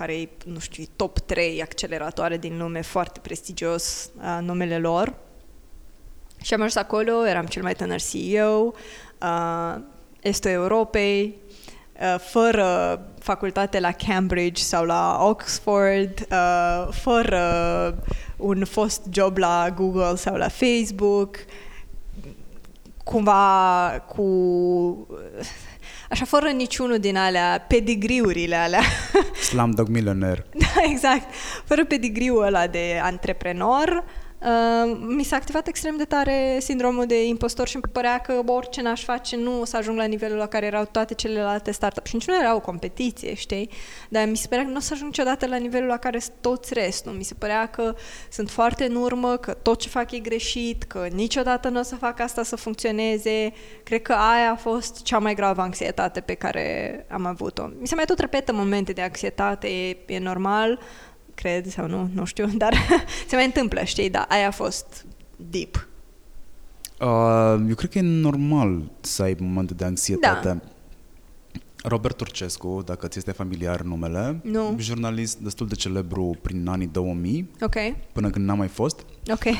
[0.00, 5.14] care e, nu știu, e top 3 acceleratoare din lume, foarte prestigios uh, numele lor.
[6.42, 8.72] Și am ajuns acolo, eram cel mai tânăr CEO,
[9.22, 9.80] uh,
[10.20, 11.36] estul Europei,
[12.00, 17.44] uh, fără facultate la Cambridge sau la Oxford, uh, fără
[18.36, 21.36] un fost job la Google sau la Facebook,
[23.04, 24.26] cumva cu
[26.10, 28.82] așa fără niciunul din alea pedigriurile alea
[29.42, 30.46] Slumdog Millionaire.
[30.62, 31.34] da, exact.
[31.64, 34.04] Fără pedigriul ăla de antreprenor,
[34.42, 38.82] uh, mi s-a activat extrem de tare sindromul de impostor și îmi părea că orice
[38.82, 42.14] n-aș face nu o să ajung la nivelul la care erau toate celelalte startup și
[42.14, 43.70] nici nu era o competiție, știi?
[44.08, 46.34] Dar mi se părea că nu o să ajung niciodată la nivelul la care sunt
[46.40, 47.12] toți restul.
[47.12, 47.94] Mi se părea că
[48.30, 51.94] sunt foarte în urmă, că tot ce fac e greșit, că niciodată nu o să
[51.94, 53.52] fac asta să funcționeze.
[53.82, 57.70] Cred că aia a fost cea mai gravă anxietate pe care am avut-o.
[57.80, 60.78] Mi se mai tot repetă momente de anxietate, e, e normal,
[61.40, 62.74] cred sau nu, nu știu, dar
[63.28, 65.06] se mai întâmplă, știi, dar aia a fost
[65.50, 65.88] deep.
[67.00, 70.48] Uh, eu cred că e normal să ai momente de anxietate.
[70.48, 70.58] Da.
[71.88, 74.74] Robert Turcescu, dacă ți este familiar numele, Nu.
[74.78, 77.74] jurnalist destul de celebru prin anii 2000, Ok,
[78.12, 79.00] până când n-a mai fost.
[79.32, 79.44] ok.
[79.44, 79.54] Uh,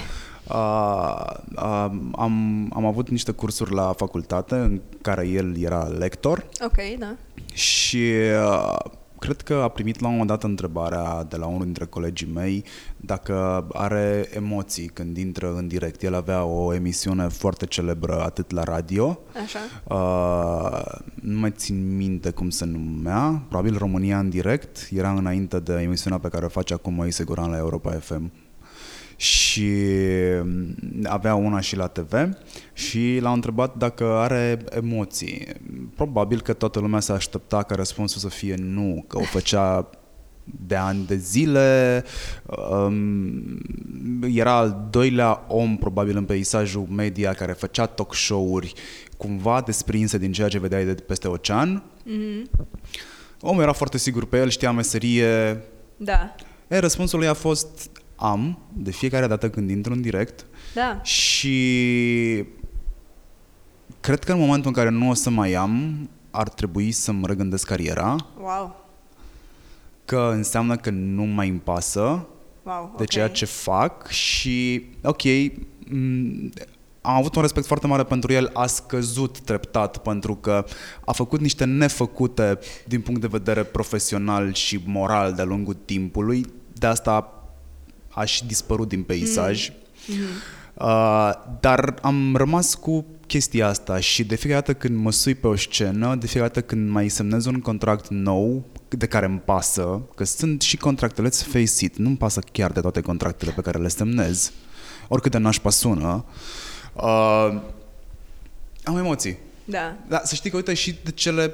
[1.57, 7.15] uh, am, am avut niște cursuri la facultate în care el era lector Ok, da.
[7.53, 8.13] și
[8.47, 8.77] uh,
[9.21, 12.65] cred că a primit la un moment dat întrebarea de la unul dintre colegii mei
[12.97, 16.03] dacă are emoții când intră în direct.
[16.03, 19.59] El avea o emisiune foarte celebră atât la radio, Așa.
[19.89, 25.73] uh, nu mai țin minte cum se numea, probabil România în direct, era înainte de
[25.73, 28.33] emisiunea pe care o face acum Moise Guran la Europa FM.
[29.21, 29.71] Și
[30.43, 32.13] mm, avea una și la TV
[32.73, 35.47] și l-a întrebat dacă are emoții.
[35.95, 39.91] Probabil că toată lumea s-a aștepta ca răspunsul să fie nu, că o făcea
[40.67, 42.05] de ani de zile.
[42.71, 43.61] Um,
[44.33, 48.73] era al doilea om, probabil, în peisajul media care făcea talk show-uri
[49.17, 51.83] cumva desprinse din ceea ce vedeai de peste ocean.
[51.83, 52.67] Mm-hmm.
[53.41, 55.63] Omul era foarte sigur pe el, știa meserie.
[55.97, 56.35] Da.
[56.69, 60.47] E, răspunsul lui a fost am, de fiecare dată când intru în direct.
[60.75, 61.01] Da.
[61.03, 62.45] Și
[64.01, 67.67] cred că în momentul în care nu o să mai am, ar trebui să-mi regândesc
[67.67, 68.17] cariera.
[68.41, 68.85] Wow.
[70.05, 72.27] Că înseamnă că nu mai îmi pasă
[72.63, 73.09] Wow, de ok.
[73.09, 76.69] ceea ce fac și, ok, m-
[77.01, 80.65] am avut un respect foarte mare pentru el, a scăzut treptat pentru că
[81.05, 86.87] a făcut niște nefăcute din punct de vedere profesional și moral de-a lungul timpului, de
[86.87, 87.40] asta
[88.11, 89.73] aș și dispărut din peisaj.
[90.75, 95.47] Uh, dar am rămas cu chestia asta și de fiecare dată când mă sui pe
[95.47, 100.01] o scenă, de fiecare dată când mai semnez un contract nou de care îmi pasă,
[100.15, 103.79] că sunt și contractele, let's face it, nu-mi pasă chiar de toate contractele pe care
[103.79, 104.53] le semnez,
[105.09, 106.25] oricât de nașpa sună,
[106.95, 107.61] uh,
[108.85, 109.39] am emoții.
[109.65, 109.97] Da.
[110.09, 111.53] Da, să știi că, uite, și de cele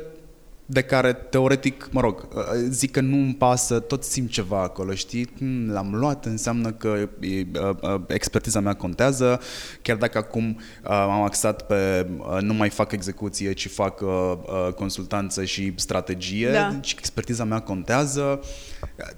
[0.68, 4.94] de care, teoretic, mă rog, uh, zic că nu îmi pasă, tot simt ceva acolo,
[4.94, 5.28] știi?
[5.38, 9.40] Hmm, L-am luat, înseamnă că e, uh, uh, expertiza mea contează,
[9.82, 14.09] chiar dacă acum uh, m-am axat pe uh, nu mai fac execuție, ci fac uh,
[14.43, 16.70] uh, consultanță și strategie, Da.
[16.70, 18.40] deci expertiza mea contează.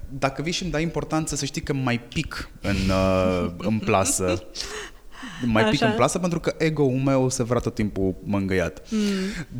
[0.09, 4.33] Dacă vii și îmi dai importanță, să știi că mai pic în, uh, în plasă.
[5.45, 5.91] Mai pic Așa.
[5.91, 8.81] în plasă pentru că ego-ul meu se vrea tot timpul mângâiat.
[8.89, 8.99] Mm.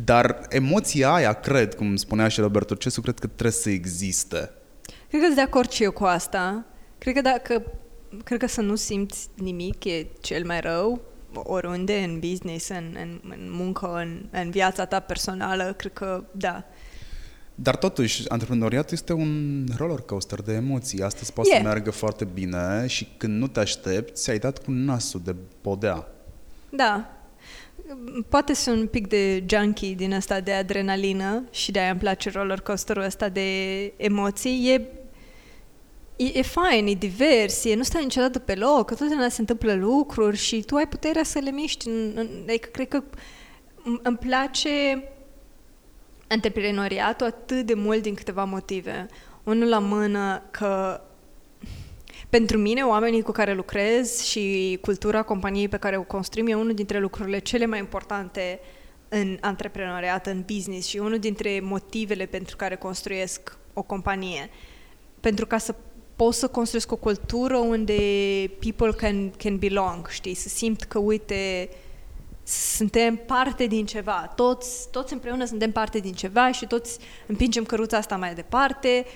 [0.04, 4.50] Dar emoția aia, cred, cum spunea și Robert Turcescu, cred că trebuie să existe.
[5.08, 6.64] Cred că sunt de acord și eu cu asta.
[6.98, 7.62] Cred că dacă
[8.24, 11.00] cred că să nu simți nimic e cel mai rău
[11.32, 16.64] oriunde, în business, în, în, în muncă, în, în viața ta personală, cred că da.
[17.62, 21.02] Dar totuși, antreprenoriatul este un roller coaster de emoții.
[21.02, 21.56] Astăzi poate E.
[21.56, 26.06] să meargă foarte bine și când nu te aștepți, ai dat cu nasul de podea.
[26.68, 27.10] Da.
[28.28, 32.60] Poate sunt un pic de junkie din asta de adrenalină și de-aia îmi place roller
[32.60, 34.68] coasterul ăsta de emoții.
[34.68, 34.86] E,
[36.16, 39.74] e, e fain, e divers, e, nu stai niciodată pe loc, că totdeauna se întâmplă
[39.74, 41.88] lucruri și tu ai puterea să le miști.
[41.88, 43.02] În, în, adică cred că
[43.84, 44.68] îmi- îmi place
[46.30, 49.06] antreprenoriatul atât de mult din câteva motive.
[49.44, 51.00] Unul la mână că
[52.28, 56.74] pentru mine, oamenii cu care lucrez și cultura companiei pe care o construim e unul
[56.74, 58.60] dintre lucrurile cele mai importante
[59.08, 64.50] în antreprenoriat, în business și unul dintre motivele pentru care construiesc o companie.
[65.20, 65.74] Pentru ca să
[66.16, 67.94] pot să construiesc o cultură unde
[68.58, 71.68] people can, can belong, știi, să simt că, uite,
[72.50, 77.96] suntem parte din ceva, toți, toți împreună suntem parte din ceva și toți împingem căruța
[77.96, 79.06] asta mai departe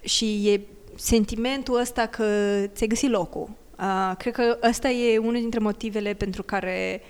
[0.00, 0.60] și e
[0.96, 2.24] sentimentul ăsta că
[2.66, 3.50] ți-ai găsit locul.
[3.78, 7.02] Uh, cred că ăsta e unul dintre motivele pentru care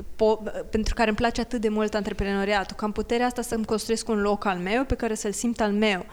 [0.00, 4.08] po- pentru care îmi place atât de mult antreprenoriatul, că am puterea asta să-mi construiesc
[4.08, 6.06] un loc al meu pe care să-l simt al meu.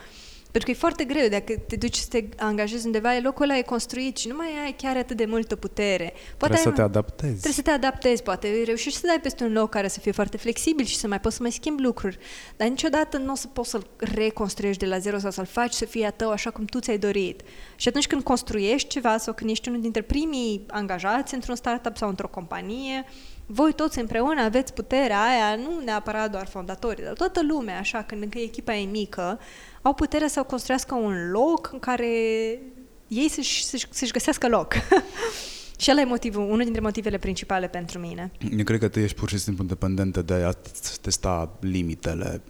[0.54, 3.62] Pentru că e foarte greu, dacă te duci să te angajezi undeva, locul ăla e
[3.62, 6.14] construit și nu mai ai chiar atât de multă putere.
[6.38, 7.32] Trebuie ai să te adaptezi.
[7.32, 10.38] Trebuie să te adaptezi, poate reușești să dai peste un loc care să fie foarte
[10.38, 12.18] flexibil și să mai poți să mai schimbi lucruri,
[12.58, 15.86] dar niciodată nu o să poți să-l reconstruiești de la zero sau să-l faci să
[15.86, 17.42] fie a tău așa cum tu ți-ai dorit.
[17.76, 22.10] Și atunci când construiești ceva sau când ești unul dintre primii angajați într-un startup sau
[22.10, 23.06] într-o companie,
[23.46, 28.22] voi toți împreună aveți puterea aia, nu neapărat doar fondatorii, dar toată lumea, așa, când
[28.22, 29.40] încă echipa e mică,
[29.84, 32.08] au puterea să construiască un loc în care
[33.08, 34.74] ei să-și, să-și, să-și găsească loc.
[35.78, 38.32] Și ăla e motivul, unul dintre motivele principale pentru mine.
[38.58, 40.52] Eu cred că tu ești pur și simplu dependentă de a
[41.02, 42.42] testa limitele.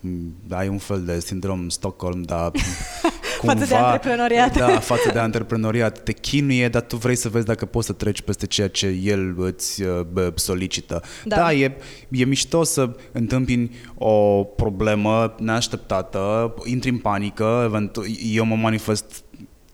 [0.50, 2.52] Ai un fel de sindrom Stockholm, dar
[3.48, 3.60] cumva...
[3.60, 4.57] Față de antreprenoriat.
[4.57, 6.03] Da, față de antreprenoriat.
[6.03, 9.36] Te chinuie, dar tu vrei să vezi dacă poți să treci peste ceea ce el
[9.38, 11.02] îți uh, bă, solicită.
[11.24, 11.36] Da.
[11.36, 11.78] Da, e,
[12.10, 18.03] e mișto să întâmpini o problemă neașteptată, intri în panică, eventu-
[18.34, 19.24] eu mă manifest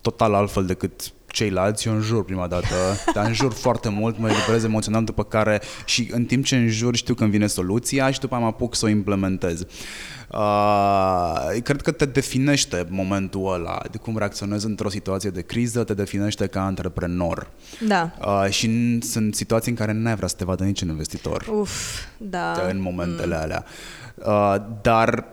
[0.00, 2.74] total altfel decât ceilalți, eu înjur prima dată,
[3.14, 7.14] dar înjur foarte mult, mă eliberez emoțional, după care și în timp ce înjur știu
[7.14, 9.64] când vine soluția și după aia mă apuc să o implementez.
[10.32, 15.94] Uh, cred că te definește momentul ăla, de cum reacționezi într-o situație de criză, te
[15.94, 17.50] definește ca antreprenor.
[17.86, 18.12] Da.
[18.26, 21.70] Uh, și n- sunt situații în care n-ai vrea să te vadă niciun investitor Uf,
[22.16, 22.52] da.
[22.70, 23.64] în momentele alea.
[24.14, 25.24] Uh, dar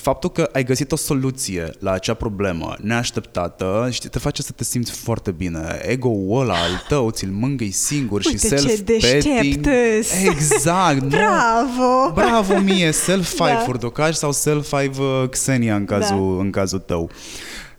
[0.00, 4.64] faptul că ai găsit o soluție la acea problemă neașteptată știi, te face să te
[4.64, 5.78] simți foarte bine.
[5.82, 9.56] Ego-ul ăla al tău ți-l mângâi singur Uite și ce self-petting.
[9.56, 10.24] deștept-s.
[10.24, 11.00] Exact.
[11.00, 11.08] nu?
[11.08, 12.12] Bravo!
[12.14, 13.58] Bravo mie, self-five Da.
[13.58, 17.10] Furdocaj sau self-five uh, Xenia în cazul, în cazul tău.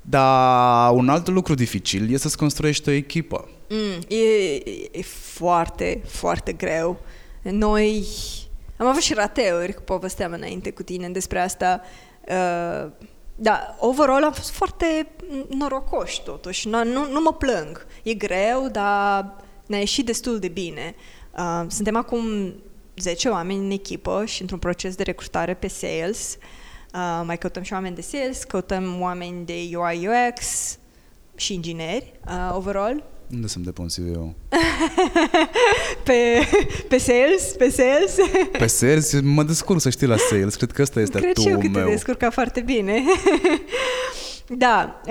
[0.01, 3.49] Dar un alt lucru dificil e să-ți construiești o echipă.
[3.69, 4.53] Mm, e,
[4.91, 6.99] e foarte, foarte greu.
[7.41, 8.05] Noi
[8.77, 11.81] am avut și rateuri, că povesteam înainte cu tine despre asta.
[11.83, 12.06] Uh,
[13.35, 15.07] da, overall am fost foarte
[15.49, 16.67] norocoși totuși.
[16.67, 17.85] Nu, nu, nu mă plâng.
[18.03, 19.35] E greu, dar
[19.65, 20.95] ne-a ieșit destul de bine.
[21.37, 22.53] Uh, suntem acum
[22.95, 26.37] 10 oameni în echipă și într-un proces de recrutare pe sales.
[26.93, 30.77] Uh, mai căutăm și oameni de sales, căutăm oameni de UI UX
[31.35, 33.03] și ingineri uh, overall.
[33.33, 34.33] Unde să-mi depun CV-ul?
[36.03, 36.47] Pe,
[36.87, 38.15] pe sales, pe sales.
[38.51, 40.55] Pe sales mă descurc să știi la sales.
[40.55, 41.89] Cred că ăsta este Cred și eu atu că te meu.
[41.89, 43.03] descurca foarte bine.
[44.47, 45.01] da,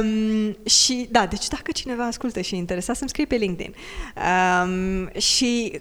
[0.00, 3.74] um, și da, deci dacă cineva ascultă și e interesat să-mi scrie pe LinkedIn.
[4.64, 5.80] Um, și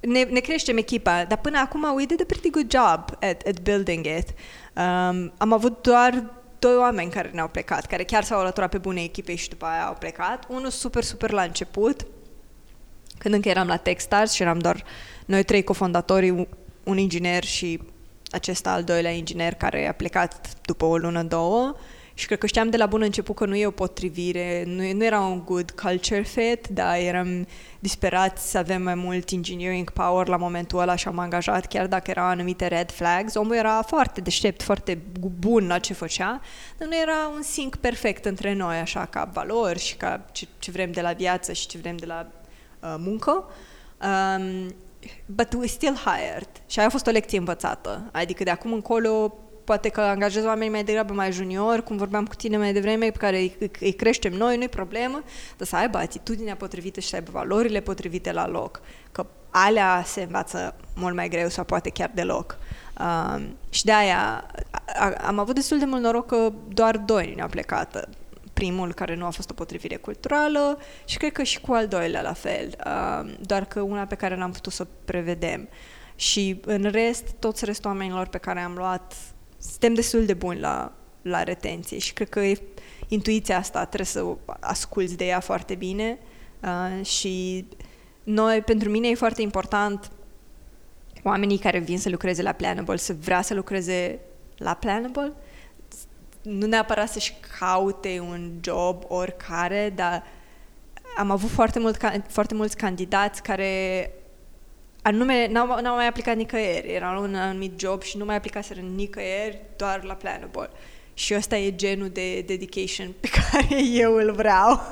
[0.00, 3.60] ne, ne creștem echipa, dar până acum we did a pretty good job at, at
[3.62, 4.28] building it.
[4.76, 9.02] Um, am avut doar doi oameni care ne-au plecat, care chiar s-au alăturat pe bune
[9.02, 10.44] echipe și după aia au plecat.
[10.48, 12.06] Unul super, super la început,
[13.18, 14.84] când încă eram la Techstars și eram doar
[15.26, 16.46] noi trei cofondatorii, un-
[16.84, 17.80] un inginer și
[18.30, 21.74] acesta al doilea inginer care a plecat după o lună, două.
[22.14, 24.92] Și cred că știam de la bun început că nu e o potrivire, nu, e-
[24.92, 27.46] nu era un good culture fit, dar eram
[27.78, 32.10] disperați să avem mai mult engineering power la momentul ăla și am angajat, chiar dacă
[32.10, 33.34] erau anumite red flags.
[33.34, 34.98] Omul era foarte deștept, foarte
[35.38, 36.40] bun la ce făcea,
[36.78, 40.70] dar nu era un sync perfect între noi, așa, ca valori și ca ce, ce
[40.70, 42.26] vrem de la viață și ce vrem de la
[42.80, 43.44] uh, muncă.
[44.02, 44.74] Um,
[45.26, 46.48] but we still hired.
[46.66, 48.08] Și aia a fost o lecție învățată.
[48.12, 49.34] Adică de acum încolo
[49.64, 53.18] poate că angajez oameni mai degrabă mai junior, cum vorbeam cu tine mai devreme, pe
[53.18, 55.22] care îi, îi creștem noi, nu-i problemă,
[55.56, 58.80] dar să aibă atitudinea potrivită și să aibă valorile potrivite la loc.
[59.12, 62.58] Că alea se învață mult mai greu sau poate chiar deloc.
[63.00, 67.32] Um, și de aia a, a, am avut destul de mult noroc că doar doi
[67.36, 68.08] ne-au plecat
[68.52, 72.22] primul care nu a fost o potrivire culturală și cred că și cu al doilea
[72.22, 75.68] la fel, uh, doar că una pe care n-am putut să o prevedem.
[76.16, 79.14] Și în rest, toți restul oamenilor pe care am luat,
[79.70, 80.92] suntem destul de buni la,
[81.22, 82.60] la retenție și cred că e,
[83.08, 86.18] intuiția asta trebuie să o asculți de ea foarte bine
[86.62, 87.66] uh, și
[88.22, 90.10] noi, pentru mine e foarte important
[91.22, 94.20] oamenii care vin să lucreze la Planable să vrea să lucreze
[94.56, 95.32] la Planable
[96.42, 100.22] nu neapărat să-și caute un job oricare, dar
[101.16, 104.12] am avut foarte, mult, foarte mulți candidați care
[105.04, 106.92] anume n-au, n-au mai aplicat nicăieri.
[106.92, 110.70] Era un anumit job și nu mai aplicaseră nicăieri, doar la Planable.
[111.14, 114.88] Și ăsta e genul de dedication pe care eu îl vreau.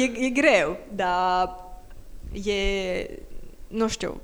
[0.00, 1.64] e, e greu, dar
[2.44, 3.10] e,
[3.68, 4.20] nu știu,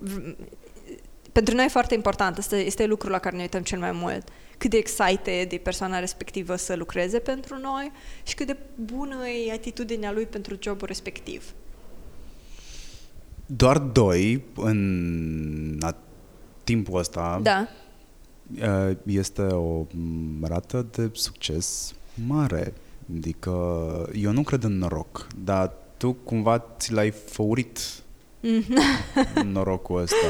[1.32, 2.38] pentru noi e foarte important.
[2.38, 4.28] Asta este lucrul la care ne uităm cel mai mult.
[4.59, 7.92] Cât de excited de persoana respectivă să lucreze pentru noi
[8.22, 11.55] și cât de bună e atitudinea lui pentru jobul respectiv.
[13.46, 15.96] Doar doi în a,
[16.64, 17.68] timpul ăsta Da.
[18.62, 19.86] uh, este o
[20.42, 21.94] rată de succes
[22.26, 22.72] mare.
[23.16, 23.50] Adică
[24.14, 27.78] eu nu cred în noroc, dar tu cumva ți l-ai făurit
[29.52, 30.26] norocul ăsta.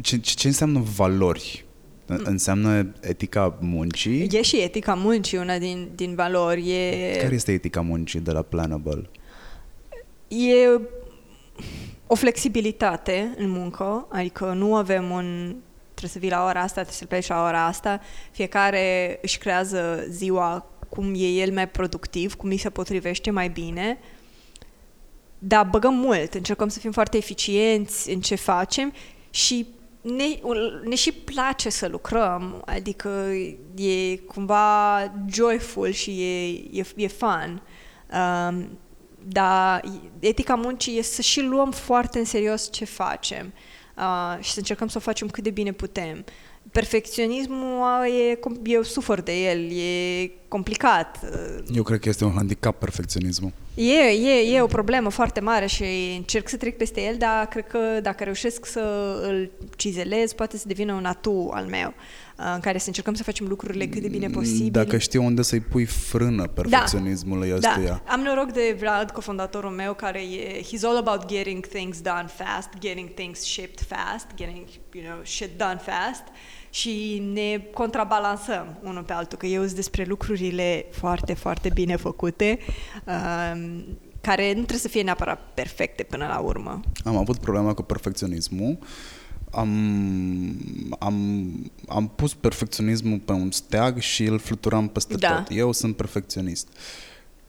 [0.00, 1.64] Ce, ce, ce înseamnă valori?
[2.06, 4.28] Înseamnă etica muncii?
[4.30, 6.70] E și etica muncii una din, din valori.
[6.70, 9.10] E, Care este etica muncii de la Planable?
[10.28, 10.80] e
[12.06, 15.56] o flexibilitate în muncă, adică nu avem un
[15.94, 18.00] trebuie să vii la ora asta, trebuie să pleci la ora asta.
[18.30, 23.98] Fiecare își creează ziua cum e el mai productiv, cum îi se potrivește mai bine.
[25.38, 28.92] Dar băgăm mult, încercăm să fim foarte eficienți în ce facem
[29.30, 29.66] și
[30.00, 30.24] ne,
[30.84, 33.08] ne și place să lucrăm, adică
[33.74, 36.48] e cumva joyful și e,
[36.80, 37.62] e, e fun.
[38.12, 38.78] Um,
[39.28, 39.84] dar
[40.18, 43.52] etica muncii e să și luăm foarte în serios ce facem
[43.96, 46.24] uh, și să încercăm să o facem cât de bine putem.
[46.72, 51.20] Perfecționismul e, eu sufăr de el, e complicat.
[51.74, 53.52] Eu cred că este un handicap perfecționismul.
[53.74, 57.66] E, e, e o problemă foarte mare și încerc să trec peste el, dar cred
[57.66, 61.94] că dacă reușesc să îl cizelez, poate să devină un atu al meu,
[62.54, 64.70] în care să încercăm să facem lucrurile cât de bine posibil.
[64.70, 68.02] Dacă știu unde să-i pui frână perfecționismului da, ăstuia.
[68.04, 68.12] Da.
[68.12, 72.68] Am noroc de Vlad, cofondatorul meu, care e, he's all about getting things done fast,
[72.78, 76.22] getting things shipped fast, getting, you know, shit done fast
[76.70, 82.58] și ne contrabalansăm unul pe altul, că eu sunt despre lucrurile foarte, foarte bine făcute,
[83.04, 83.84] um,
[84.20, 86.80] care nu trebuie să fie neapărat perfecte până la urmă.
[87.04, 88.78] Am avut problema cu perfecționismul.
[89.50, 89.70] Am,
[90.98, 91.48] am,
[91.88, 95.42] am pus perfecționismul pe un steag și îl fluturam peste Da.
[95.42, 95.56] tot.
[95.56, 96.68] Eu sunt perfecționist.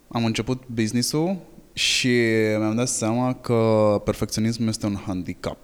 [0.08, 1.38] Am început business-ul
[1.74, 2.18] și
[2.58, 3.56] mi-am dat seama că
[4.04, 5.58] perfecționismul este un handicap.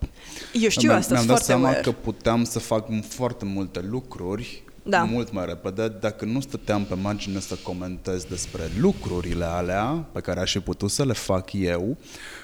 [0.62, 1.82] Eu știu mi-am, asta, mi-am sunt dat foarte seama aware.
[1.82, 5.04] că puteam să fac foarte multe lucruri Da.
[5.04, 10.40] mult mai repede dacă nu stăteam pe margine să comentez despre lucrurile alea pe care
[10.40, 11.98] aș fi putut să le fac eu.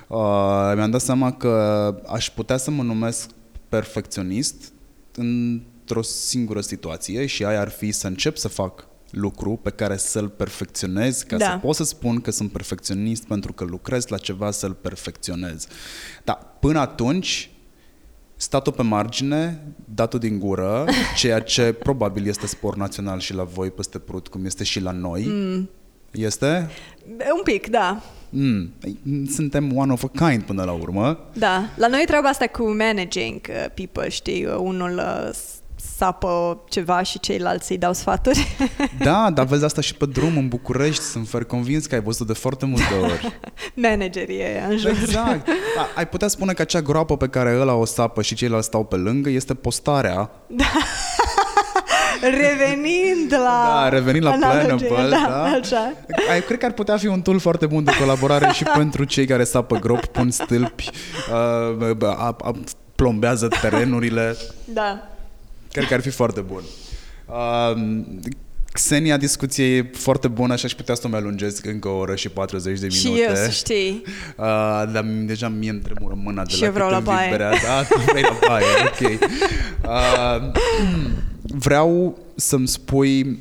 [0.08, 1.50] Uh, mi-am dat seama că
[2.08, 3.30] aș putea să mă numesc
[3.72, 4.72] perfecționist
[5.16, 10.30] într-o singură situație și aia ar fi să încep să fac lucru pe care să-l
[10.30, 11.46] perfecționez, ca Da.
[11.46, 15.68] să pot să spun că sunt perfecționist pentru că lucrez la ceva să-l perfecționez.
[16.24, 17.52] Dar până atunci,
[18.36, 20.86] statul pe margine, datul din gură,
[21.20, 24.92] ceea ce probabil este spor național și la voi peste prut, cum este și la
[24.92, 25.26] noi.
[25.26, 25.70] Mm.
[26.12, 26.70] Este?
[27.36, 28.02] Un pic, da.
[28.30, 28.74] Mm.
[29.30, 31.20] Suntem one of a kind până la urmă.
[31.34, 35.30] Da, la noi treaba asta cu managing uh, people, știi, uh, unul uh,
[35.98, 38.48] sapă ceva și ceilalți îi dau sfaturi.
[39.00, 42.28] Da, dar vezi asta și pe drum în București, sunt fer convins că ai văzut
[42.28, 43.38] de foarte multe ori.
[43.74, 44.90] Managerii e în jur.
[44.90, 45.46] Exact.
[45.46, 48.86] Da, ai putea spune că acea groapă pe care ăla o sapă și ceilalți stau
[48.86, 50.30] pe lângă este postarea
[52.22, 55.44] Revenind la Da, revenind la analogie, Planable, da, da.
[55.44, 55.94] Așa.
[56.32, 59.26] Ai, cred că ar putea fi un tool foarte bun de colaborare și pentru cei
[59.26, 60.90] care sapă grop, pun stâlpi,
[61.30, 62.52] uh, a, a,
[62.96, 64.36] plombează terenurile.
[64.66, 65.08] Da.
[65.72, 66.62] Cred că ar fi foarte bun.
[67.26, 68.02] Uh,
[68.74, 72.16] Xenia, discuție e foarte bună și aș putea să o mai alungesc încă o oră
[72.16, 73.22] și 40 de minute.
[73.22, 74.02] Și eu, să știi.
[74.06, 74.46] Uh,
[74.94, 77.30] dar deja mie îmi tremură mâna de Și la eu vreau cât la îmi baie.
[77.30, 77.58] vibrează.
[77.66, 79.20] Da, tu vrei la baie, ok.
[79.86, 80.52] Uh,
[81.42, 83.40] vreau să-mi spui,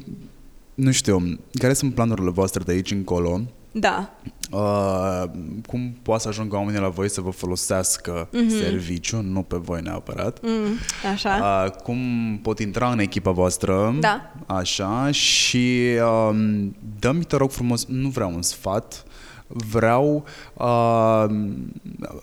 [0.74, 3.40] nu știu, care sunt planurile voastre de aici încolo?
[3.72, 4.18] Da.
[4.50, 5.22] Uh,
[5.66, 8.60] cum poate să ajungă oamenii la voi să vă folosească mm-hmm.
[8.60, 10.38] serviciu, nu pe voi neapărat.
[10.42, 10.78] Mm,
[11.12, 11.64] așa.
[11.64, 11.98] Uh, cum
[12.42, 14.32] pot intra în echipa voastră Da.
[14.46, 15.80] Așa Și
[16.28, 19.04] um, dă-mi, te rog frumos Nu vreau un sfat
[19.46, 20.24] Vreau
[20.54, 21.24] uh,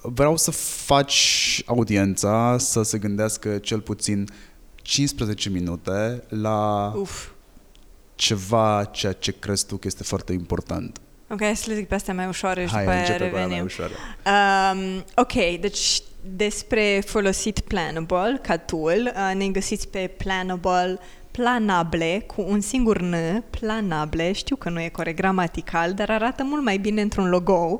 [0.01, 0.51] Vreau să
[0.85, 4.27] faci audiența Să se gândească cel puțin
[4.75, 7.27] 15 minute La Uf.
[8.15, 10.99] ceva Ceea ce crezi tu că este foarte important
[11.29, 13.23] Ok, hai să le zic pe astea mai ușoare și Hai, după aia începe pe
[13.23, 13.65] aia mai revenim.
[13.65, 13.91] ușoară.
[14.75, 20.99] Um, ok, deci despre folosit Planable ca tool, uh, ne găsiți pe Planable,
[21.31, 26.63] planable, cu un singur N, planable, știu că nu e corect gramatical, dar arată mult
[26.63, 27.79] mai bine într-un logo.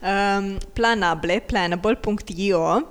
[0.00, 2.82] Um, planable, planable.io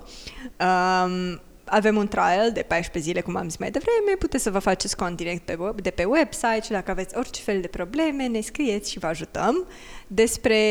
[0.59, 4.59] um, avem un trial de 14 zile, cum am zis mai devreme, puteți să vă
[4.59, 8.27] faceți cont direct pe web, de pe website și dacă aveți orice fel de probleme,
[8.27, 9.67] ne scrieți și vă ajutăm.
[10.07, 10.61] Despre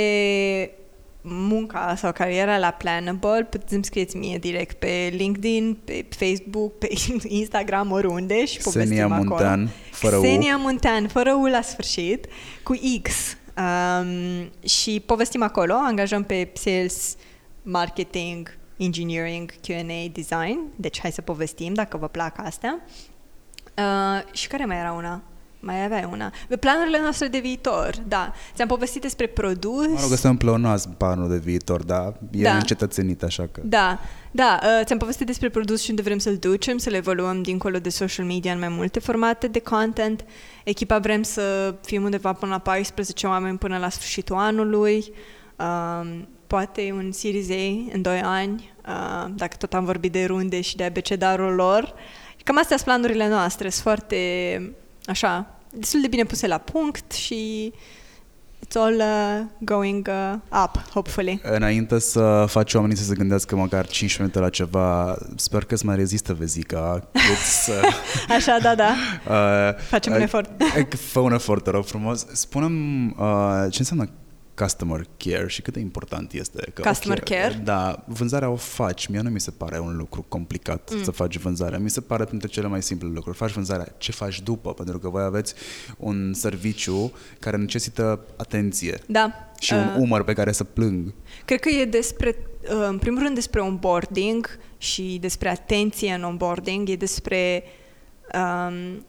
[1.28, 6.88] munca sau cariera la Planable, puteți să-mi scrieți mie direct pe LinkedIn, pe Facebook, pe
[7.40, 9.28] Instagram, oriunde și povestim Xenia acolo.
[9.28, 10.20] Muntean, fără U.
[10.20, 12.26] Xenia Muntean, fără U la sfârșit,
[12.62, 13.36] cu X.
[13.56, 17.16] Um, și povestim acolo, angajăm pe sales,
[17.62, 20.58] marketing, engineering, Q&A, design.
[20.76, 22.80] Deci hai să povestim dacă vă plac astea.
[23.78, 25.22] Uh, și care mai era una?
[25.60, 26.32] Mai avea una.
[26.60, 28.32] Planurile noastre de viitor, da.
[28.54, 29.86] Ți-am povestit despre produs.
[29.86, 32.54] Mă rog, ăsta împlăunați planul de viitor, dar e Da.
[32.54, 33.60] încetățenit, așa că...
[33.64, 33.98] Da,
[34.30, 37.78] da, uh, ți-am povestit despre produs și unde vrem să-l ducem, să le evoluăm dincolo
[37.78, 40.24] de social media în mai multe formate de content.
[40.64, 45.04] Echipa vrem să fim undeva până la 14 oameni până la sfârșitul anului.
[45.56, 50.60] Um, poate un Series A în 2 ani, uh, dacă tot am vorbit de runde
[50.60, 51.94] și de abecedarul lor.
[52.44, 54.16] Cam astea sunt planurile noastre, sunt foarte,
[55.06, 57.72] așa, destul de bine puse la punct și
[58.66, 61.40] it's all uh, going uh, up, hopefully.
[61.42, 65.86] Înainte să faci oamenii să se gândească măcar 5 minute la ceva, sper că îți
[65.86, 67.72] mai rezistă vezica, cât să...
[68.36, 68.94] Așa, da, da.
[69.26, 70.50] Uh, Facem un efort.
[70.60, 72.26] uh, Fă un efort, te rog frumos.
[72.32, 74.10] Spune-mi uh, ce înseamnă
[74.56, 76.70] customer care și cât de important este.
[76.74, 77.60] Că, Customer care?
[77.64, 79.06] Da, vânzarea o faci.
[79.06, 81.02] Mie nu mi se pare un lucru complicat mm.
[81.02, 81.78] să faci vânzarea.
[81.78, 83.36] Mi se pare printre cele mai simple lucruri.
[83.36, 83.94] Faci vânzarea.
[83.98, 84.74] Ce faci după?
[84.74, 85.54] Pentru că voi aveți
[85.98, 89.32] un serviciu care necesită atenție Da.
[89.58, 91.14] și un umăr pe care să plâng.
[91.44, 96.88] Cred că e despre, uh, în primul rând despre onboarding și despre atenție în onboarding,
[96.88, 97.62] e despre
[98.34, 99.04] um,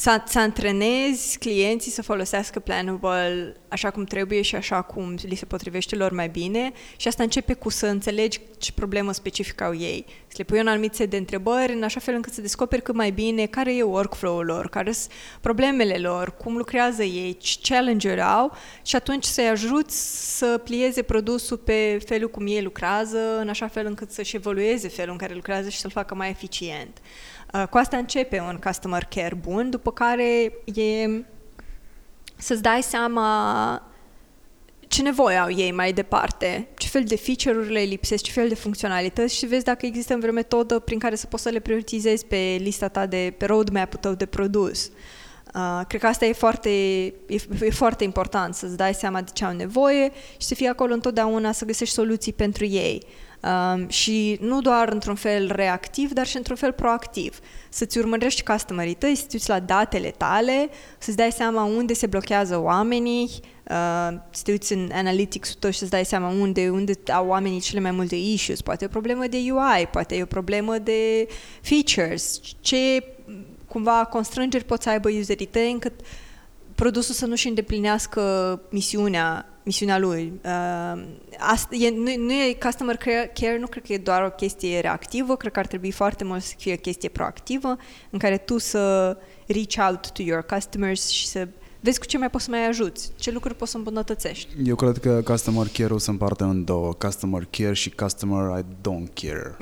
[0.00, 5.44] să, să antrenezi clienții să folosească Planable așa cum trebuie și așa cum li se
[5.44, 10.04] potrivește lor mai bine și asta începe cu să înțelegi ce problemă specifică au ei.
[10.26, 12.94] Să le pui un anumit set de întrebări în așa fel încât să descoperi cât
[12.94, 18.22] mai bine care e workflow-ul lor, care sunt problemele lor, cum lucrează ei, ce challenge-uri
[18.22, 23.68] au și atunci să-i ajuți să plieze produsul pe felul cum ei lucrează, în așa
[23.68, 26.98] fel încât să-și evolueze felul în care lucrează și să-l facă mai eficient.
[27.54, 31.24] Uh, cu asta începe un customer care bun, după care e
[32.36, 33.82] să-ți dai seama
[34.88, 38.54] ce nevoie au ei mai departe, ce fel de feature-uri le lipsesc, ce fel de
[38.54, 42.56] funcționalități și vezi dacă există vreo metodă prin care să poți să le prioritizezi pe
[42.60, 44.90] lista ta de, pe roadmap-ul tău de produs.
[45.54, 49.44] Uh, cred că asta e foarte, e, e foarte important, să-ți dai seama de ce
[49.44, 53.02] au nevoie și să fii acolo întotdeauna să găsești soluții pentru ei.
[53.42, 57.38] Um, și nu doar într-un fel reactiv, dar și într-un fel proactiv.
[57.68, 60.68] Să-ți urmărești customerii tăi, să-ți uiți la datele tale,
[60.98, 63.30] să-ți dai seama unde se blochează oamenii,
[63.70, 67.60] uh, să te uiți în analytics-ul tău și să-ți dai seama unde, unde au oamenii
[67.60, 68.60] cele mai multe issues.
[68.60, 71.28] Poate e o problemă de UI, poate e o problemă de
[71.60, 73.04] features, ce
[73.66, 75.92] cumva constrângeri pot să aibă userii tăi încât
[76.74, 80.32] produsul să nu-și îndeplinească misiunea misiunea lui.
[80.44, 81.02] Uh,
[81.38, 85.36] asta, e, nu, nu e customer care, nu cred că e doar o chestie reactivă,
[85.36, 87.76] cred că ar trebui foarte mult să fie o chestie proactivă,
[88.10, 89.16] în care tu să
[89.46, 91.48] reach out to your customers și să
[91.80, 94.48] vezi cu ce mai poți să mai ajuți, ce lucruri poți să îmbunătățești.
[94.64, 99.12] Eu cred că customer care-ul se împarte în două, customer care și customer I don't
[99.14, 99.56] care.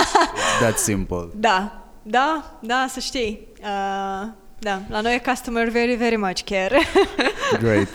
[0.60, 1.28] that simple.
[1.34, 3.48] Da, da, da, să știi.
[3.60, 4.28] Uh,
[4.58, 6.78] da, la noi e customer very, very much care.
[7.62, 7.88] Great.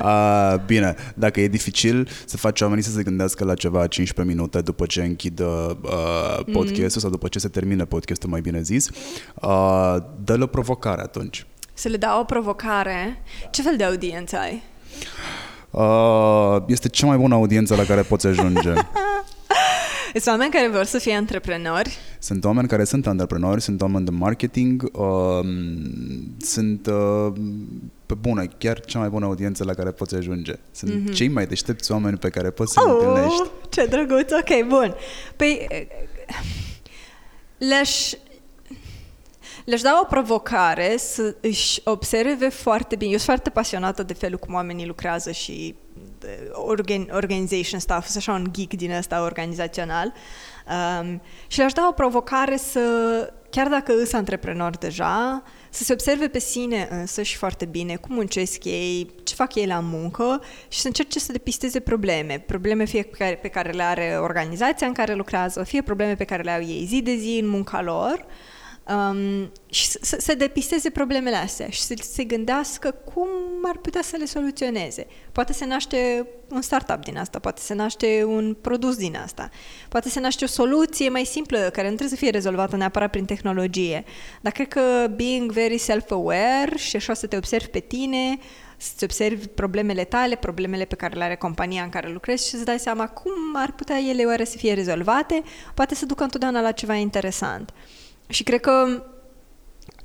[0.00, 4.60] Uh, bine, dacă e dificil să faci oamenii să se gândească la ceva 15 minute
[4.60, 5.70] după ce închid uh,
[6.52, 6.88] podcastul mm.
[6.88, 8.88] sau după ce se termine podcastul, mai bine zis,
[9.34, 11.46] uh, dă-le o provocare atunci.
[11.74, 13.22] Să le dau o provocare?
[13.50, 14.62] Ce fel de audiență ai?
[15.70, 18.72] Uh, este cea mai bună audiență la care poți ajunge.
[20.12, 21.98] Sunt oameni care vor să fie antreprenori.
[22.24, 25.46] Sunt oameni care sunt antreprenori, sunt oameni de marketing, uh,
[26.38, 27.32] sunt uh,
[28.06, 30.52] pe bună, chiar cea mai bună audiență la care poți ajunge.
[30.70, 31.14] Sunt mm-hmm.
[31.14, 33.42] cei mai deștepți oameni pe care poți să oh, întâlnești.
[33.68, 34.94] Ce drăguț, ok, bun.
[35.36, 35.66] Păi
[37.58, 38.12] le-aș,
[39.64, 43.10] le-aș da o provocare să își observe foarte bine.
[43.10, 45.74] Eu sunt foarte pasionată de felul cum oamenii lucrează și
[46.52, 50.12] organ, organization stuff, sunt așa un geek din ăsta organizațional.
[50.68, 52.80] Um, și le-aș da o provocare să,
[53.50, 58.14] chiar dacă îs antreprenor deja, să se observe pe sine însă și foarte bine cum
[58.14, 62.44] muncesc ei, ce fac ei la muncă și să încerce să depisteze probleme.
[62.46, 66.24] Probleme fie pe care, pe care le are organizația în care lucrează, fie probleme pe
[66.24, 68.24] care le au ei zi de zi în munca lor.
[68.26, 68.53] Uh,
[68.88, 73.28] um, și să, să depisteze problemele astea și să se gândească cum
[73.62, 75.06] ar putea să le soluționeze.
[75.32, 79.50] Poate se naște un startup din asta, poate se naște un produs din asta,
[79.88, 83.24] poate se naște o soluție mai simplă care nu trebuie să fie rezolvată neapărat prin
[83.24, 84.04] tehnologie.
[84.40, 88.38] Dar cred că being very self-aware și așa să te observi pe tine,
[88.76, 92.64] să-ți observi problemele tale, problemele pe care le are compania în care lucrezi și să-ți
[92.64, 95.42] dai seama cum ar putea ele oare să fie rezolvate,
[95.74, 97.72] poate să ducă întotdeauna la ceva interesant.
[98.26, 99.02] Și cred că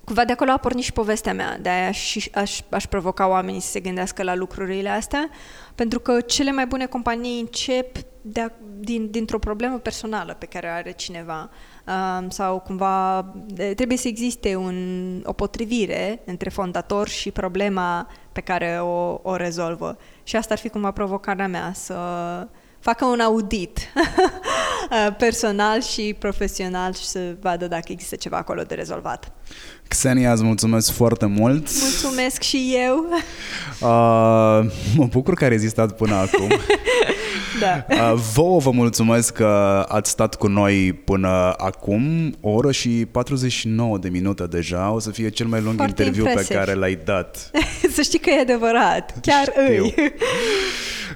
[0.04, 3.60] cumva de acolo a pornit și povestea mea, de aia și aș, aș provoca oamenii
[3.60, 5.30] să se gândească la lucrurile astea,
[5.76, 10.72] pentru că cele mai bune companii încep de, din, dintr-o problemă personală pe care o
[10.72, 11.50] are cineva
[11.88, 18.42] uh, sau cumva de, trebuie să existe un, o potrivire între fondator și problema pe
[18.42, 19.98] care o, o rezolvă.
[20.24, 21.96] Și asta ar fi cumva provocarea mea, să
[22.80, 23.78] facă un audit
[24.92, 29.32] uh, personal și profesional și să vadă dacă există ceva acolo de rezolvat.
[29.88, 31.68] Xenia, îți mulțumesc foarte mult.
[31.82, 33.06] Mulțumesc și eu.
[33.82, 33.86] Uh,
[34.96, 36.48] mă bucur că ai rezistat până acum.
[37.64, 37.86] da.
[37.90, 43.98] Uh, vouă vă mulțumesc că ați stat cu noi până acum, o oră și 49
[43.98, 44.92] de minute deja.
[44.92, 46.48] O să fie cel mai lung foarte interviu impresiv.
[46.48, 47.52] pe care l-ai dat.
[47.96, 49.14] să știi că e adevărat.
[49.22, 49.84] Chiar Știu.
[49.84, 49.94] îi.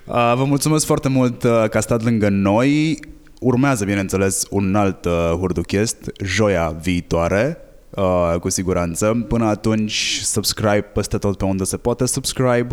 [0.05, 2.99] Uh, vă mulțumesc foarte mult uh, că ați stat lângă noi.
[3.39, 7.57] Urmează, bineînțeles, un alt uh, Hurduchest, joia viitoare
[7.95, 9.25] uh, cu siguranță.
[9.27, 12.67] Până atunci, subscribe peste tot pe unde se poate subscribe,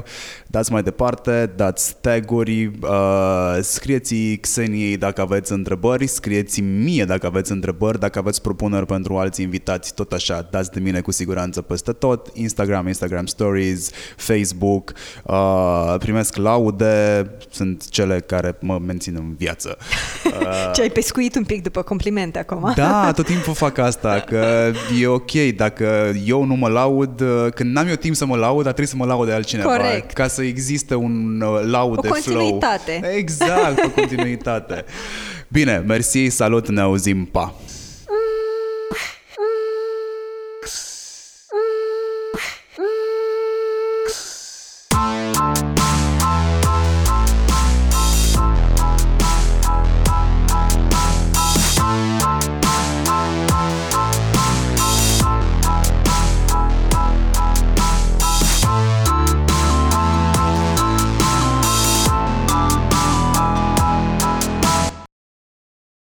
[0.46, 7.52] dați mai departe, dați taguri, uh, scrieți Xeniei dacă aveți întrebări, scrieți mie dacă aveți
[7.52, 11.92] întrebări, dacă aveți propuneri pentru alți invitați, tot așa, dați de mine cu siguranță peste
[11.92, 14.92] tot, Instagram, Instagram Stories, Facebook,
[15.24, 19.76] uh, primesc laude, sunt cele care mă mențin în viață.
[20.24, 22.72] Uh, Ce ai pescuit un pic după complimente acum.
[22.76, 27.72] Da, tot timpul fac asta, că eu ok dacă eu nu mă laud, uh, când
[27.74, 29.76] n-am eu timp să mă laud, dar trebuie să mă laud de altcineva.
[29.76, 30.12] Corect.
[30.12, 32.36] Ca să existe un uh, laud O de flow.
[32.36, 33.00] continuitate.
[33.16, 34.84] Exact, o continuitate.
[35.48, 37.54] Bine, mersi, salut, ne auzim, pa!